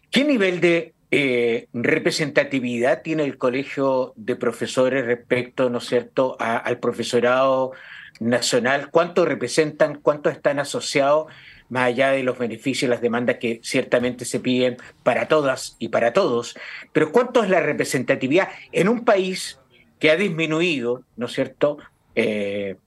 ¿Qué 0.09 0.23
nivel 0.23 0.61
de 0.61 0.93
eh, 1.15 1.67
representatividad 1.73 3.03
tiene 3.03 3.23
el 3.23 3.37
colegio 3.37 4.13
de 4.15 4.35
profesores 4.35 5.05
respecto, 5.05 5.69
¿no 5.69 5.77
es 5.77 5.85
cierto?, 5.85 6.35
al 6.39 6.79
profesorado 6.79 7.73
nacional, 8.19 8.89
cuánto 8.89 9.23
representan, 9.23 9.99
cuánto 10.01 10.31
están 10.31 10.57
asociados, 10.57 11.31
más 11.69 11.83
allá 11.83 12.09
de 12.09 12.23
los 12.23 12.39
beneficios 12.39 12.87
y 12.87 12.87
las 12.87 13.01
demandas 13.01 13.37
que 13.37 13.59
ciertamente 13.61 14.25
se 14.25 14.39
piden 14.39 14.77
para 15.03 15.27
todas 15.27 15.75
y 15.77 15.89
para 15.89 16.13
todos, 16.13 16.55
pero 16.93 17.11
cuánto 17.11 17.43
es 17.43 17.49
la 17.51 17.59
representatividad 17.59 18.49
en 18.71 18.89
un 18.89 19.05
país 19.05 19.59
que 19.99 20.09
ha 20.09 20.15
disminuido, 20.15 21.03
¿no 21.15 21.27
es 21.27 21.33
cierto?, 21.33 21.77
eh, 22.15 22.77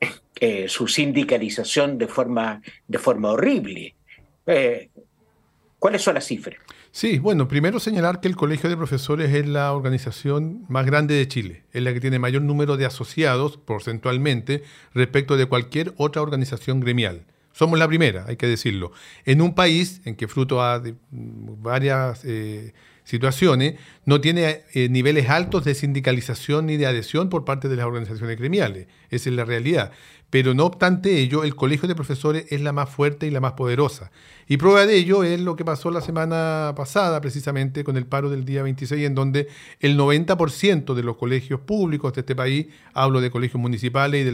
eh, 0.40 0.68
su 0.68 0.88
sindicalización 0.88 1.96
de 1.96 2.08
forma, 2.08 2.60
de 2.88 2.98
forma 2.98 3.30
horrible. 3.30 3.94
¿Cuáles 5.78 6.02
son 6.02 6.14
las 6.14 6.26
cifras? 6.26 6.58
Sí, 6.90 7.18
bueno, 7.18 7.48
primero 7.48 7.80
señalar 7.80 8.20
que 8.20 8.28
el 8.28 8.36
Colegio 8.36 8.70
de 8.70 8.76
Profesores 8.76 9.32
es 9.34 9.46
la 9.46 9.72
organización 9.72 10.64
más 10.68 10.86
grande 10.86 11.14
de 11.14 11.28
Chile, 11.28 11.64
es 11.72 11.82
la 11.82 11.92
que 11.92 12.00
tiene 12.00 12.18
mayor 12.18 12.42
número 12.42 12.76
de 12.76 12.86
asociados 12.86 13.58
porcentualmente 13.58 14.62
respecto 14.94 15.36
de 15.36 15.46
cualquier 15.46 15.92
otra 15.96 16.22
organización 16.22 16.80
gremial. 16.80 17.26
Somos 17.52 17.78
la 17.78 17.88
primera, 17.88 18.24
hay 18.26 18.36
que 18.36 18.46
decirlo. 18.46 18.92
En 19.24 19.42
un 19.42 19.54
país 19.54 20.00
en 20.04 20.14
que 20.14 20.28
fruto 20.28 20.62
a 20.62 20.82
varias 21.10 22.24
eh, 22.24 22.72
situaciones 23.04 23.74
no 24.04 24.20
tiene 24.20 24.62
eh, 24.74 24.88
niveles 24.88 25.28
altos 25.28 25.64
de 25.64 25.74
sindicalización 25.74 26.66
ni 26.66 26.76
de 26.76 26.86
adhesión 26.86 27.28
por 27.28 27.44
parte 27.44 27.68
de 27.68 27.76
las 27.76 27.86
organizaciones 27.86 28.38
gremiales. 28.38 28.86
Esa 29.10 29.30
es 29.30 29.34
la 29.34 29.44
realidad. 29.44 29.92
Pero 30.30 30.52
no 30.52 30.66
obstante 30.66 31.18
ello, 31.18 31.42
el 31.42 31.54
Colegio 31.54 31.88
de 31.88 31.94
Profesores 31.94 32.44
es 32.50 32.60
la 32.60 32.72
más 32.72 32.90
fuerte 32.90 33.26
y 33.26 33.30
la 33.30 33.40
más 33.40 33.52
poderosa. 33.52 34.10
Y 34.50 34.56
prueba 34.56 34.86
de 34.86 34.96
ello 34.96 35.24
es 35.24 35.40
lo 35.40 35.56
que 35.56 35.64
pasó 35.64 35.90
la 35.90 36.00
semana 36.00 36.72
pasada, 36.74 37.20
precisamente 37.20 37.84
con 37.84 37.98
el 37.98 38.06
paro 38.06 38.30
del 38.30 38.46
día 38.46 38.62
26, 38.62 39.06
en 39.06 39.14
donde 39.14 39.48
el 39.80 39.98
90% 39.98 40.94
de 40.94 41.02
los 41.02 41.16
colegios 41.16 41.60
públicos 41.60 42.14
de 42.14 42.20
este 42.20 42.34
país, 42.34 42.66
hablo 42.94 43.20
de 43.20 43.30
colegios 43.30 43.60
municipales 43.60 44.26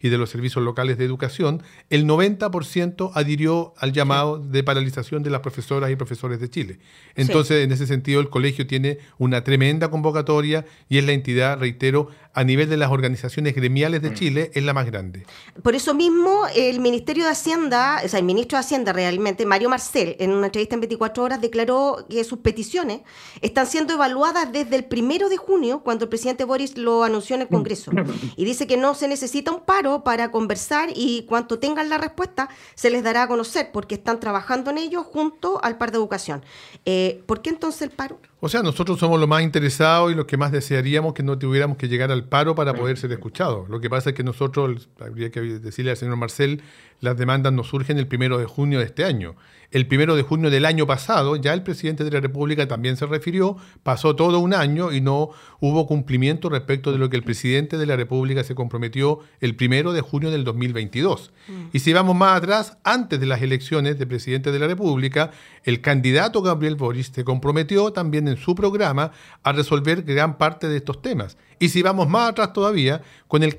y, 0.00 0.08
de 0.08 0.18
los 0.18 0.30
servicios 0.30 0.64
locales 0.64 0.96
de 0.96 1.04
educación, 1.04 1.62
el 1.90 2.06
90% 2.06 3.10
adhirió 3.14 3.74
al 3.78 3.92
llamado 3.92 4.38
de 4.38 4.62
paralización 4.62 5.24
de 5.24 5.30
las 5.30 5.40
profesoras 5.40 5.90
y 5.90 5.96
profesores 5.96 6.38
de 6.38 6.50
Chile. 6.50 6.78
Entonces, 7.16 7.64
en 7.64 7.72
ese 7.72 7.88
sentido, 7.88 8.20
el 8.20 8.28
colegio 8.28 8.66
tiene 8.66 8.98
una 9.18 9.42
tremenda 9.42 9.90
convocatoria 9.90 10.66
y 10.88 10.98
es 10.98 11.04
la 11.04 11.12
entidad, 11.12 11.58
reitero, 11.58 12.10
a 12.34 12.44
nivel 12.44 12.68
de 12.68 12.76
las 12.76 12.90
organizaciones 12.90 13.54
gremiales 13.54 14.02
de 14.02 14.10
mm. 14.10 14.14
Chile, 14.14 14.50
es 14.54 14.62
la 14.62 14.72
más 14.72 14.86
grande. 14.86 15.26
Por 15.62 15.74
eso 15.74 15.94
mismo, 15.94 16.42
el 16.54 16.80
Ministerio 16.80 17.24
de 17.24 17.30
Hacienda, 17.30 18.00
o 18.04 18.08
sea, 18.08 18.18
el 18.20 18.24
ministro 18.24 18.56
de 18.56 18.60
Hacienda 18.60 18.92
realmente, 18.92 19.46
Mario 19.46 19.68
Marcel, 19.68 20.16
en 20.18 20.32
una 20.32 20.46
entrevista 20.46 20.74
en 20.74 20.80
24 20.82 21.22
horas, 21.22 21.40
declaró 21.40 22.06
que 22.08 22.22
sus 22.24 22.38
peticiones 22.38 23.00
están 23.40 23.66
siendo 23.66 23.94
evaluadas 23.94 24.52
desde 24.52 24.76
el 24.76 24.84
primero 24.84 25.28
de 25.28 25.36
junio, 25.36 25.80
cuando 25.80 26.04
el 26.04 26.08
presidente 26.08 26.44
Boris 26.44 26.76
lo 26.76 27.02
anunció 27.02 27.36
en 27.36 27.42
el 27.42 27.48
Congreso. 27.48 27.90
Y 28.36 28.44
dice 28.44 28.66
que 28.66 28.76
no 28.76 28.94
se 28.94 29.08
necesita 29.08 29.50
un 29.50 29.60
paro 29.60 30.04
para 30.04 30.30
conversar 30.30 30.90
y 30.94 31.24
cuanto 31.24 31.58
tengan 31.58 31.88
la 31.88 31.98
respuesta, 31.98 32.48
se 32.74 32.90
les 32.90 33.02
dará 33.02 33.24
a 33.24 33.28
conocer, 33.28 33.70
porque 33.72 33.96
están 33.96 34.20
trabajando 34.20 34.70
en 34.70 34.78
ello 34.78 35.02
junto 35.02 35.62
al 35.64 35.78
par 35.78 35.90
de 35.90 35.98
educación. 35.98 36.44
Eh, 36.84 37.22
¿Por 37.26 37.42
qué 37.42 37.50
entonces 37.50 37.82
el 37.82 37.90
paro? 37.90 38.20
O 38.40 38.48
sea, 38.48 38.62
nosotros 38.62 39.00
somos 39.00 39.18
los 39.18 39.28
más 39.28 39.42
interesados 39.42 40.12
y 40.12 40.14
los 40.14 40.26
que 40.26 40.36
más 40.36 40.52
desearíamos 40.52 41.12
que 41.12 41.24
no 41.24 41.36
tuviéramos 41.38 41.76
que 41.76 41.88
llegar 41.88 42.12
al 42.12 42.24
paro 42.28 42.54
para 42.54 42.72
poder 42.72 42.96
ser 42.96 43.10
escuchados. 43.10 43.68
Lo 43.68 43.80
que 43.80 43.90
pasa 43.90 44.10
es 44.10 44.16
que 44.16 44.22
nosotros, 44.22 44.88
habría 45.00 45.30
que 45.30 45.40
decirle 45.40 45.90
al 45.90 45.96
señor 45.96 46.16
Marcel, 46.16 46.62
las 47.00 47.16
demandas 47.16 47.52
nos 47.52 47.68
surgen 47.68 47.98
el 47.98 48.06
primero 48.06 48.38
de 48.38 48.46
junio 48.46 48.80
de 48.80 48.86
este 48.86 49.04
año. 49.04 49.36
El 49.70 49.86
primero 49.86 50.16
de 50.16 50.22
junio 50.22 50.48
del 50.48 50.64
año 50.64 50.86
pasado, 50.86 51.36
ya 51.36 51.52
el 51.52 51.62
presidente 51.62 52.02
de 52.02 52.10
la 52.10 52.20
República 52.20 52.66
también 52.66 52.96
se 52.96 53.04
refirió, 53.04 53.58
pasó 53.82 54.16
todo 54.16 54.38
un 54.38 54.54
año 54.54 54.92
y 54.92 55.02
no 55.02 55.28
hubo 55.60 55.86
cumplimiento 55.86 56.48
respecto 56.48 56.90
de 56.90 56.96
lo 56.96 57.10
que 57.10 57.16
el 57.16 57.22
presidente 57.22 57.76
de 57.76 57.84
la 57.84 57.94
República 57.94 58.42
se 58.44 58.54
comprometió 58.54 59.20
el 59.40 59.56
primero 59.56 59.92
de 59.92 60.00
junio 60.00 60.30
del 60.30 60.44
2022. 60.44 61.32
Mm. 61.48 61.52
Y 61.74 61.80
si 61.80 61.92
vamos 61.92 62.16
más 62.16 62.38
atrás, 62.38 62.78
antes 62.82 63.20
de 63.20 63.26
las 63.26 63.42
elecciones 63.42 63.98
de 63.98 64.06
presidente 64.06 64.52
de 64.52 64.58
la 64.58 64.68
República, 64.68 65.32
el 65.64 65.82
candidato 65.82 66.40
Gabriel 66.40 66.76
Boris 66.76 67.12
se 67.14 67.24
comprometió 67.24 67.92
también 67.92 68.26
en 68.26 68.38
su 68.38 68.54
programa 68.54 69.12
a 69.42 69.52
resolver 69.52 70.02
gran 70.02 70.38
parte 70.38 70.68
de 70.68 70.78
estos 70.78 71.02
temas. 71.02 71.36
Y 71.58 71.68
si 71.68 71.82
vamos 71.82 72.08
más 72.08 72.30
atrás 72.30 72.54
todavía, 72.54 73.02
con 73.26 73.42
el, 73.42 73.54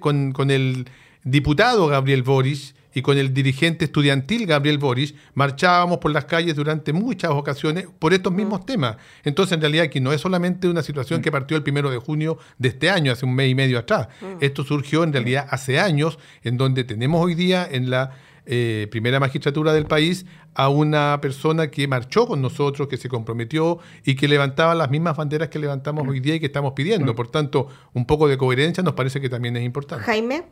con, 0.00 0.32
con 0.32 0.50
el 0.50 0.86
diputado 1.24 1.88
Gabriel 1.88 2.22
Boris, 2.22 2.75
y 2.96 3.02
con 3.02 3.18
el 3.18 3.34
dirigente 3.34 3.84
estudiantil 3.84 4.46
Gabriel 4.46 4.78
Boris 4.78 5.14
marchábamos 5.34 5.98
por 5.98 6.10
las 6.12 6.24
calles 6.24 6.56
durante 6.56 6.94
muchas 6.94 7.30
ocasiones 7.30 7.88
por 7.98 8.14
estos 8.14 8.32
mm. 8.32 8.36
mismos 8.36 8.64
temas. 8.64 8.96
Entonces, 9.22 9.52
en 9.52 9.60
realidad, 9.60 9.84
aquí 9.84 10.00
no 10.00 10.14
es 10.14 10.22
solamente 10.22 10.66
una 10.66 10.82
situación 10.82 11.20
que 11.20 11.30
partió 11.30 11.58
el 11.58 11.62
primero 11.62 11.90
de 11.90 11.98
junio 11.98 12.38
de 12.56 12.68
este 12.68 12.88
año, 12.88 13.12
hace 13.12 13.26
un 13.26 13.34
mes 13.34 13.50
y 13.50 13.54
medio 13.54 13.78
atrás. 13.78 14.08
Mm. 14.22 14.38
Esto 14.40 14.64
surgió 14.64 15.04
en 15.04 15.12
realidad 15.12 15.46
hace 15.50 15.78
años, 15.78 16.18
en 16.42 16.56
donde 16.56 16.84
tenemos 16.84 17.22
hoy 17.22 17.34
día 17.34 17.68
en 17.70 17.90
la 17.90 18.12
eh, 18.46 18.88
primera 18.90 19.20
magistratura 19.20 19.74
del 19.74 19.84
país 19.84 20.24
a 20.54 20.70
una 20.70 21.20
persona 21.20 21.70
que 21.70 21.86
marchó 21.86 22.26
con 22.26 22.40
nosotros, 22.40 22.88
que 22.88 22.96
se 22.96 23.10
comprometió 23.10 23.78
y 24.06 24.16
que 24.16 24.26
levantaba 24.26 24.74
las 24.74 24.90
mismas 24.90 25.18
banderas 25.18 25.50
que 25.50 25.58
levantamos 25.58 26.08
hoy 26.08 26.20
día 26.20 26.36
y 26.36 26.40
que 26.40 26.46
estamos 26.46 26.72
pidiendo. 26.72 27.12
Mm. 27.12 27.16
Por 27.16 27.28
tanto, 27.28 27.68
un 27.92 28.06
poco 28.06 28.26
de 28.26 28.38
coherencia 28.38 28.82
nos 28.82 28.94
parece 28.94 29.20
que 29.20 29.28
también 29.28 29.54
es 29.58 29.64
importante. 29.64 30.02
Jaime. 30.02 30.44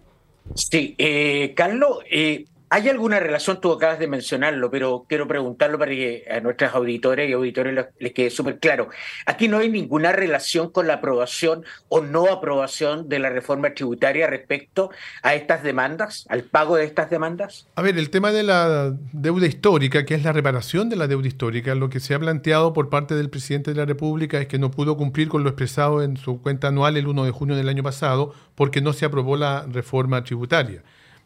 Sí, 0.54 0.94
eh, 0.98 1.52
Carlos, 1.56 1.98
eh, 2.10 2.44
¿hay 2.74 2.88
alguna 2.88 3.20
relación? 3.20 3.60
Tú 3.60 3.72
acabas 3.72 4.00
de 4.00 4.08
mencionarlo, 4.08 4.68
pero 4.68 5.06
quiero 5.08 5.28
preguntarlo 5.28 5.78
para 5.78 5.92
que 5.92 6.24
a 6.28 6.40
nuestras 6.40 6.74
auditores 6.74 7.30
y 7.30 7.32
auditores 7.32 7.86
les, 8.00 8.12
quede 8.12 8.30
súper 8.30 8.58
claro. 8.58 8.88
Aquí 9.26 9.46
no 9.46 9.58
hay 9.58 9.70
ninguna 9.70 10.10
relación 10.10 10.70
con 10.70 10.88
la 10.88 10.94
aprobación 10.94 11.64
o 11.88 12.00
no 12.00 12.26
aprobación 12.26 13.08
de 13.08 13.20
la 13.20 13.30
reforma 13.30 13.72
tributaria 13.74 14.26
respecto 14.26 14.90
a 15.22 15.36
estas 15.36 15.62
demandas, 15.62 16.26
al 16.28 16.42
pago 16.42 16.74
de 16.74 16.84
estas 16.84 17.10
demandas. 17.10 17.68
A 17.76 17.82
ver, 17.82 17.96
el 17.96 18.10
tema 18.10 18.32
de 18.32 18.42
la 18.42 18.92
deuda 19.12 19.46
histórica, 19.46 20.04
que 20.04 20.16
es 20.16 20.24
la 20.24 20.32
reparación 20.32 20.88
de 20.88 20.96
la 20.96 21.06
deuda 21.06 21.28
histórica, 21.28 21.76
lo 21.76 21.90
que 21.90 22.00
se 22.00 22.12
ha 22.14 22.18
planteado 22.18 22.72
por 22.72 22.90
parte 22.90 23.14
del 23.14 23.30
presidente 23.30 23.70
de 23.70 23.76
la 23.76 23.84
República 23.84 24.40
es 24.40 24.48
que 24.48 24.58
no 24.58 24.72
pudo 24.72 24.96
cumplir 24.96 25.28
con 25.28 25.44
lo 25.44 25.50
expresado 25.50 26.02
en 26.02 26.16
su 26.16 26.42
cuenta 26.42 26.68
anual 26.68 26.96
el 26.96 27.06
1 27.06 27.24
de 27.24 27.30
junio 27.30 27.54
del 27.54 27.68
año 27.68 27.84
pasado 27.84 28.34
porque 28.56 28.80
no 28.80 28.92
se 28.92 29.04
aprobó 29.04 29.36
la 29.36 29.64
reforma 29.70 30.24
tributaria. 30.24 30.82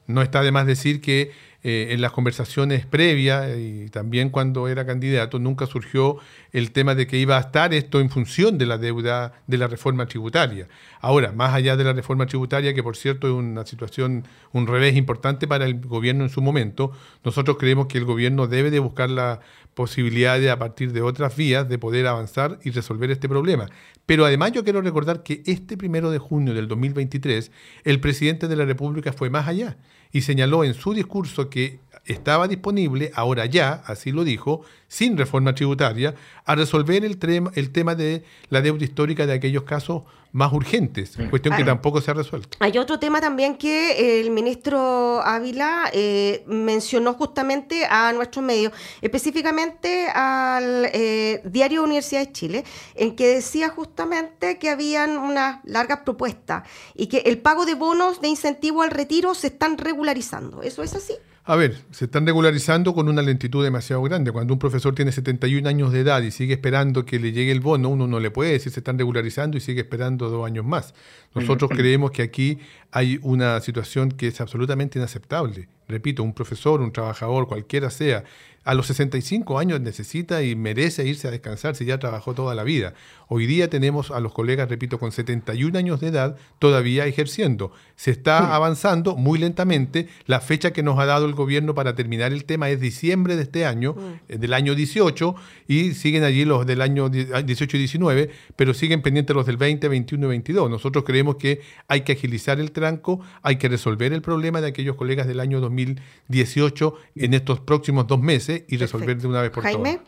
No 0.09 0.23
está 0.23 0.43
de 0.43 0.51
más 0.51 0.67
decir 0.67 1.01
que 1.01 1.31
eh, 1.65 1.89
en 1.91 2.01
las 2.01 2.13
conversaciones 2.13 2.87
previas 2.87 3.59
y 3.59 3.91
también 3.91 4.31
cuando 4.31 4.69
era 4.69 4.87
candidato 4.87 5.41
nunca 5.41 5.67
surgió 5.67 6.19
el 6.53 6.71
tema 6.71 6.95
de 6.95 7.09
que 7.09 7.19
iba 7.19 7.37
a 7.37 7.41
estar 7.41 7.75
esto 7.75 7.99
en 8.01 8.11
función 8.11 8.59
de 8.59 8.67
la 8.67 8.79
deuda 8.79 9.33
de 9.49 9.59
la 9.59 9.67
reforma 9.67 10.07
tributaria. 10.07 10.69
Ahora, 11.01 11.33
más 11.33 11.53
allá 11.53 11.77
de 11.77 11.83
la 11.83 11.93
reforma 11.93 12.27
tributaria, 12.27 12.73
que 12.75 12.83
por 12.83 12.97
cierto 12.97 13.27
es 13.27 13.35
una 13.35 13.67
situación, 13.67 14.25
un 14.53 14.67
revés 14.67 14.97
importante 14.97 15.49
para 15.49 15.67
el 15.67 15.81
gobierno 15.81 16.25
en 16.25 16.31
su 16.31 16.41
momento, 16.41 16.93
nosotros 17.25 17.57
creemos 17.59 17.87
que 17.87 17.99
el 17.99 18.05
gobierno 18.05 18.47
debe 18.47 18.71
de 18.71 18.79
buscar 18.79 19.11
la 19.11 19.41
posibilidad 19.79 20.41
de, 20.41 20.51
a 20.51 20.59
partir 20.59 20.93
de 20.93 21.03
otras 21.03 21.37
vías, 21.37 21.69
de 21.69 21.79
poder 21.79 22.09
avanzar 22.09 22.59
y 22.65 22.71
resolver 22.71 23.13
este 23.13 23.29
problema. 23.29 23.71
Pero 24.07 24.25
además 24.25 24.51
yo 24.51 24.65
quiero 24.65 24.83
recordar 24.83 25.23
que 25.23 25.45
este 25.47 25.77
primero 25.77 26.11
de 26.11 26.19
junio 26.19 26.53
del 26.53 26.67
2023, 26.67 27.53
el 27.85 28.01
presidente 28.01 28.49
de 28.49 28.57
la 28.57 28.65
República 28.65 29.13
fue 29.13 29.31
más 29.31 29.47
allá 29.47 29.79
y 30.11 30.23
señaló 30.23 30.65
en 30.65 30.75
su 30.75 30.95
discurso 30.95 31.49
que 31.49 31.79
estaba 32.09 32.49
disponible, 32.49 33.13
ahora 33.15 33.47
ya, 33.47 33.83
así 33.87 34.13
lo 34.13 34.25
dijo, 34.25 34.63
sin 34.89 35.17
reforma 35.17 35.55
tributaria, 35.55 36.15
a 36.45 36.55
resolver 36.55 37.05
el, 37.05 37.19
el 37.55 37.71
tema 37.71 37.95
de 37.95 38.25
la 38.49 38.63
deuda 38.63 38.85
histórica 38.85 39.27
de 39.27 39.35
aquellos 39.35 39.63
casos 39.65 40.03
más 40.33 40.53
urgentes, 40.53 41.17
cuestión 41.31 41.57
que 41.57 41.65
tampoco 41.65 42.01
se 42.01 42.11
ha 42.11 42.15
resuelto. 42.15 42.59
Hay 42.61 42.77
otro 42.77 42.99
tema 42.99 43.21
también 43.21 43.57
que 43.57 44.21
el 44.21 44.31
ministro 44.31 45.23
Ávila 45.23 45.91
eh, 45.93 46.45
mencionó 46.47 47.15
justamente 47.15 47.87
a 47.87 48.13
nuestros 48.13 48.45
medios, 48.45 48.73
específicamente 49.01 50.09
al 50.09 50.91
eh, 50.93 51.41
diario 51.45 51.83
Universidad 51.83 52.21
de 52.21 52.33
Chile, 52.33 52.65
en 52.95 53.17
que 53.17 53.27
decía 53.29 53.71
justamente 53.71 54.59
que 54.59 54.69
habían 54.69 55.17
unas 55.17 55.61
largas 55.65 56.01
propuestas 56.01 56.69
y 56.95 57.07
que 57.07 57.19
el 57.19 57.39
pago 57.39 57.65
de 57.65 57.75
bonos 57.75 58.21
de 58.21 58.29
incentivo 58.29 58.83
al 58.83 58.91
retiro 58.91 59.35
se 59.35 59.47
están 59.47 59.79
regularizando. 59.79 60.63
¿Eso 60.63 60.83
es 60.83 60.95
así? 60.95 61.15
A 61.49 61.57
ver, 61.57 61.79
se 61.93 62.05
están 62.05 62.27
regularizando 62.27 62.93
con 62.93 63.09
una 63.09 63.23
lentitud 63.23 63.65
demasiado 63.65 64.03
grande. 64.03 64.33
Cuando 64.33 64.53
un 64.53 64.59
profesor 64.59 64.95
tiene 64.95 65.13
71 65.13 65.67
años 65.67 65.93
de 65.93 66.01
edad 66.01 66.21
y 66.21 66.31
sigue 66.31 66.53
esperando 66.53 67.07
que 67.07 67.19
le 67.19 67.33
llegue 67.33 67.51
el 67.53 67.61
bono, 67.61 67.89
uno 67.89 68.07
no 68.07 68.21
le 68.21 68.31
puede 68.31 68.53
decir 68.53 68.71
se 68.71 68.81
están 68.81 68.99
regularizando 68.99 69.57
y 69.57 69.61
sigue 69.61 69.81
esperando 69.81 70.29
dos 70.29 70.47
años 70.47 70.67
más. 70.67 70.93
Nosotros 71.35 71.71
creemos 71.75 72.11
que 72.11 72.21
aquí 72.21 72.59
hay 72.91 73.19
una 73.23 73.59
situación 73.61 74.11
que 74.11 74.27
es 74.27 74.43
absolutamente 74.43 74.99
inaceptable. 74.99 75.71
Repito, 75.89 76.23
un 76.23 76.35
profesor, 76.35 76.83
un 76.83 76.93
trabajador, 76.93 77.49
cualquiera 77.49 77.89
sea, 77.89 78.25
a 78.65 78.75
los 78.75 78.87
65 78.87 79.59
años 79.59 79.81
necesita 79.81 80.43
y 80.43 80.55
merece 80.55 81.07
irse 81.07 81.29
a 81.29 81.31
descansar 81.31 81.75
si 81.75 81.85
ya 81.85 81.99
trabajó 81.99 82.35
toda 82.35 82.55
la 82.55 82.65
vida. 82.65 82.95
Hoy 83.29 83.47
día 83.47 83.71
tenemos 83.71 84.11
a 84.11 84.21
los 84.21 84.33
colegas, 84.33 84.69
repito, 84.69 84.99
con 84.99 85.13
71 85.13 85.79
años 85.79 86.01
de 86.01 86.09
edad 86.09 86.37
todavía 86.59 87.07
ejerciendo. 87.07 87.73
Se 87.97 88.11
está 88.11 88.55
avanzando 88.55 89.17
muy 89.17 89.39
lentamente. 89.39 90.09
La 90.27 90.41
fecha 90.41 90.73
que 90.73 90.83
nos 90.83 90.99
ha 90.99 91.07
dado 91.07 91.27
el 91.27 91.35
gobierno 91.35 91.75
para 91.75 91.95
terminar 91.95 92.33
el 92.33 92.45
tema 92.45 92.71
es 92.71 92.81
diciembre 92.81 93.37
de 93.37 93.43
este 93.43 93.67
año, 93.67 93.97
eh, 94.29 94.39
del 94.39 94.53
año 94.55 94.75
18, 94.75 95.35
y 95.67 95.93
siguen 95.95 96.25
allí 96.25 96.45
los 96.45 96.67
del 96.67 96.81
año 96.81 97.09
18 97.09 97.77
y 97.77 97.81
19, 97.81 98.31
pero 98.57 98.75
siguen 98.75 99.03
pendientes 99.03 99.35
los 99.35 99.47
del 99.47 99.57
20, 99.57 99.89
21 99.89 100.27
y 100.27 100.29
22. 100.29 100.71
Nosotros 100.71 101.05
creemos 101.05 101.37
que 101.37 101.61
hay 101.87 102.03
que 102.03 102.13
agilizar 102.13 102.61
el 102.61 102.73
tranco, 102.73 103.21
hay 103.43 103.57
que 103.57 103.69
resolver 103.69 104.13
el 104.13 104.23
problema 104.23 104.61
de 104.61 104.69
aquellos 104.69 104.97
colegas 104.97 105.27
del 105.27 105.41
año 105.41 105.61
2018 105.61 106.95
en 107.17 107.35
estos 107.35 107.61
próximos 107.61 108.07
dos 108.07 108.21
meses 108.21 108.58
y 108.69 108.77
resolver 108.77 109.17
de 109.17 109.27
una 109.27 109.43
vez 109.43 109.51
por 109.51 109.63
Jaime. 109.63 110.01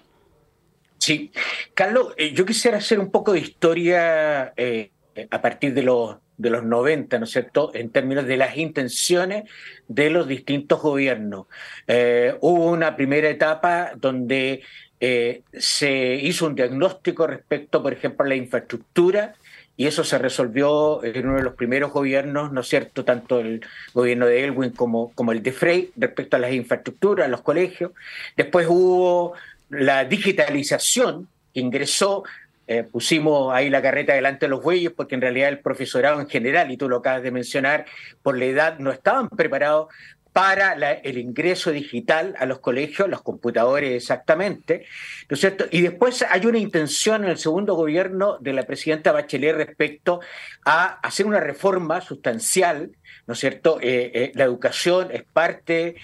Sí, 0.98 1.32
Carlos, 1.72 2.12
eh, 2.16 2.32
yo 2.34 2.44
quisiera 2.44 2.76
hacer 2.76 2.98
un 2.98 3.11
poco 3.11 3.32
de 3.32 3.40
historia 3.40 4.53
eh, 4.57 4.90
a 5.30 5.40
partir 5.40 5.72
de 5.72 5.82
los, 5.82 6.16
de 6.36 6.51
los 6.51 6.62
90, 6.62 7.18
¿no 7.18 7.24
es 7.24 7.30
cierto?, 7.30 7.70
en 7.74 7.90
términos 7.90 8.26
de 8.26 8.36
las 8.36 8.57
intenciones 8.59 9.44
de 9.88 10.11
los 10.11 10.28
distintos 10.28 10.82
gobiernos. 10.82 11.46
Eh, 11.86 12.36
hubo 12.42 12.70
una 12.70 12.96
primera 12.96 13.30
etapa 13.30 13.92
donde 13.96 14.62
se 15.01 16.14
hizo 16.16 16.46
un 16.46 16.55
diagnóstico 16.55 17.26
respecto, 17.26 17.82
por 17.82 17.94
ejemplo, 17.94 18.26
a 18.26 18.28
la 18.28 18.34
infraestructura 18.34 19.34
y 19.77 19.87
eso 19.87 20.05
se 20.05 20.18
resolvió 20.18 21.03
en 21.03 21.27
uno 21.27 21.37
de 21.37 21.43
los 21.43 21.55
primeros 21.55 21.93
gobiernos, 21.93 22.53
¿no 22.53 22.61
es 22.61 22.68
cierto?, 22.68 23.05
tanto 23.05 23.41
el 23.41 23.64
gobierno 23.95 24.27
de 24.27 24.45
Elwin 24.45 24.71
como, 24.71 25.33
el 25.33 25.43
de 25.43 25.53
Frey, 25.53 25.91
respecto 25.97 26.37
a 26.37 26.41
las 26.41 26.53
infraestructuras, 26.53 27.27
a 27.27 27.31
los 27.31 27.41
colegios. 27.41 27.93
Después 28.37 28.66
hubo 28.68 29.35
la 29.71 30.05
digitalización 30.05 31.29
ingresó, 31.53 32.25
eh, 32.66 32.85
pusimos 32.85 33.53
ahí 33.53 33.71
la 33.71 33.83
carreta 33.83 34.14
delante 34.14 34.47
de 34.47 34.51
los 34.51 34.62
bueyes, 34.62 34.93
porque 34.93 35.14
en 35.14 35.21
realidad 35.21 35.49
el 35.49 35.59
profesorado 35.59 36.21
en 36.21 36.29
general, 36.29 36.71
y 36.71 36.77
tú 36.77 36.89
lo 36.89 36.99
acabas 36.99 37.23
de 37.23 37.31
mencionar, 37.31 37.87
por 38.23 38.39
la 38.39 38.45
edad 38.45 38.79
no 38.79 38.93
estaban 38.93 39.29
preparados 39.29 39.89
para 40.33 40.72
el 40.93 41.18
ingreso 41.18 41.72
digital 41.72 42.35
a 42.39 42.47
los 42.47 42.61
colegios, 42.61 43.09
los 43.09 43.22
computadores 43.22 43.93
exactamente, 43.93 44.87
¿no 45.28 45.35
es 45.35 45.41
cierto? 45.41 45.64
Y 45.70 45.81
después 45.81 46.24
hay 46.28 46.47
una 46.47 46.59
intención 46.59 47.24
en 47.24 47.31
el 47.31 47.39
segundo 47.39 47.74
gobierno 47.74 48.39
de 48.39 48.53
la 48.53 48.62
presidenta 48.62 49.11
Bachelet 49.11 49.57
respecto 49.57 50.20
a 50.64 51.01
hacer 51.01 51.26
una 51.26 51.41
reforma 51.41 52.01
sustancial, 52.01 52.93
¿no 53.26 53.35
es 53.35 53.41
cierto? 53.41 53.81
Eh, 53.81 54.12
eh, 54.14 54.33
la 54.35 54.45
educación 54.45 55.09
es 55.11 55.24
parte 55.24 55.97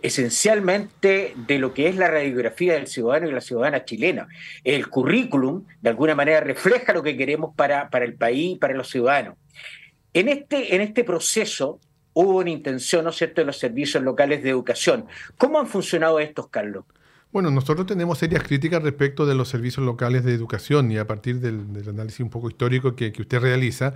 esencialmente 0.00 1.34
de 1.36 1.58
lo 1.58 1.74
que 1.74 1.88
es 1.88 1.96
la 1.96 2.08
radiografía 2.08 2.74
del 2.74 2.86
ciudadano 2.86 3.28
y 3.28 3.32
la 3.32 3.40
ciudadana 3.40 3.84
chilena. 3.84 4.28
El 4.62 4.88
currículum, 4.88 5.64
de 5.80 5.90
alguna 5.90 6.14
manera, 6.14 6.40
refleja 6.40 6.92
lo 6.92 7.02
que 7.02 7.16
queremos 7.16 7.54
para, 7.56 7.90
para 7.90 8.04
el 8.04 8.14
país 8.14 8.54
y 8.54 8.58
para 8.58 8.74
los 8.74 8.88
ciudadanos. 8.88 9.36
En 10.14 10.28
este, 10.28 10.74
en 10.74 10.82
este 10.82 11.04
proceso, 11.04 11.80
hubo 12.14 12.38
una 12.38 12.50
intención, 12.50 13.04
¿no 13.04 13.10
es 13.10 13.16
cierto?, 13.16 13.40
de 13.40 13.46
los 13.46 13.58
servicios 13.58 14.02
locales 14.02 14.42
de 14.42 14.50
educación. 14.50 15.06
¿Cómo 15.38 15.58
han 15.58 15.66
funcionado 15.66 16.20
estos, 16.20 16.48
Carlos? 16.48 16.84
Bueno, 17.32 17.50
nosotros 17.50 17.86
tenemos 17.86 18.18
serias 18.18 18.42
críticas 18.42 18.82
respecto 18.82 19.24
de 19.24 19.34
los 19.34 19.48
servicios 19.48 19.86
locales 19.86 20.22
de 20.22 20.34
educación 20.34 20.92
y 20.92 20.98
a 20.98 21.06
partir 21.06 21.40
del, 21.40 21.64
análisis 21.88 22.20
un 22.20 22.28
poco 22.28 22.48
histórico 22.48 22.94
que, 22.94 23.10
usted 23.18 23.40
realiza, 23.40 23.94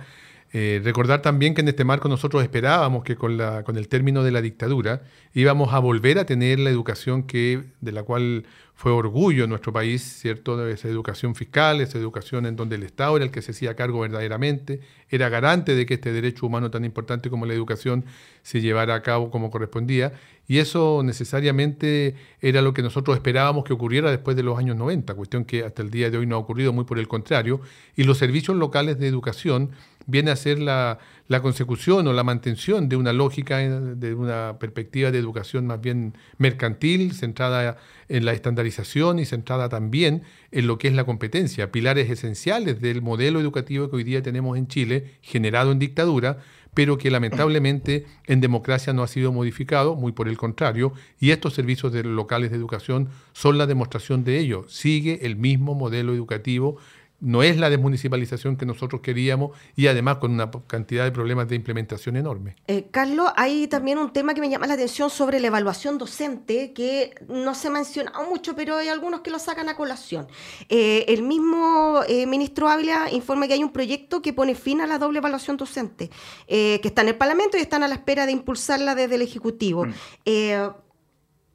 eh, 0.53 0.79
recordar 0.83 1.21
también 1.21 1.53
que 1.53 1.61
en 1.61 1.67
este 1.67 1.83
marco 1.83 2.07
nosotros 2.07 2.41
esperábamos 2.41 3.03
que 3.03 3.15
con, 3.17 3.37
la, 3.37 3.63
con 3.63 3.77
el 3.77 3.89
término 3.89 4.23
de 4.23 4.31
la 4.31 4.41
dictadura 4.41 5.01
íbamos 5.33 5.73
a 5.73 5.79
volver 5.79 6.19
a 6.19 6.25
tener 6.25 6.59
la 6.59 6.69
educación 6.69 7.23
que, 7.23 7.63
de 7.81 7.91
la 7.91 8.03
cual 8.03 8.45
fue 8.77 8.91
orgullo 8.91 9.45
en 9.45 9.49
nuestro 9.49 9.73
país, 9.73 10.03
¿cierto? 10.03 10.67
Esa 10.67 10.87
educación 10.87 11.33
fiscal, 11.33 11.81
esa 11.81 11.97
educación 11.97 12.45
en 12.45 12.55
donde 12.55 12.75
el 12.75 12.83
Estado 12.83 13.15
era 13.15 13.25
el 13.25 13.31
que 13.31 13.41
se 13.41 13.49
hacía 13.49 13.75
cargo 13.75 14.01
verdaderamente, 14.01 14.81
era 15.09 15.29
garante 15.29 15.73
de 15.73 15.87
que 15.87 15.95
este 15.95 16.13
derecho 16.13 16.45
humano 16.45 16.69
tan 16.69 16.85
importante 16.85 17.31
como 17.31 17.47
la 17.47 17.55
educación 17.55 18.05
se 18.43 18.61
llevara 18.61 18.93
a 18.93 19.01
cabo 19.01 19.31
como 19.31 19.49
correspondía, 19.49 20.13
y 20.47 20.59
eso 20.59 21.01
necesariamente 21.03 22.13
era 22.39 22.61
lo 22.61 22.75
que 22.75 22.83
nosotros 22.83 23.17
esperábamos 23.17 23.63
que 23.63 23.73
ocurriera 23.73 24.11
después 24.11 24.37
de 24.37 24.43
los 24.43 24.59
años 24.59 24.75
90, 24.75 25.15
cuestión 25.15 25.43
que 25.43 25.65
hasta 25.65 25.81
el 25.81 25.89
día 25.89 26.11
de 26.11 26.19
hoy 26.19 26.27
no 26.27 26.35
ha 26.35 26.39
ocurrido, 26.39 26.71
muy 26.71 26.85
por 26.85 26.99
el 26.99 27.07
contrario, 27.07 27.59
y 27.95 28.03
los 28.03 28.19
servicios 28.19 28.55
locales 28.55 28.99
de 28.99 29.07
educación 29.07 29.71
viene 30.07 30.31
a 30.31 30.35
ser 30.35 30.57
la, 30.59 30.97
consecución 31.41 32.07
o 32.07 32.13
la 32.13 32.23
mantención 32.23 32.89
de 32.89 32.95
una 32.95 33.13
lógica, 33.13 33.61
eh, 33.61 33.69
de 33.69 34.15
una 34.15 34.57
perspectiva 34.57 35.11
de 35.11 35.19
educación 35.19 35.67
más 35.67 35.79
bien 35.79 36.15
mercantil, 36.37 37.13
centrada 37.13 37.77
en 38.09 38.25
la 38.25 38.33
estandarización 38.33 39.19
y 39.19 39.25
centrada 39.25 39.69
también 39.69 40.23
en 40.51 40.65
lo 40.65 40.77
que 40.77 40.87
es 40.87 40.95
la 40.95 41.03
competencia, 41.03 41.71
pilares 41.71 42.09
esenciales 42.09 42.81
del 42.81 43.01
modelo 43.01 43.39
educativo 43.39 43.89
que 43.89 43.97
hoy 43.97 44.03
día 44.03 44.23
tenemos 44.23 44.57
en 44.57 44.67
Chile, 44.67 45.17
generado 45.21 45.71
en 45.71 45.79
dictadura, 45.79 46.39
pero 46.73 46.97
que 46.97 47.11
lamentablemente 47.11 48.05
en 48.27 48.39
democracia 48.39 48.93
no 48.93 49.03
ha 49.03 49.07
sido 49.07 49.33
modificado, 49.33 49.95
muy 49.95 50.11
por 50.11 50.27
el 50.27 50.37
contrario, 50.37 50.93
y 51.19 51.31
estos 51.31 51.55
servicios 51.55 51.91
locales 52.05 52.51
de 52.51 52.57
educación 52.57 53.09
son 53.33 53.57
la 53.57 53.65
demostración 53.65 54.23
de 54.23 54.37
ello. 54.37 54.63
Sigue 54.67 55.25
el 55.25 55.35
mismo 55.35 55.73
modelo 55.73 56.13
educativo 56.13 56.77
no 57.19 57.41
es 57.43 57.57
la 57.57 57.69
desmunicipalización 57.69 58.57
que 58.57 58.65
nosotros 58.65 59.01
queríamos 59.01 59.57
y 59.75 59.87
además 59.87 60.17
con 60.17 60.31
una 60.31 60.51
cantidad 60.67 61.03
de 61.03 61.11
problemas 61.11 61.47
de 61.47 61.55
implementación 61.55 62.15
enorme. 62.15 62.55
Eh, 62.67 62.87
Carlos, 62.91 63.31
hay 63.35 63.67
también 63.67 63.97
un 63.97 64.13
tema 64.13 64.33
que 64.33 64.41
me 64.41 64.49
llama 64.49 64.67
la 64.67 64.75
atención 64.75 65.09
sobre 65.09 65.39
la 65.39 65.47
evaluación 65.47 65.97
docente, 65.97 66.73
que 66.73 67.15
no 67.27 67.55
se 67.55 67.69
ha 67.69 67.71
mencionado 67.71 68.23
mucho, 68.29 68.55
pero 68.55 68.77
hay 68.77 68.89
algunos 68.89 69.21
que 69.21 69.31
lo 69.31 69.39
sacan 69.39 69.69
a 69.69 69.75
colación. 69.75 70.27
Eh, 70.69 71.05
el 71.07 71.23
mismo 71.23 72.01
eh, 72.07 72.25
ministro 72.27 72.67
Ávila 72.67 73.11
informa 73.11 73.47
que 73.47 73.53
hay 73.53 73.63
un 73.63 73.71
proyecto 73.71 74.21
que 74.21 74.33
pone 74.33 74.55
fin 74.55 74.81
a 74.81 74.87
la 74.87 74.99
doble 74.99 75.19
evaluación 75.19 75.57
docente, 75.57 76.09
que 76.47 76.81
está 76.83 77.01
en 77.01 77.09
el 77.09 77.15
Parlamento 77.15 77.57
y 77.57 77.61
están 77.61 77.83
a 77.83 77.87
la 77.87 77.95
espera 77.95 78.25
de 78.25 78.31
impulsarla 78.31 78.95
desde 78.95 79.15
el 79.15 79.21
Ejecutivo. 79.21 79.85
Mm. 79.85 79.93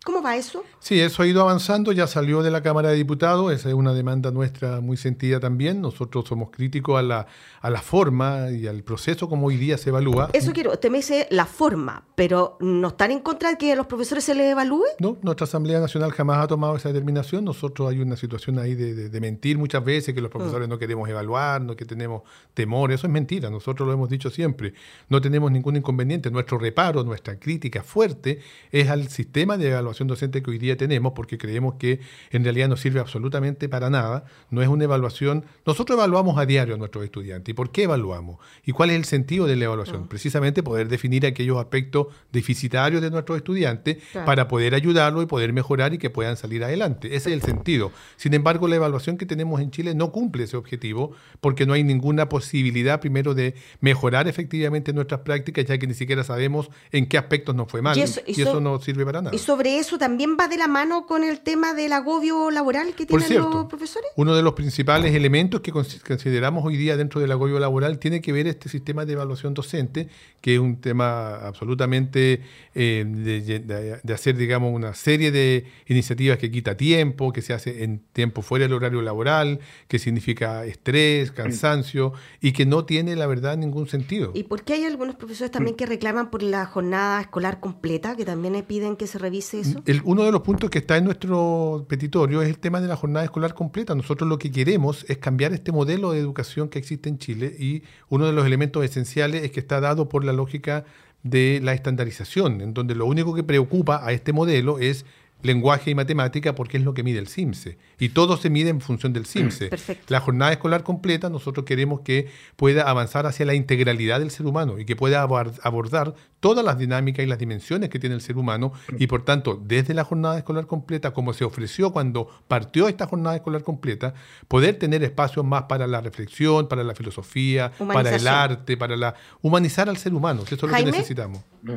¿Cómo 0.04 0.20
va 0.20 0.34
eso? 0.34 0.64
Sí, 0.80 0.98
eso 0.98 1.22
ha 1.22 1.26
ido 1.28 1.42
avanzando, 1.42 1.92
ya 1.92 2.08
salió 2.08 2.42
de 2.42 2.50
la 2.50 2.60
Cámara 2.60 2.88
de 2.88 2.96
Diputados, 2.96 3.52
esa 3.52 3.68
es 3.68 3.74
una 3.76 3.94
demanda 3.94 4.32
nuestra 4.32 4.80
muy 4.80 4.96
sentida 4.96 5.38
también. 5.38 5.80
Nosotros 5.80 6.24
somos 6.26 6.50
críticos 6.50 6.98
a 6.98 7.02
la, 7.02 7.26
a 7.60 7.70
la 7.70 7.80
forma 7.80 8.50
y 8.50 8.66
al 8.66 8.82
proceso 8.82 9.28
como 9.28 9.46
hoy 9.46 9.56
día 9.56 9.78
se 9.78 9.90
evalúa. 9.90 10.30
Eso 10.32 10.52
quiero, 10.52 10.72
usted 10.72 10.90
me 10.90 10.96
dice 10.96 11.28
la 11.30 11.46
forma, 11.46 12.04
pero 12.16 12.56
¿no 12.58 12.88
están 12.88 13.12
en 13.12 13.20
contra 13.20 13.50
de 13.50 13.58
que 13.58 13.70
a 13.70 13.76
los 13.76 13.86
profesores 13.86 14.24
se 14.24 14.34
les 14.34 14.50
evalúe? 14.50 14.86
No, 14.98 15.18
nuestra 15.22 15.44
Asamblea 15.44 15.78
Nacional 15.78 16.10
jamás 16.10 16.38
ha 16.38 16.48
tomado 16.48 16.74
esa 16.74 16.88
determinación. 16.88 17.44
Nosotros 17.44 17.88
hay 17.88 18.00
una 18.00 18.16
situación 18.16 18.58
ahí 18.58 18.74
de, 18.74 19.20
mentir 19.20 19.56
muchas 19.56 19.84
veces, 19.84 20.16
que 20.16 20.20
los 20.20 20.32
profesores 20.32 20.66
mm. 20.66 20.70
no 20.70 20.78
queremos 20.80 21.08
evaluar, 21.08 21.60
no 21.62 21.76
que 21.76 21.84
tenemos 21.84 22.22
temor, 22.54 22.90
eso 22.90 23.06
es 23.06 23.12
mentira, 23.12 23.50
nosotros 23.50 23.86
lo 23.86 23.94
hemos 23.94 24.08
dicho 24.08 24.30
siempre. 24.30 24.74
No 25.08 25.20
tenemos 25.20 25.52
ningún 25.52 25.76
inconveniente. 25.76 26.28
Nuestro 26.28 26.58
reparo, 26.58 27.04
nuestra 27.04 27.38
crítica 27.38 27.84
fuerte 27.84 28.40
es 28.72 28.88
al 28.88 29.06
sistema 29.06 29.56
de 29.56 29.68
evaluación 29.68 29.91
docente 30.00 30.42
que 30.42 30.50
hoy 30.50 30.58
día 30.58 30.76
tenemos, 30.76 31.12
porque 31.14 31.38
creemos 31.38 31.74
que 31.74 32.00
en 32.30 32.44
realidad 32.44 32.68
no 32.68 32.76
sirve 32.76 33.00
absolutamente 33.00 33.68
para 33.68 33.90
nada, 33.90 34.24
no 34.50 34.62
es 34.62 34.68
una 34.68 34.84
evaluación. 34.84 35.44
Nosotros 35.66 35.96
evaluamos 35.96 36.38
a 36.38 36.46
diario 36.46 36.74
a 36.74 36.78
nuestros 36.78 37.04
estudiantes. 37.04 37.52
¿Y 37.52 37.54
por 37.54 37.70
qué 37.70 37.84
evaluamos? 37.84 38.38
¿Y 38.64 38.72
cuál 38.72 38.90
es 38.90 38.96
el 38.96 39.04
sentido 39.04 39.46
de 39.46 39.56
la 39.56 39.64
evaluación? 39.64 40.02
Ah. 40.04 40.08
Precisamente 40.08 40.62
poder 40.62 40.88
definir 40.88 41.26
aquellos 41.26 41.58
aspectos 41.58 42.08
deficitarios 42.32 43.02
de 43.02 43.10
nuestros 43.10 43.38
estudiantes 43.38 43.98
para 44.26 44.48
poder 44.48 44.74
ayudarlos 44.74 45.24
y 45.24 45.26
poder 45.26 45.52
mejorar 45.52 45.94
y 45.94 45.98
que 45.98 46.10
puedan 46.10 46.36
salir 46.36 46.64
adelante. 46.64 47.08
Ese 47.14 47.30
es 47.30 47.34
el 47.34 47.42
sentido. 47.42 47.92
Sin 48.16 48.34
embargo, 48.34 48.68
la 48.68 48.76
evaluación 48.76 49.16
que 49.16 49.26
tenemos 49.26 49.60
en 49.60 49.70
Chile 49.70 49.94
no 49.94 50.12
cumple 50.12 50.44
ese 50.44 50.56
objetivo 50.56 51.12
porque 51.40 51.66
no 51.66 51.72
hay 51.72 51.84
ninguna 51.84 52.28
posibilidad, 52.28 53.00
primero, 53.00 53.34
de 53.34 53.54
mejorar 53.80 54.28
efectivamente 54.28 54.92
nuestras 54.92 55.20
prácticas, 55.20 55.64
ya 55.64 55.78
que 55.78 55.86
ni 55.86 55.94
siquiera 55.94 56.24
sabemos 56.24 56.70
en 56.90 57.06
qué 57.06 57.18
aspectos 57.18 57.54
nos 57.54 57.70
fue 57.70 57.82
mal. 57.82 57.96
Y 57.96 58.02
eso, 58.02 58.60
no 58.60 58.78
sirve 58.80 59.04
para 59.04 59.22
nada. 59.22 59.34
Y 59.34 59.38
sobre 59.38 59.78
eso 59.82 59.98
también 59.98 60.36
va 60.38 60.48
de 60.48 60.56
la 60.56 60.68
mano 60.68 61.06
con 61.06 61.24
el 61.24 61.40
tema 61.40 61.74
del 61.74 61.92
agobio 61.92 62.50
laboral 62.50 62.94
que 62.94 63.04
tienen 63.04 63.34
los 63.34 63.66
profesores? 63.66 64.10
Uno 64.16 64.34
de 64.34 64.42
los 64.42 64.54
principales 64.54 65.14
elementos 65.14 65.60
que 65.60 65.72
consideramos 65.72 66.64
hoy 66.64 66.76
día 66.76 66.96
dentro 66.96 67.20
del 67.20 67.30
agobio 67.32 67.58
laboral 67.58 67.98
tiene 67.98 68.20
que 68.20 68.32
ver 68.32 68.46
este 68.46 68.68
sistema 68.68 69.04
de 69.04 69.12
evaluación 69.12 69.54
docente, 69.54 70.08
que 70.40 70.54
es 70.54 70.60
un 70.60 70.80
tema 70.80 71.34
absolutamente 71.34 72.42
eh, 72.74 73.04
de, 73.06 74.14
hacer, 74.14 74.36
digamos, 74.36 74.72
una 74.72 74.94
serie 74.94 75.30
de 75.30 75.66
iniciativas 75.86 76.38
que 76.38 76.50
quita 76.50 76.76
tiempo, 76.76 77.32
que 77.32 77.42
se 77.42 77.52
hace 77.52 77.84
en 77.84 78.00
tiempo 78.12 78.42
fuera 78.42 78.64
del 78.64 78.74
horario 78.74 79.02
laboral, 79.02 79.60
que 79.88 79.98
significa 79.98 80.64
estrés, 80.64 81.32
cansancio 81.32 82.12
y 82.40 82.52
que 82.52 82.66
no 82.66 82.84
tiene, 82.84 83.16
la 83.16 83.26
verdad, 83.26 83.56
ningún 83.56 83.88
sentido. 83.88 84.30
¿Y 84.34 84.44
por 84.44 84.62
qué 84.62 84.74
hay 84.74 84.84
algunos 84.84 85.16
profesores 85.16 85.50
también 85.50 85.76
que 85.76 85.86
reclaman 85.86 86.30
por 86.30 86.42
la 86.42 86.64
jornada 86.66 87.20
escolar 87.20 87.60
completa, 87.60 88.16
que 88.16 88.24
también 88.24 88.62
piden 88.62 88.96
que 88.96 89.06
se 89.06 89.18
revise 89.18 89.60
eso? 89.60 89.71
Uno 90.04 90.24
de 90.24 90.32
los 90.32 90.42
puntos 90.42 90.70
que 90.70 90.78
está 90.78 90.96
en 90.96 91.04
nuestro 91.04 91.86
petitorio 91.88 92.42
es 92.42 92.48
el 92.48 92.58
tema 92.58 92.80
de 92.80 92.88
la 92.88 92.96
jornada 92.96 93.24
escolar 93.24 93.54
completa. 93.54 93.94
Nosotros 93.94 94.28
lo 94.28 94.38
que 94.38 94.50
queremos 94.50 95.04
es 95.08 95.18
cambiar 95.18 95.52
este 95.52 95.72
modelo 95.72 96.12
de 96.12 96.18
educación 96.18 96.68
que 96.68 96.78
existe 96.78 97.08
en 97.08 97.18
Chile 97.18 97.54
y 97.58 97.82
uno 98.08 98.26
de 98.26 98.32
los 98.32 98.46
elementos 98.46 98.84
esenciales 98.84 99.42
es 99.44 99.50
que 99.50 99.60
está 99.60 99.80
dado 99.80 100.08
por 100.08 100.24
la 100.24 100.32
lógica 100.32 100.84
de 101.22 101.60
la 101.62 101.72
estandarización, 101.72 102.60
en 102.60 102.74
donde 102.74 102.94
lo 102.94 103.06
único 103.06 103.34
que 103.34 103.44
preocupa 103.44 104.04
a 104.04 104.12
este 104.12 104.32
modelo 104.32 104.78
es 104.78 105.04
lenguaje 105.42 105.90
y 105.90 105.94
matemática 105.94 106.54
porque 106.54 106.78
es 106.78 106.84
lo 106.84 106.94
que 106.94 107.02
mide 107.02 107.18
el 107.18 107.28
CIMSE. 107.28 107.78
Y 107.98 108.10
todo 108.10 108.36
se 108.36 108.50
mide 108.50 108.70
en 108.70 108.80
función 108.80 109.12
del 109.12 109.26
CIMSE. 109.26 109.70
La 110.08 110.20
jornada 110.20 110.52
escolar 110.52 110.82
completa 110.82 111.28
nosotros 111.28 111.66
queremos 111.66 112.00
que 112.00 112.28
pueda 112.56 112.88
avanzar 112.88 113.26
hacia 113.26 113.46
la 113.46 113.54
integralidad 113.54 114.20
del 114.20 114.30
ser 114.30 114.46
humano 114.46 114.78
y 114.78 114.84
que 114.84 114.96
pueda 114.96 115.22
abordar 115.22 116.14
todas 116.42 116.64
las 116.64 116.76
dinámicas 116.76 117.24
y 117.24 117.28
las 117.28 117.38
dimensiones 117.38 117.88
que 117.88 118.00
tiene 118.00 118.16
el 118.16 118.20
ser 118.20 118.36
humano 118.36 118.72
y 118.98 119.06
por 119.06 119.24
tanto 119.24 119.62
desde 119.64 119.94
la 119.94 120.02
jornada 120.02 120.36
escolar 120.38 120.66
completa 120.66 121.12
como 121.12 121.32
se 121.32 121.44
ofreció 121.44 121.92
cuando 121.92 122.28
partió 122.48 122.88
esta 122.88 123.06
jornada 123.06 123.36
escolar 123.36 123.62
completa 123.62 124.12
poder 124.48 124.76
tener 124.76 125.04
espacios 125.04 125.44
más 125.46 125.62
para 125.64 125.86
la 125.86 126.00
reflexión 126.00 126.66
para 126.66 126.82
la 126.82 126.96
filosofía 126.96 127.70
para 127.92 128.16
el 128.16 128.26
arte 128.26 128.76
para 128.76 128.96
la 128.96 129.14
humanizar 129.40 129.88
al 129.88 129.96
ser 129.98 130.14
humano 130.14 130.42
eso 130.44 130.54
es 130.56 130.62
lo 130.62 130.68
que 130.68 130.84
necesitamos 130.84 131.42
mm. 131.62 131.74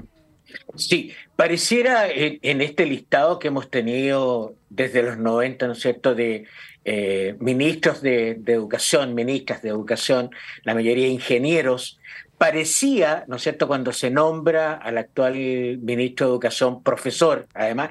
Sí, 0.75 1.11
pareciera 1.35 2.07
en, 2.09 2.61
este 2.61 2.85
listado 2.85 3.39
que 3.39 3.47
hemos 3.47 3.69
tenido 3.69 4.55
desde 4.69 5.03
los 5.03 5.17
90, 5.17 5.67
¿no 5.67 5.73
es 5.73 5.79
cierto?, 5.79 6.15
de 6.15 6.45
eh, 6.83 7.35
ministros 7.39 8.01
de, 8.01 8.31
educación, 8.45 9.15
ministras 9.15 9.61
de 9.61 9.69
educación, 9.69 10.29
la 10.63 10.75
mayoría 10.75 11.07
ingenieros, 11.07 11.99
parecía, 12.37 13.23
¿no 13.27 13.37
es 13.37 13.43
cierto?, 13.43 13.67
cuando 13.67 13.93
se 13.93 14.11
nombra 14.11 14.73
al 14.73 14.97
actual 14.97 15.35
ministro 15.35 16.27
de 16.27 16.33
Educación, 16.33 16.83
profesor, 16.83 17.47
además, 17.53 17.89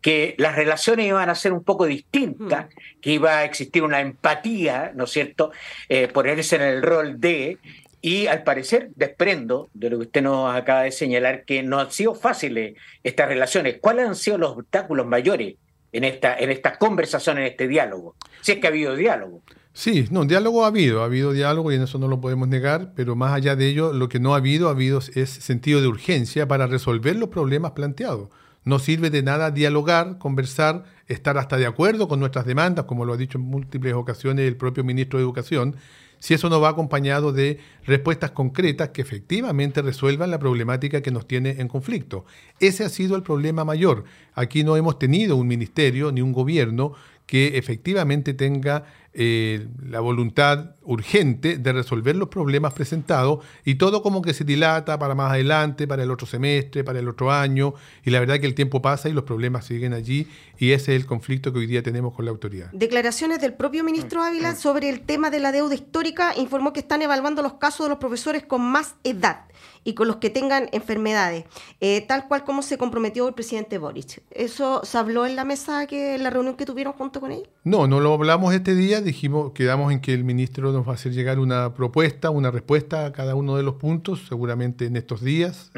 que 0.00 0.34
las 0.38 0.56
relaciones 0.56 1.06
iban 1.06 1.28
a 1.28 1.34
ser 1.34 1.52
un 1.52 1.62
poco 1.62 1.86
distintas, 1.86 2.66
mm. 2.66 3.00
que 3.00 3.10
iba 3.12 3.38
a 3.38 3.44
existir 3.44 3.82
una 3.82 4.00
empatía, 4.00 4.92
¿no 4.94 5.04
es 5.04 5.10
cierto?, 5.10 5.52
eh, 5.88 6.08
ponerse 6.08 6.56
en 6.56 6.62
el 6.62 6.82
rol 6.82 7.20
de, 7.20 7.58
y 8.04 8.26
al 8.26 8.42
parecer 8.42 8.90
desprendo 8.96 9.70
de 9.74 9.88
lo 9.88 9.98
que 9.98 10.06
usted 10.06 10.22
nos 10.22 10.52
acaba 10.52 10.82
de 10.82 10.90
señalar 10.90 11.44
que 11.44 11.62
no 11.62 11.78
han 11.78 11.92
sido 11.92 12.16
fáciles 12.16 12.76
estas 13.04 13.28
relaciones. 13.28 13.76
¿Cuáles 13.80 14.08
han 14.08 14.16
sido 14.16 14.38
los 14.38 14.50
obstáculos 14.50 15.06
mayores 15.06 15.54
en 15.92 16.02
esta, 16.02 16.36
en 16.36 16.50
esta 16.50 16.78
conversación, 16.78 17.38
en 17.38 17.44
este 17.44 17.68
diálogo? 17.68 18.16
Si 18.40 18.52
es 18.52 18.58
que 18.58 18.66
ha 18.66 18.70
habido 18.70 18.96
diálogo. 18.96 19.42
Sí, 19.72 20.06
no, 20.10 20.24
diálogo 20.24 20.64
ha 20.64 20.66
habido, 20.66 21.02
ha 21.02 21.04
habido 21.04 21.32
diálogo 21.32 21.70
y 21.70 21.76
en 21.76 21.82
eso 21.82 21.98
no 21.98 22.08
lo 22.08 22.20
podemos 22.20 22.48
negar, 22.48 22.92
pero 22.96 23.14
más 23.14 23.32
allá 23.32 23.54
de 23.54 23.68
ello, 23.68 23.92
lo 23.92 24.08
que 24.08 24.18
no 24.18 24.34
ha 24.34 24.38
habido, 24.38 24.66
ha 24.66 24.72
habido 24.72 24.98
es 24.98 25.30
sentido 25.30 25.80
de 25.80 25.86
urgencia 25.86 26.48
para 26.48 26.66
resolver 26.66 27.14
los 27.14 27.28
problemas 27.28 27.70
planteados. 27.70 28.30
No 28.64 28.80
sirve 28.80 29.10
de 29.10 29.22
nada 29.22 29.52
dialogar, 29.52 30.18
conversar, 30.18 30.84
estar 31.06 31.38
hasta 31.38 31.56
de 31.56 31.66
acuerdo 31.66 32.08
con 32.08 32.18
nuestras 32.20 32.46
demandas, 32.46 32.84
como 32.84 33.04
lo 33.04 33.12
ha 33.12 33.16
dicho 33.16 33.38
en 33.38 33.44
múltiples 33.44 33.94
ocasiones 33.94 34.46
el 34.46 34.56
propio 34.56 34.84
ministro 34.84 35.18
de 35.18 35.24
Educación, 35.24 35.76
si 36.22 36.34
eso 36.34 36.48
no 36.48 36.60
va 36.60 36.68
acompañado 36.68 37.32
de 37.32 37.58
respuestas 37.84 38.30
concretas 38.30 38.90
que 38.90 39.02
efectivamente 39.02 39.82
resuelvan 39.82 40.30
la 40.30 40.38
problemática 40.38 41.00
que 41.02 41.10
nos 41.10 41.26
tiene 41.26 41.56
en 41.58 41.66
conflicto. 41.66 42.26
Ese 42.60 42.84
ha 42.84 42.88
sido 42.90 43.16
el 43.16 43.24
problema 43.24 43.64
mayor. 43.64 44.04
Aquí 44.32 44.62
no 44.62 44.76
hemos 44.76 45.00
tenido 45.00 45.34
un 45.34 45.48
ministerio 45.48 46.12
ni 46.12 46.22
un 46.22 46.32
gobierno 46.32 46.92
que 47.26 47.58
efectivamente 47.58 48.34
tenga 48.34 48.84
eh, 49.14 49.66
la 49.86 50.00
voluntad 50.00 50.76
urgente 50.82 51.58
de 51.58 51.72
resolver 51.72 52.16
los 52.16 52.28
problemas 52.28 52.72
presentados 52.72 53.44
y 53.64 53.74
todo 53.74 54.02
como 54.02 54.22
que 54.22 54.32
se 54.32 54.44
dilata 54.44 54.98
para 54.98 55.14
más 55.14 55.32
adelante, 55.32 55.86
para 55.86 56.02
el 56.02 56.10
otro 56.10 56.26
semestre, 56.26 56.82
para 56.82 56.98
el 56.98 57.08
otro 57.08 57.30
año, 57.30 57.74
y 58.04 58.10
la 58.10 58.20
verdad 58.20 58.40
que 58.40 58.46
el 58.46 58.54
tiempo 58.54 58.80
pasa 58.80 59.08
y 59.08 59.12
los 59.12 59.24
problemas 59.24 59.66
siguen 59.66 59.92
allí 59.92 60.28
y 60.58 60.72
ese 60.72 60.94
es 60.94 61.00
el 61.02 61.06
conflicto 61.06 61.52
que 61.52 61.58
hoy 61.58 61.66
día 61.66 61.82
tenemos 61.82 62.14
con 62.14 62.24
la 62.24 62.30
autoridad. 62.30 62.70
Declaraciones 62.72 63.40
del 63.40 63.54
propio 63.54 63.84
ministro 63.84 64.22
Ávila 64.22 64.54
sobre 64.54 64.88
el 64.88 65.00
tema 65.00 65.28
de 65.28 65.40
la 65.40 65.52
deuda 65.52 65.74
histórica, 65.74 66.34
informó 66.36 66.72
que 66.72 66.80
están 66.80 67.02
evaluando 67.02 67.42
los 67.42 67.54
casos 67.54 67.86
de 67.86 67.90
los 67.90 67.98
profesores 67.98 68.44
con 68.44 68.62
más 68.62 68.94
edad 69.04 69.46
y 69.84 69.94
con 69.94 70.06
los 70.06 70.16
que 70.16 70.30
tengan 70.30 70.68
enfermedades, 70.72 71.44
eh, 71.80 72.00
tal 72.02 72.28
cual 72.28 72.44
como 72.44 72.62
se 72.62 72.78
comprometió 72.78 73.26
el 73.28 73.34
presidente 73.34 73.78
Boric. 73.78 74.22
¿Eso 74.30 74.82
se 74.84 74.98
habló 74.98 75.26
en 75.26 75.36
la 75.36 75.44
mesa, 75.44 75.86
que 75.86 76.14
en 76.14 76.22
la 76.22 76.30
reunión 76.30 76.56
que 76.56 76.64
tuvieron 76.64 76.92
junto 76.92 77.20
con 77.20 77.32
él? 77.32 77.48
No, 77.64 77.86
no 77.86 78.00
lo 78.00 78.14
hablamos 78.14 78.54
este 78.54 78.74
día, 78.74 79.00
dijimos, 79.04 79.52
quedamos 79.52 79.92
en 79.92 80.00
que 80.00 80.14
el 80.14 80.24
ministro 80.24 80.72
nos 80.72 80.86
va 80.86 80.92
a 80.92 80.94
hacer 80.94 81.12
llegar 81.12 81.38
una 81.38 81.74
propuesta, 81.74 82.30
una 82.30 82.50
respuesta 82.50 83.06
a 83.06 83.12
cada 83.12 83.34
uno 83.34 83.56
de 83.56 83.62
los 83.62 83.74
puntos, 83.74 84.24
seguramente 84.28 84.86
en 84.86 84.96
estos 84.96 85.22
días. 85.22 85.72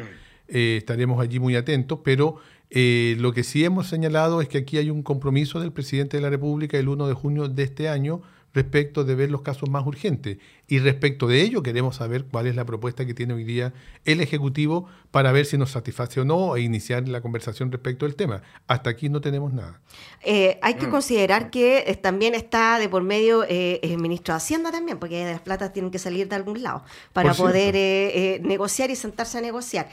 Eh, 0.47 0.77
estaremos 0.77 1.21
allí 1.21 1.39
muy 1.39 1.55
atentos, 1.55 1.99
pero 2.03 2.37
eh, 2.69 3.15
lo 3.19 3.33
que 3.33 3.43
sí 3.43 3.63
hemos 3.63 3.87
señalado 3.87 4.41
es 4.41 4.47
que 4.47 4.59
aquí 4.59 4.77
hay 4.77 4.89
un 4.89 5.03
compromiso 5.03 5.59
del 5.59 5.71
presidente 5.71 6.17
de 6.17 6.21
la 6.21 6.29
República 6.29 6.77
el 6.77 6.87
1 6.87 7.07
de 7.07 7.13
junio 7.13 7.47
de 7.47 7.63
este 7.63 7.89
año 7.89 8.21
respecto 8.55 9.03
de 9.03 9.15
ver 9.15 9.29
los 9.29 9.41
casos 9.41 9.69
más 9.69 9.85
urgentes. 9.85 10.37
Y 10.67 10.79
respecto 10.79 11.27
de 11.27 11.41
ello 11.41 11.61
queremos 11.61 11.97
saber 11.97 12.23
cuál 12.23 12.47
es 12.47 12.55
la 12.55 12.65
propuesta 12.65 13.05
que 13.05 13.13
tiene 13.13 13.33
hoy 13.33 13.43
día 13.43 13.73
el 14.05 14.21
Ejecutivo 14.21 14.87
para 15.11 15.31
ver 15.33 15.45
si 15.45 15.57
nos 15.57 15.71
satisface 15.71 16.21
o 16.21 16.25
no 16.25 16.55
e 16.55 16.61
iniciar 16.61 17.07
la 17.07 17.21
conversación 17.21 17.71
respecto 17.71 18.05
del 18.05 18.15
tema. 18.15 18.41
Hasta 18.65 18.89
aquí 18.89 19.09
no 19.09 19.19
tenemos 19.21 19.53
nada. 19.53 19.81
Eh, 20.23 20.57
hay 20.61 20.75
que 20.75 20.87
mm. 20.87 20.91
considerar 20.91 21.49
que 21.51 21.83
eh, 21.85 21.95
también 21.95 22.33
está 22.33 22.79
de 22.79 22.87
por 22.87 23.03
medio 23.03 23.43
eh, 23.43 23.81
el 23.83 23.99
ministro 23.99 24.33
de 24.33 24.37
Hacienda 24.37 24.71
también, 24.71 24.97
porque 24.97 25.25
las 25.25 25.41
platas 25.41 25.73
tienen 25.73 25.91
que 25.91 25.99
salir 25.99 26.29
de 26.29 26.35
algún 26.35 26.63
lado 26.63 26.83
para 27.11 27.33
poder 27.33 28.41
negociar 28.41 28.89
y 28.89 28.95
sentarse 28.95 29.37
a 29.37 29.41
negociar. 29.41 29.89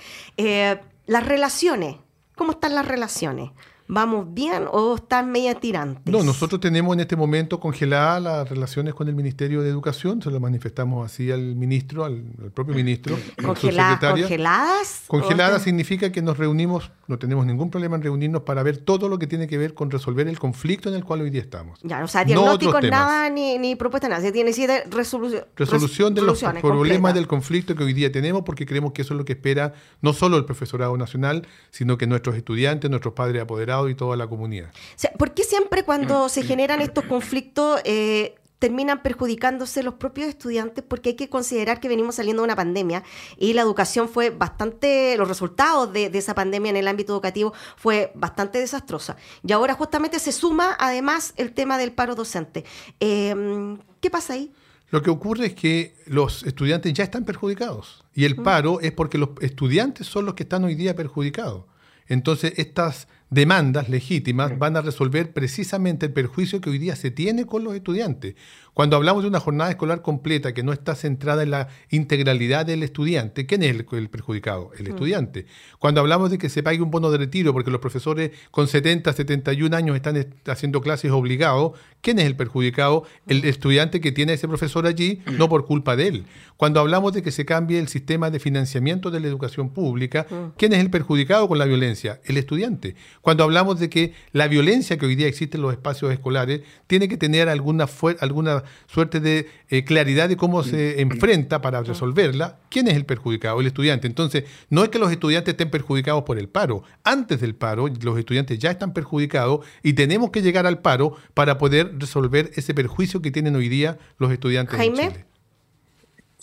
las 1.07 1.27
relaciones, 1.27 1.97
¿cómo 2.37 2.53
están 2.53 2.77
las 2.77 2.87
relaciones? 2.87 3.51
¿Vamos 3.89 4.33
bien 4.33 4.65
o 4.71 4.97
están 4.97 5.31
media 5.31 5.55
tirantes? 5.55 6.13
No, 6.13 6.23
nosotros 6.23 6.61
tenemos 6.61 6.95
en 6.95 7.01
este 7.01 7.17
momento 7.17 7.61
congeladas 7.61 8.23
las 8.23 8.49
relaciones 8.49 8.95
con 8.95 9.09
el 9.09 9.15
Ministerio 9.15 9.63
de 9.63 9.69
Educación, 9.69 10.23
se 10.23 10.31
lo 10.31 10.41
manifestamos 10.41 11.05
así 11.05 11.31
al 11.31 11.57
ministro, 11.57 12.05
al, 12.05 12.23
propio 12.55 12.75
ministro. 12.75 13.17
¿Congeladas? 13.45 15.05
Congeladas 15.07 15.63
significa 15.63 16.11
que 16.13 16.23
nos 16.23 16.39
reunimos, 16.39 16.91
no 17.07 17.19
tenemos 17.19 17.47
ningún 17.47 17.71
problema 17.71 17.97
en 17.97 18.03
reunirnos 18.03 18.43
para 18.43 18.63
ver 18.63 18.79
todo 18.79 19.09
lo 19.09 19.19
que 19.19 19.27
tiene 19.27 19.47
que 19.47 19.59
ver 19.59 19.75
con 19.75 19.91
resolver 19.91 20.29
el 20.29 20.39
conflicto 20.39 20.89
en 20.89 20.95
el 20.95 21.05
cual 21.05 21.23
hoy 21.23 21.31
día 21.31 21.43
estamos. 21.43 21.79
Ya, 21.83 22.03
o 22.03 22.09
sea, 22.09 22.25
diagnósticos 22.25 22.83
nada 22.85 23.29
ni, 23.31 23.59
ni 23.59 23.77
propuesta 23.77 24.09
nada, 24.09 24.21
se 24.23 24.33
tiene 24.33 24.53
siete 24.53 24.85
resolución. 24.91 25.45
Resolución 25.57 26.15
de 26.15 26.23
los 26.23 26.43
problemas 26.61 27.15
del 27.15 27.27
conflicto 27.27 27.75
que 27.75 27.85
hoy 27.85 27.93
día 27.93 28.11
tenemos 28.11 28.43
porque 28.43 28.67
creemos 28.67 28.93
que 28.93 29.03
eso 29.03 29.15
es 29.15 29.19
lo 29.19 29.25
que 29.25 29.33
espera 29.33 29.75
no 30.01 30.13
solo 30.13 30.37
el 30.37 30.45
profesorado 30.45 30.97
nacional, 30.97 31.47
sino 31.71 31.99
que 31.99 32.07
nuestros 32.07 32.37
estudiantes, 32.37 32.91
nuestros 32.91 33.15
padres 33.15 33.43
apoderados, 33.43 33.82
y 33.89 33.95
toda 33.95 34.17
la 34.17 34.27
comunidad. 34.27 34.71
¿Por 35.19 35.35
qué 35.35 35.45
siempre 35.45 35.85
cuando 35.85 36.29
se 36.29 36.43
generan 36.43 36.81
estos 36.81 37.05
conflictos 37.05 37.81
eh, 37.85 38.35
terminan 38.59 39.03
perjudicándose 39.03 39.83
los 39.83 39.95
propios 39.95 40.29
estudiantes? 40.29 40.85
Porque 40.87 41.11
hay 41.11 41.17
que 41.17 41.29
considerar 41.29 41.81
que 41.81 41.89
venimos 41.89 42.15
saliendo 42.15 42.43
de 42.43 42.45
una 42.45 42.57
pandemia 42.57 43.03
y 43.37 43.55
la 43.55 43.63
educación 43.63 44.09
fue 44.09 44.31
bastante, 44.31 45.17
los 45.17 45.29
resultados 45.29 45.93
de, 45.93 46.07
esa 46.13 46.35
pandemia 46.35 46.71
en 46.71 46.77
el 46.77 46.89
ámbito 46.89 47.13
educativo 47.13 47.53
fue 47.77 48.13
bastante 48.15 48.59
desastrosa. 48.59 49.17
Y 49.47 49.53
ahora 49.53 49.75
justamente 49.75 50.19
se 50.19 50.33
suma 50.33 50.77
además 50.79 51.35
el 51.37 51.53
tema 51.53 51.79
del 51.79 51.93
paro 51.93 52.15
docente. 52.15 52.65
Em, 53.01 53.79
¿Qué 54.01 54.11
pasa 54.11 54.35
ahí? 54.35 54.53
Lo 54.93 55.03
que 55.03 55.09
ocurre 55.09 55.47
es 55.47 55.55
que 55.55 55.97
los 56.07 56.43
estudiantes 56.43 56.93
ya 56.93 57.03
están 57.03 57.25
perjudicados 57.25 58.05
y 58.15 58.27
el 58.27 58.37
paro 58.37 58.79
es 58.81 58.93
porque 58.93 59.17
los 59.17 59.31
estudiantes 59.41 60.07
son 60.07 60.27
los 60.27 60.35
que 60.35 60.43
están 60.43 60.65
hoy 60.65 60.75
día 60.75 60.95
perjudicados. 60.95 61.65
Entonces, 62.09 62.53
estas 62.59 63.09
demandas 63.33 63.89
legítimas 63.89 64.59
van 64.59 64.77
a 64.77 64.83
resolver 64.83 65.33
precisamente 65.33 66.07
el 66.07 66.13
perjuicio 66.13 66.61
que 66.61 66.69
hoy 66.69 66.79
día 66.79 66.97
se 66.97 67.11
tiene 67.11 67.47
con 67.47 67.65
los 67.65 67.75
estudiantes. 67.75 68.35
Cuando 68.75 68.97
hablamos 68.97 69.23
de 69.23 69.29
una 69.29 69.39
jornada 69.39 69.71
escolar 69.71 70.01
completa 70.01 70.55
que 70.55 70.63
no 70.63 70.73
está 70.73 70.95
centrada 70.95 71.43
en 71.43 71.51
la 71.51 71.69
integralidad 71.91 72.65
del 72.65 72.83
estudiante, 72.83 73.45
¿quién 73.45 73.63
es 73.63 73.71
el, 73.71 73.85
perjudicado? 74.09 74.71
El 74.79 74.87
mm. 74.87 74.91
estudiante. 74.91 75.47
Cuando 75.79 76.01
hablamos 76.01 76.31
de 76.31 76.39
que 76.39 76.49
se 76.49 76.63
pague 76.63 76.81
un 76.81 76.91
bono 76.91 77.11
de 77.11 77.19
retiro 77.19 77.53
porque 77.53 77.71
los 77.71 77.81
profesores 77.83 78.31
con 78.51 78.69
70, 78.69 79.13
71 79.13 79.77
años 79.77 79.95
están 79.95 80.27
haciendo 80.47 80.81
clases 80.81 81.11
obligados, 81.11 81.73
¿quién 82.01 82.19
es 82.19 82.25
el 82.25 82.35
perjudicado? 82.35 83.05
El 83.27 83.43
mm. 83.43 83.47
estudiante 83.47 84.01
que 84.01 84.11
tiene 84.11 84.33
a 84.33 84.35
ese 84.37 84.49
profesor 84.49 84.87
allí, 84.87 85.21
mm. 85.27 85.37
no 85.37 85.51
por 85.51 85.67
culpa 85.67 85.95
de 85.95 86.09
él. 86.09 86.25
Cuando 86.57 86.81
hablamos 86.81 87.13
de 87.13 87.23
que 87.23 87.31
se 87.31 87.45
cambie 87.45 87.79
el 87.79 87.89
sistema 87.89 88.31
de 88.31 88.39
financiamiento 88.39 89.11
de 89.11 89.21
la 89.21 89.27
educación 89.27 89.69
pública, 89.69 90.27
¿quién 90.57 90.73
es 90.73 90.79
el 90.79 90.89
perjudicado 90.89 91.47
con 91.47 91.59
la 91.59 91.67
violencia? 91.67 92.21
El 92.25 92.39
estudiante. 92.39 92.95
Cuando 93.21 93.45
hablamos 93.45 93.81
de 93.81 93.91
que 93.91 94.15
la 94.33 94.49
violencia 94.49 94.97
que 94.97 95.05
hoy 95.05 95.15
día 95.15 95.27
existe 95.27 95.59
en 95.59 95.63
los 95.63 95.73
espacios 95.73 96.11
escolares 96.11 96.63
tiene 96.87 97.09
que 97.09 97.19
tener 97.19 97.51
alguna, 97.51 97.87
alguna 98.21 98.62
suerte 98.87 99.21
de 99.21 99.49
eh, 99.69 99.85
claridad 99.85 100.29
de 100.29 100.37
cómo 100.37 100.63
se 100.63 101.01
enfrenta 101.01 101.61
para 101.61 101.83
resolverla, 101.83 102.59
¿quién 102.69 102.89
es 102.89 102.95
el 102.95 103.05
perjudicado? 103.05 103.61
El 103.61 103.67
estudiante. 103.67 104.07
Entonces, 104.07 104.45
no 104.71 104.83
es 104.83 104.91
que 104.91 104.99
los 104.99 105.11
estudiantes 105.11 105.53
estén 105.53 105.71
perjudicados 105.71 106.25
por 106.25 106.39
el 106.39 106.49
paro. 106.49 106.83
Antes 107.05 107.41
del 107.41 107.55
paro, 107.55 107.89
los 107.89 108.19
estudiantes 108.19 108.59
ya 108.59 108.71
están 108.71 108.93
perjudicados 108.93 109.65
y 109.83 109.93
tenemos 109.95 110.31
que 110.31 110.43
llegar 110.43 110.67
al 110.67 110.81
paro 110.81 111.17
para 111.35 111.59
poder 111.59 111.99
resolver 111.99 112.51
ese 112.55 112.75
perjuicio 112.75 113.23
que 113.23 113.31
tienen 113.31 113.57
hoy 113.57 113.69
día 113.69 113.99
los 114.19 114.33
estudiantes 114.33 114.79
en 114.79 114.95
Chile. 114.95 115.33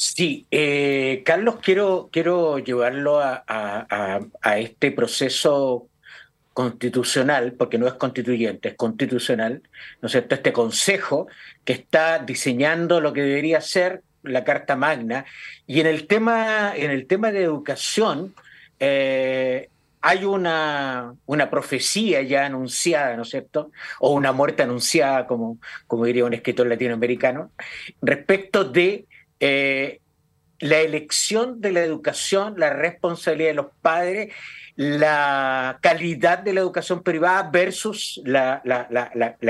Sí, 0.01 0.47
eh, 0.49 1.23
Carlos, 1.25 1.57
quiero, 1.61 2.07
quiero 2.09 2.57
llevarlo 2.59 3.19
a, 3.19 3.43
a, 3.49 4.57
este 4.57 4.93
proceso 4.93 5.88
constitucional, 6.59 7.53
porque 7.53 7.77
no 7.77 7.87
es 7.87 7.93
constituyente, 7.93 8.67
es 8.67 8.75
constitucional, 8.75 9.61
¿no 10.01 10.07
es 10.07 10.11
cierto? 10.11 10.35
Este 10.35 10.51
consejo 10.51 11.29
que 11.63 11.71
está 11.71 12.19
diseñando 12.19 12.99
lo 12.99 13.13
que 13.13 13.21
debería 13.21 13.61
ser 13.61 14.01
la 14.23 14.43
Carta 14.43 14.75
Magna. 14.75 15.23
Y 15.65 15.79
en 15.79 15.87
el 15.87 16.05
tema, 16.05 16.73
en 16.75 16.91
el 16.91 17.07
tema 17.07 17.31
de 17.31 17.43
educación, 17.43 18.35
eh, 18.77 19.69
hay 20.01 20.25
una, 20.25 21.15
una, 21.27 21.49
profecía 21.49 22.23
ya 22.23 22.45
anunciada, 22.47 23.15
¿no 23.15 23.21
es 23.21 23.29
cierto? 23.29 23.71
O 24.01 24.11
una 24.11 24.33
muerte 24.33 24.63
anunciada, 24.63 25.27
como, 25.27 25.59
como 25.87 26.03
diría 26.03 26.25
un 26.25 26.33
escritor 26.33 26.67
latinoamericano, 26.67 27.51
respecto 28.01 28.65
de 28.65 29.05
eh, 29.39 30.01
la 30.59 30.79
elección 30.79 31.61
de 31.61 31.71
la 31.71 31.85
educación, 31.85 32.55
la 32.57 32.71
responsabilidad 32.73 33.51
de 33.51 33.55
los 33.55 33.67
padres 33.81 34.33
la 34.79 35.77
calidad 35.81 36.39
de 36.39 36.53
la 36.53 36.61
educación 36.61 37.03
privada 37.03 37.49
versus 37.51 38.21
la, 38.23 38.61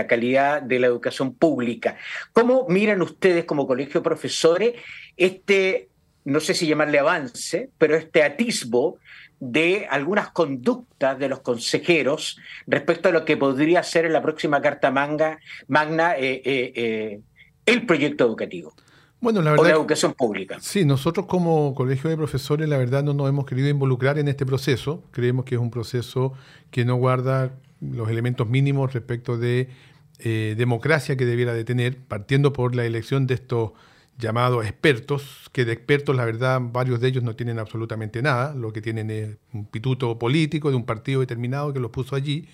calidad 0.08 0.60
de 0.60 0.80
la 0.80 0.88
educación 0.88 1.36
pública. 1.36 1.98
¿Cómo 2.34 2.66
miran 2.68 3.04
ustedes 3.04 3.46
como 3.46 3.68
colegio 3.68 4.02
profesores 4.02 4.74
este, 5.16 5.90
no 6.26 6.40
sé 6.40 6.56
si 6.56 6.66
llamarle 6.66 6.98
avance, 6.98 7.70
pero 7.78 7.96
este 7.96 8.24
atisbo 8.24 8.98
de 9.40 9.86
algunas 9.92 10.32
conductas 10.32 11.20
de 11.20 11.30
los 11.30 11.42
consejeros 11.42 12.40
respecto 12.66 13.10
a 13.10 13.12
lo 13.12 13.24
que 13.24 13.38
podría 13.38 13.84
ser 13.84 14.06
en 14.06 14.14
la 14.14 14.24
próxima 14.24 14.64
Carta 14.64 14.90
Magna 14.90 15.38
eh, 16.18 16.42
eh, 16.44 16.74
eh, 16.74 17.20
el 17.68 17.86
proyecto 17.86 18.26
educativo? 18.26 18.74
Bueno, 19.22 19.42
la 19.42 19.52
verdad. 19.52 19.66
O 19.66 19.70
la 19.70 19.76
educación 19.76 20.14
pública. 20.14 20.58
Sí, 20.62 20.86
nosotros 20.86 21.26
como 21.26 21.76
colegio 21.76 22.10
de 22.10 22.16
profesores, 22.16 22.70
la 22.70 22.78
verdad, 22.78 23.04
no 23.04 23.14
nos 23.14 23.28
hemos 23.28 23.46
querido 23.46 23.68
involucrar 23.68 24.18
en 24.18 24.28
este 24.28 24.46
proceso. 24.46 25.04
Creemos 25.12 25.46
que 25.46 25.56
es 25.56 25.62
un 25.62 25.72
proceso 25.72 26.34
que 26.72 26.86
no 26.86 26.96
guarda 26.96 27.52
los 27.82 28.10
elementos 28.10 28.48
mínimos 28.48 28.94
respecto 28.94 29.38
de 29.38 29.70
eh, 30.20 30.56
democracia 30.58 31.18
que 31.18 31.26
debiera 31.26 31.54
de 31.54 31.64
tener, 31.64 31.98
partiendo 31.98 32.54
por 32.54 32.76
la 32.76 32.86
elección 32.86 33.28
de 33.28 33.36
estos 33.36 33.72
llamados 34.18 34.66
expertos, 34.66 35.50
que 35.54 35.64
de 35.66 35.74
expertos, 35.74 36.16
la 36.16 36.26
verdad, 36.26 36.62
varios 36.62 37.00
de 37.00 37.08
ellos 37.08 37.24
no 37.24 37.36
tienen 37.36 37.58
absolutamente 37.58 38.22
nada. 38.22 38.54
Lo 38.54 38.72
que 38.72 38.82
tienen 38.82 39.10
es 39.12 39.38
un 39.54 39.66
pituto 39.66 40.20
político 40.20 40.70
de 40.70 40.76
un 40.76 40.86
partido 40.86 41.22
determinado 41.22 41.74
que 41.74 41.80
los 41.80 41.92
puso 41.92 42.16
allí. 42.16 42.48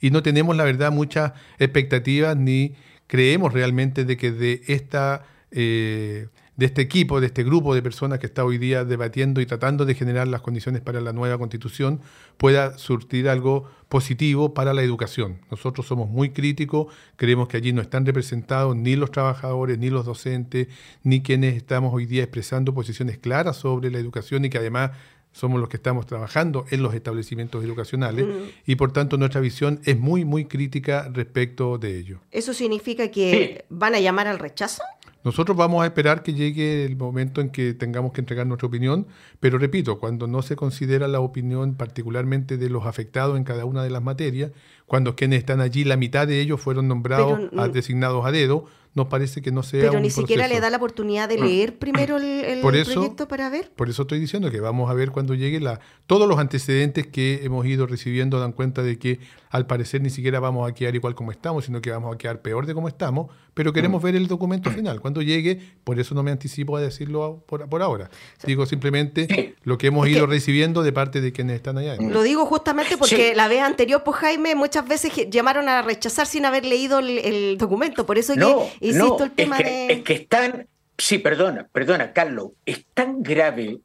Y 0.00 0.10
no 0.10 0.22
tenemos, 0.22 0.56
la 0.56 0.64
verdad, 0.64 0.90
muchas 0.90 1.32
expectativas 1.58 2.36
ni 2.36 2.74
creemos 3.06 3.52
realmente 3.52 4.04
de 4.04 4.16
que 4.16 4.32
de 4.32 4.62
esta 4.66 5.24
eh, 5.52 6.28
de 6.56 6.66
este 6.66 6.82
equipo, 6.82 7.20
de 7.20 7.26
este 7.26 7.44
grupo 7.44 7.74
de 7.74 7.82
personas 7.82 8.18
que 8.18 8.26
está 8.26 8.44
hoy 8.44 8.58
día 8.58 8.84
debatiendo 8.84 9.40
y 9.40 9.46
tratando 9.46 9.84
de 9.84 9.94
generar 9.94 10.28
las 10.28 10.42
condiciones 10.42 10.82
para 10.82 11.00
la 11.00 11.12
nueva 11.12 11.38
constitución, 11.38 12.00
pueda 12.36 12.76
surtir 12.78 13.28
algo 13.28 13.68
positivo 13.88 14.52
para 14.52 14.74
la 14.74 14.82
educación. 14.82 15.40
Nosotros 15.50 15.86
somos 15.86 16.10
muy 16.10 16.30
críticos, 16.30 16.92
creemos 17.16 17.48
que 17.48 17.56
allí 17.56 17.72
no 17.72 17.80
están 17.80 18.04
representados 18.04 18.76
ni 18.76 18.96
los 18.96 19.10
trabajadores, 19.10 19.78
ni 19.78 19.88
los 19.88 20.04
docentes, 20.04 20.68
ni 21.02 21.22
quienes 21.22 21.56
estamos 21.56 21.92
hoy 21.94 22.06
día 22.06 22.22
expresando 22.22 22.74
posiciones 22.74 23.18
claras 23.18 23.56
sobre 23.56 23.90
la 23.90 23.98
educación 23.98 24.44
y 24.44 24.50
que 24.50 24.58
además 24.58 24.90
somos 25.32 25.58
los 25.58 25.68
que 25.68 25.78
estamos 25.78 26.06
trabajando 26.06 26.66
en 26.70 26.82
los 26.82 26.94
establecimientos 26.94 27.64
educacionales 27.64 28.26
y 28.66 28.76
por 28.76 28.92
tanto 28.92 29.16
nuestra 29.16 29.40
visión 29.40 29.80
es 29.84 29.98
muy, 29.98 30.24
muy 30.24 30.44
crítica 30.44 31.08
respecto 31.12 31.78
de 31.78 31.98
ello. 31.98 32.20
¿Eso 32.30 32.52
significa 32.52 33.10
que 33.10 33.64
van 33.70 33.94
a 33.94 34.00
llamar 34.00 34.28
al 34.28 34.38
rechazo? 34.38 34.82
Nosotros 35.24 35.56
vamos 35.56 35.82
a 35.82 35.86
esperar 35.86 36.22
que 36.22 36.34
llegue 36.34 36.84
el 36.84 36.96
momento 36.96 37.40
en 37.40 37.50
que 37.50 37.74
tengamos 37.74 38.12
que 38.12 38.20
entregar 38.20 38.46
nuestra 38.46 38.66
opinión, 38.66 39.06
pero 39.38 39.58
repito, 39.58 39.98
cuando 40.00 40.26
no 40.26 40.42
se 40.42 40.56
considera 40.56 41.06
la 41.06 41.20
opinión 41.20 41.74
particularmente 41.74 42.56
de 42.56 42.68
los 42.68 42.86
afectados 42.86 43.36
en 43.36 43.44
cada 43.44 43.64
una 43.64 43.84
de 43.84 43.90
las 43.90 44.02
materias, 44.02 44.50
cuando 44.86 45.14
quienes 45.14 45.38
están 45.38 45.60
allí, 45.60 45.84
la 45.84 45.96
mitad 45.96 46.26
de 46.26 46.40
ellos 46.40 46.60
fueron 46.60 46.88
nombrados, 46.88 47.40
designados 47.72 48.26
a 48.26 48.32
dedo, 48.32 48.66
nos 48.94 49.06
parece 49.06 49.40
que 49.40 49.50
no 49.50 49.62
sea 49.62 49.88
Pero 49.88 50.00
ni 50.00 50.10
siquiera 50.10 50.48
le 50.48 50.60
da 50.60 50.68
la 50.70 50.76
oportunidad 50.76 51.28
de 51.28 51.38
leer 51.38 51.78
primero 51.78 52.18
el, 52.18 52.60
proyecto 52.60 53.26
para 53.28 53.48
ver. 53.48 53.70
Por 53.74 53.88
eso 53.88 54.02
estoy 54.02 54.20
diciendo 54.20 54.50
que 54.50 54.60
vamos 54.60 54.90
a 54.90 54.94
ver 54.94 55.10
cuando 55.10 55.34
llegue 55.34 55.60
la... 55.60 55.80
Todos 56.06 56.28
los 56.28 56.38
antecedentes 56.38 57.06
que 57.06 57.40
hemos 57.44 57.64
ido 57.66 57.86
recibiendo 57.86 58.38
dan 58.38 58.52
cuenta 58.52 58.82
de 58.82 58.98
que 58.98 59.20
al 59.50 59.66
parecer 59.66 60.00
ni 60.00 60.10
siquiera 60.10 60.40
vamos 60.40 60.68
a 60.68 60.74
quedar 60.74 60.94
igual 60.94 61.14
como 61.14 61.30
estamos, 61.30 61.66
sino 61.66 61.80
que 61.80 61.90
vamos 61.90 62.14
a 62.14 62.18
quedar 62.18 62.40
peor 62.40 62.66
de 62.66 62.74
como 62.74 62.88
estamos, 62.88 63.30
pero 63.54 63.72
queremos 63.72 64.00
mm. 64.00 64.04
ver 64.04 64.16
el 64.16 64.26
documento 64.26 64.70
final. 64.70 65.00
Cuando 65.00 65.20
llegue, 65.20 65.60
por 65.84 66.00
eso 66.00 66.14
no 66.14 66.22
me 66.22 66.30
anticipo 66.30 66.76
a 66.76 66.80
decirlo 66.80 67.44
por, 67.46 67.68
por 67.68 67.82
ahora. 67.82 68.10
Digo 68.46 68.64
simplemente 68.64 69.56
lo 69.64 69.76
que 69.76 69.88
hemos 69.88 70.08
ido 70.08 70.26
recibiendo 70.26 70.82
de 70.82 70.92
parte 70.92 71.20
de 71.20 71.32
quienes 71.32 71.56
están 71.56 71.78
allá. 71.78 71.96
Lo 71.96 72.22
digo 72.22 72.46
justamente 72.46 72.96
porque 72.96 73.34
la 73.34 73.48
vez 73.48 73.60
anterior, 73.60 74.02
pues 74.04 74.16
Jaime, 74.18 74.54
muchas 74.54 74.88
veces 74.88 75.12
llamaron 75.30 75.68
a 75.68 75.82
rechazar 75.82 76.26
sin 76.26 76.46
haber 76.46 76.64
leído 76.64 76.98
el, 77.00 77.56
documento. 77.58 78.06
Por 78.06 78.16
eso 78.16 78.34
no, 78.34 78.60
que 78.80 78.81
insisto 78.88 79.24
el 79.24 79.32
tema 79.32 79.56
es 79.58 79.62
que, 79.62 79.70
de... 79.70 79.92
Es 79.92 80.02
que 80.02 80.12
están... 80.14 80.66
Sí, 80.98 81.18
perdona, 81.18 81.68
perdona, 81.72 82.12
Carlos. 82.12 82.50
Es 82.66 82.84
tan 82.94 83.22
grave 83.22 83.78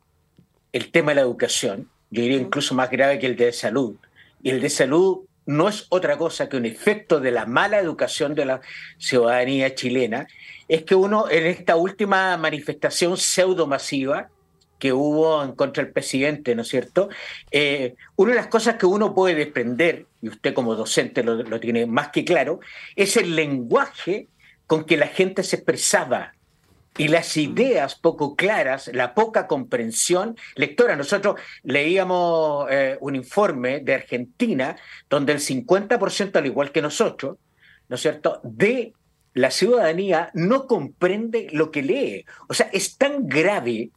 el 0.74 0.92
tema 0.92 1.12
de 1.12 1.16
la 1.16 1.22
educación, 1.22 1.90
yo 2.12 2.22
diría 2.22 2.38
incluso 2.38 2.76
más 2.76 2.90
grave 2.90 3.20
que 3.20 3.26
el 3.26 3.36
de 3.36 3.52
salud. 3.52 3.96
Y 4.44 4.50
el 4.50 4.62
de 4.62 4.70
salud 4.70 5.22
no 5.46 5.70
es 5.70 5.88
otra 5.90 6.18
cosa 6.18 6.50
que 6.50 6.58
un 6.58 6.66
efecto 6.66 7.20
de 7.20 7.32
la 7.32 7.46
mala 7.46 7.80
educación 7.80 8.36
de 8.36 8.46
la 8.46 8.62
ciudadanía 8.98 9.74
chilena, 9.74 10.28
es 10.68 10.84
que 10.84 10.94
uno 10.94 11.30
en 11.30 11.48
esta 11.48 11.78
última 11.78 12.36
manifestación 12.38 13.18
pseudo 13.18 13.66
masiva 13.66 14.30
que 14.78 14.94
hubo 14.94 15.44
en 15.44 15.54
contra 15.54 15.84
del 15.84 15.94
presidente, 15.94 16.54
¿no 16.54 16.62
es 16.62 16.68
cierto? 16.68 17.10
Eh, 17.50 17.96
una 18.16 18.32
de 18.32 18.38
las 18.38 18.48
cosas 18.48 18.76
que 18.76 18.86
uno 18.86 19.16
puede 19.16 19.34
desprender, 19.34 20.06
y 20.22 20.30
usted 20.30 20.54
como 20.54 20.76
docente 20.76 21.24
lo, 21.24 21.36
lo 21.36 21.60
tiene 21.60 21.86
más 21.88 22.10
que 22.10 22.24
claro, 22.24 22.60
es 22.96 23.18
el 23.18 23.36
lenguaje 23.36 24.28
con 24.68 24.84
que 24.86 24.98
la 24.98 25.08
gente 25.08 25.44
se 25.44 25.56
expresaba 25.56 26.34
y 26.98 27.08
las 27.08 27.38
ideas 27.38 27.96
poco 27.96 28.36
claras, 28.36 28.90
la 28.94 29.14
poca 29.14 29.48
comprensión 29.48 30.36
lectora. 30.56 30.96
Nosotros 30.96 31.40
leíamos 31.64 32.68
eh, 32.72 32.98
un 33.00 33.16
informe 33.16 33.80
de 33.80 33.94
Argentina 33.94 34.76
donde 35.10 35.34
el 35.34 35.40
50%, 35.40 36.36
al 36.36 36.46
igual 36.46 36.72
que 36.72 36.82
nosotros, 36.82 37.38
¿no 37.88 37.96
es 37.96 38.02
cierto?, 38.02 38.42
de 38.44 38.94
la 39.34 39.52
ciudadanía 39.52 40.32
no 40.34 40.66
comprende 40.66 41.48
lo 41.52 41.70
que 41.70 41.84
lee. 41.84 42.26
O 42.50 42.56
sea, 42.56 42.70
es 42.74 42.98
tan 42.98 43.28
grave 43.28 43.92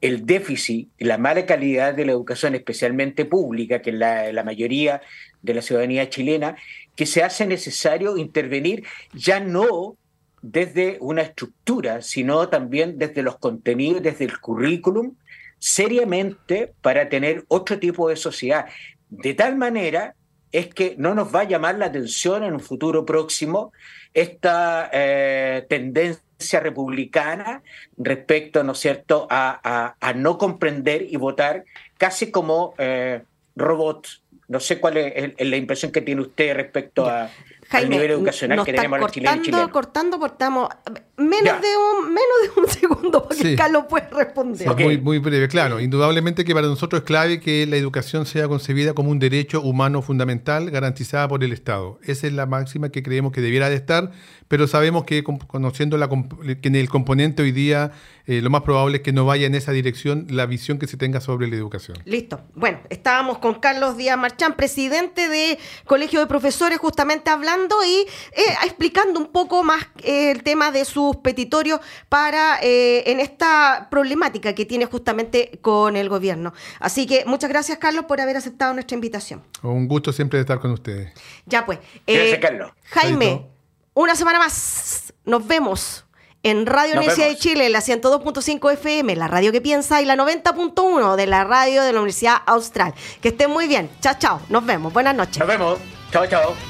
el 0.00 0.26
déficit 0.26 0.88
y 0.98 1.04
la 1.04 1.18
mala 1.18 1.46
calidad 1.46 1.94
de 1.94 2.06
la 2.06 2.12
educación, 2.12 2.54
especialmente 2.54 3.26
pública, 3.26 3.80
que 3.80 3.90
es 3.90 3.96
la, 3.96 4.32
la 4.32 4.42
mayoría 4.42 5.00
de 5.42 5.54
la 5.54 5.62
ciudadanía 5.62 6.08
chilena, 6.08 6.56
que 6.96 7.06
se 7.06 7.22
hace 7.22 7.46
necesario 7.46 8.16
intervenir 8.16 8.84
ya 9.12 9.38
no 9.38 9.96
desde 10.42 10.98
una 11.00 11.22
estructura, 11.22 12.02
sino 12.02 12.48
también 12.48 12.98
desde 12.98 13.22
los 13.22 13.38
contenidos, 13.38 14.02
desde 14.02 14.24
el 14.24 14.40
currículum, 14.40 15.14
seriamente 15.58 16.72
para 16.80 17.08
tener 17.08 17.44
otro 17.48 17.78
tipo 17.78 18.08
de 18.08 18.16
sociedad. 18.16 18.66
De 19.10 19.34
tal 19.34 19.56
manera 19.56 20.14
es 20.52 20.68
que 20.74 20.94
no 20.98 21.14
nos 21.14 21.34
va 21.34 21.40
a 21.40 21.44
llamar 21.44 21.76
la 21.76 21.86
atención 21.86 22.42
en 22.42 22.54
un 22.54 22.60
futuro 22.60 23.04
próximo 23.04 23.72
esta 24.14 24.90
eh, 24.92 25.64
tendencia 25.68 26.60
republicana 26.60 27.62
respecto, 27.96 28.64
¿no 28.64 28.72
es 28.72 28.78
cierto?, 28.78 29.28
a, 29.30 29.94
no 30.16 30.38
comprender 30.38 31.02
y 31.02 31.16
votar 31.16 31.64
casi 31.98 32.30
como 32.30 32.74
eh, 32.78 33.22
robots. 33.54 34.22
No 34.48 34.58
sé 34.58 34.80
cuál 34.80 34.96
es 34.96 35.34
la 35.38 35.56
impresión 35.56 35.92
que 35.92 36.00
tiene 36.00 36.22
usted 36.22 36.56
respecto 36.56 37.06
a, 37.06 37.30
Jaime, 37.70 37.90
nivel 37.90 38.10
educacional 38.10 38.64
que 38.64 38.72
tenemos 38.72 38.98
cortando, 38.98 39.42
Chile 39.44 39.68
cortando, 39.70 40.18
cortamos 40.18 40.68
menos 41.16 41.60
de, 41.60 41.68
un, 41.76 42.08
menos 42.08 42.36
de 42.42 42.60
un 42.60 42.68
segundo 42.80 43.28
para 43.28 43.40
que 43.40 43.54
Carlos 43.54 43.84
pueda 43.88 44.08
responder. 44.10 44.74
muy, 44.76 44.98
muy 44.98 45.18
breve, 45.18 45.46
claro. 45.46 45.78
Indudablemente 45.78 46.44
que 46.44 46.52
para 46.52 46.66
nosotros 46.66 47.02
es 47.02 47.06
clave 47.06 47.38
que 47.38 47.66
la 47.66 47.76
educación 47.76 48.26
sea 48.26 48.48
concebida 48.48 48.92
como 48.92 49.10
un 49.10 49.20
derecho 49.20 49.62
humano 49.62 50.02
fundamental 50.02 50.68
garantizada 50.70 51.28
por 51.28 51.44
el 51.44 51.52
Estado. 51.52 52.00
Esa 52.02 52.26
es 52.26 52.32
la 52.32 52.46
máxima 52.46 52.88
que 52.88 53.04
creemos 53.04 53.30
que 53.30 53.40
debiera 53.40 53.70
de 53.70 53.76
estar, 53.76 54.10
pero 54.48 54.66
sabemos 54.66 55.04
que 55.04 55.22
conociendo 55.22 55.96
la, 55.96 56.08
que 56.08 56.68
en 56.68 56.74
el 56.74 56.88
componente 56.88 57.42
hoy 57.42 57.52
día 57.52 57.92
eh, 58.26 58.40
lo 58.40 58.50
más 58.50 58.62
probable 58.62 58.96
es 58.96 59.02
que 59.04 59.12
no 59.12 59.24
vaya 59.24 59.46
en 59.46 59.54
esa 59.54 59.70
dirección 59.70 60.26
la 60.28 60.46
visión 60.46 60.78
que 60.78 60.88
se 60.88 60.96
tenga 60.96 61.20
sobre 61.20 61.46
la 61.46 61.54
educación. 61.54 61.98
Listo. 62.04 62.40
Bueno, 62.54 62.80
estábamos 62.90 63.38
con 63.38 63.60
Carlos 63.60 63.96
Díaz 63.96 64.18
Marchán, 64.18 64.54
presidente 64.54 65.28
de 65.28 65.58
Colegio 65.84 66.18
de 66.18 66.26
Profesores, 66.26 66.78
justamente 66.78 67.30
hablando 67.30 67.59
y 67.84 68.06
eh, 68.32 68.44
explicando 68.64 69.20
un 69.20 69.26
poco 69.26 69.62
más 69.62 69.86
eh, 70.02 70.30
el 70.30 70.42
tema 70.42 70.70
de 70.70 70.84
sus 70.84 71.16
petitorios 71.16 71.80
para 72.08 72.58
en 72.60 73.20
esta 73.20 73.88
problemática 73.90 74.54
que 74.54 74.64
tiene 74.64 74.86
justamente 74.86 75.58
con 75.60 75.96
el 75.96 76.08
gobierno. 76.08 76.52
Así 76.78 77.06
que 77.06 77.24
muchas 77.26 77.50
gracias, 77.50 77.78
Carlos, 77.78 78.04
por 78.06 78.20
haber 78.20 78.36
aceptado 78.36 78.72
nuestra 78.74 78.94
invitación. 78.94 79.42
Un 79.62 79.88
gusto 79.88 80.12
siempre 80.12 80.38
de 80.38 80.42
estar 80.42 80.60
con 80.60 80.72
ustedes. 80.72 81.12
Ya 81.46 81.64
pues. 81.66 81.78
gracias, 82.06 82.38
Carlos. 82.38 82.72
Jaime, 82.84 83.46
una 83.94 84.14
semana 84.14 84.38
más. 84.38 85.12
Nos 85.24 85.46
vemos 85.46 86.04
en 86.42 86.66
Radio 86.66 86.94
Universidad 86.94 87.28
de 87.28 87.36
Chile, 87.36 87.68
la 87.68 87.80
102.5 87.80 88.72
FM, 88.72 89.16
la 89.16 89.28
radio 89.28 89.52
que 89.52 89.60
piensa, 89.60 90.00
y 90.00 90.06
la 90.06 90.16
90.1 90.16 91.16
de 91.16 91.26
la 91.26 91.44
radio 91.44 91.82
de 91.82 91.92
la 91.92 91.98
Universidad 91.98 92.38
Austral. 92.46 92.94
Que 93.20 93.28
estén 93.28 93.50
muy 93.50 93.68
bien. 93.68 93.90
Chao, 94.00 94.14
chao. 94.18 94.40
Nos 94.48 94.64
vemos. 94.64 94.92
Buenas 94.92 95.14
noches. 95.14 95.38
Nos 95.38 95.48
vemos. 95.48 95.78
Chao, 96.10 96.26
chao. 96.26 96.69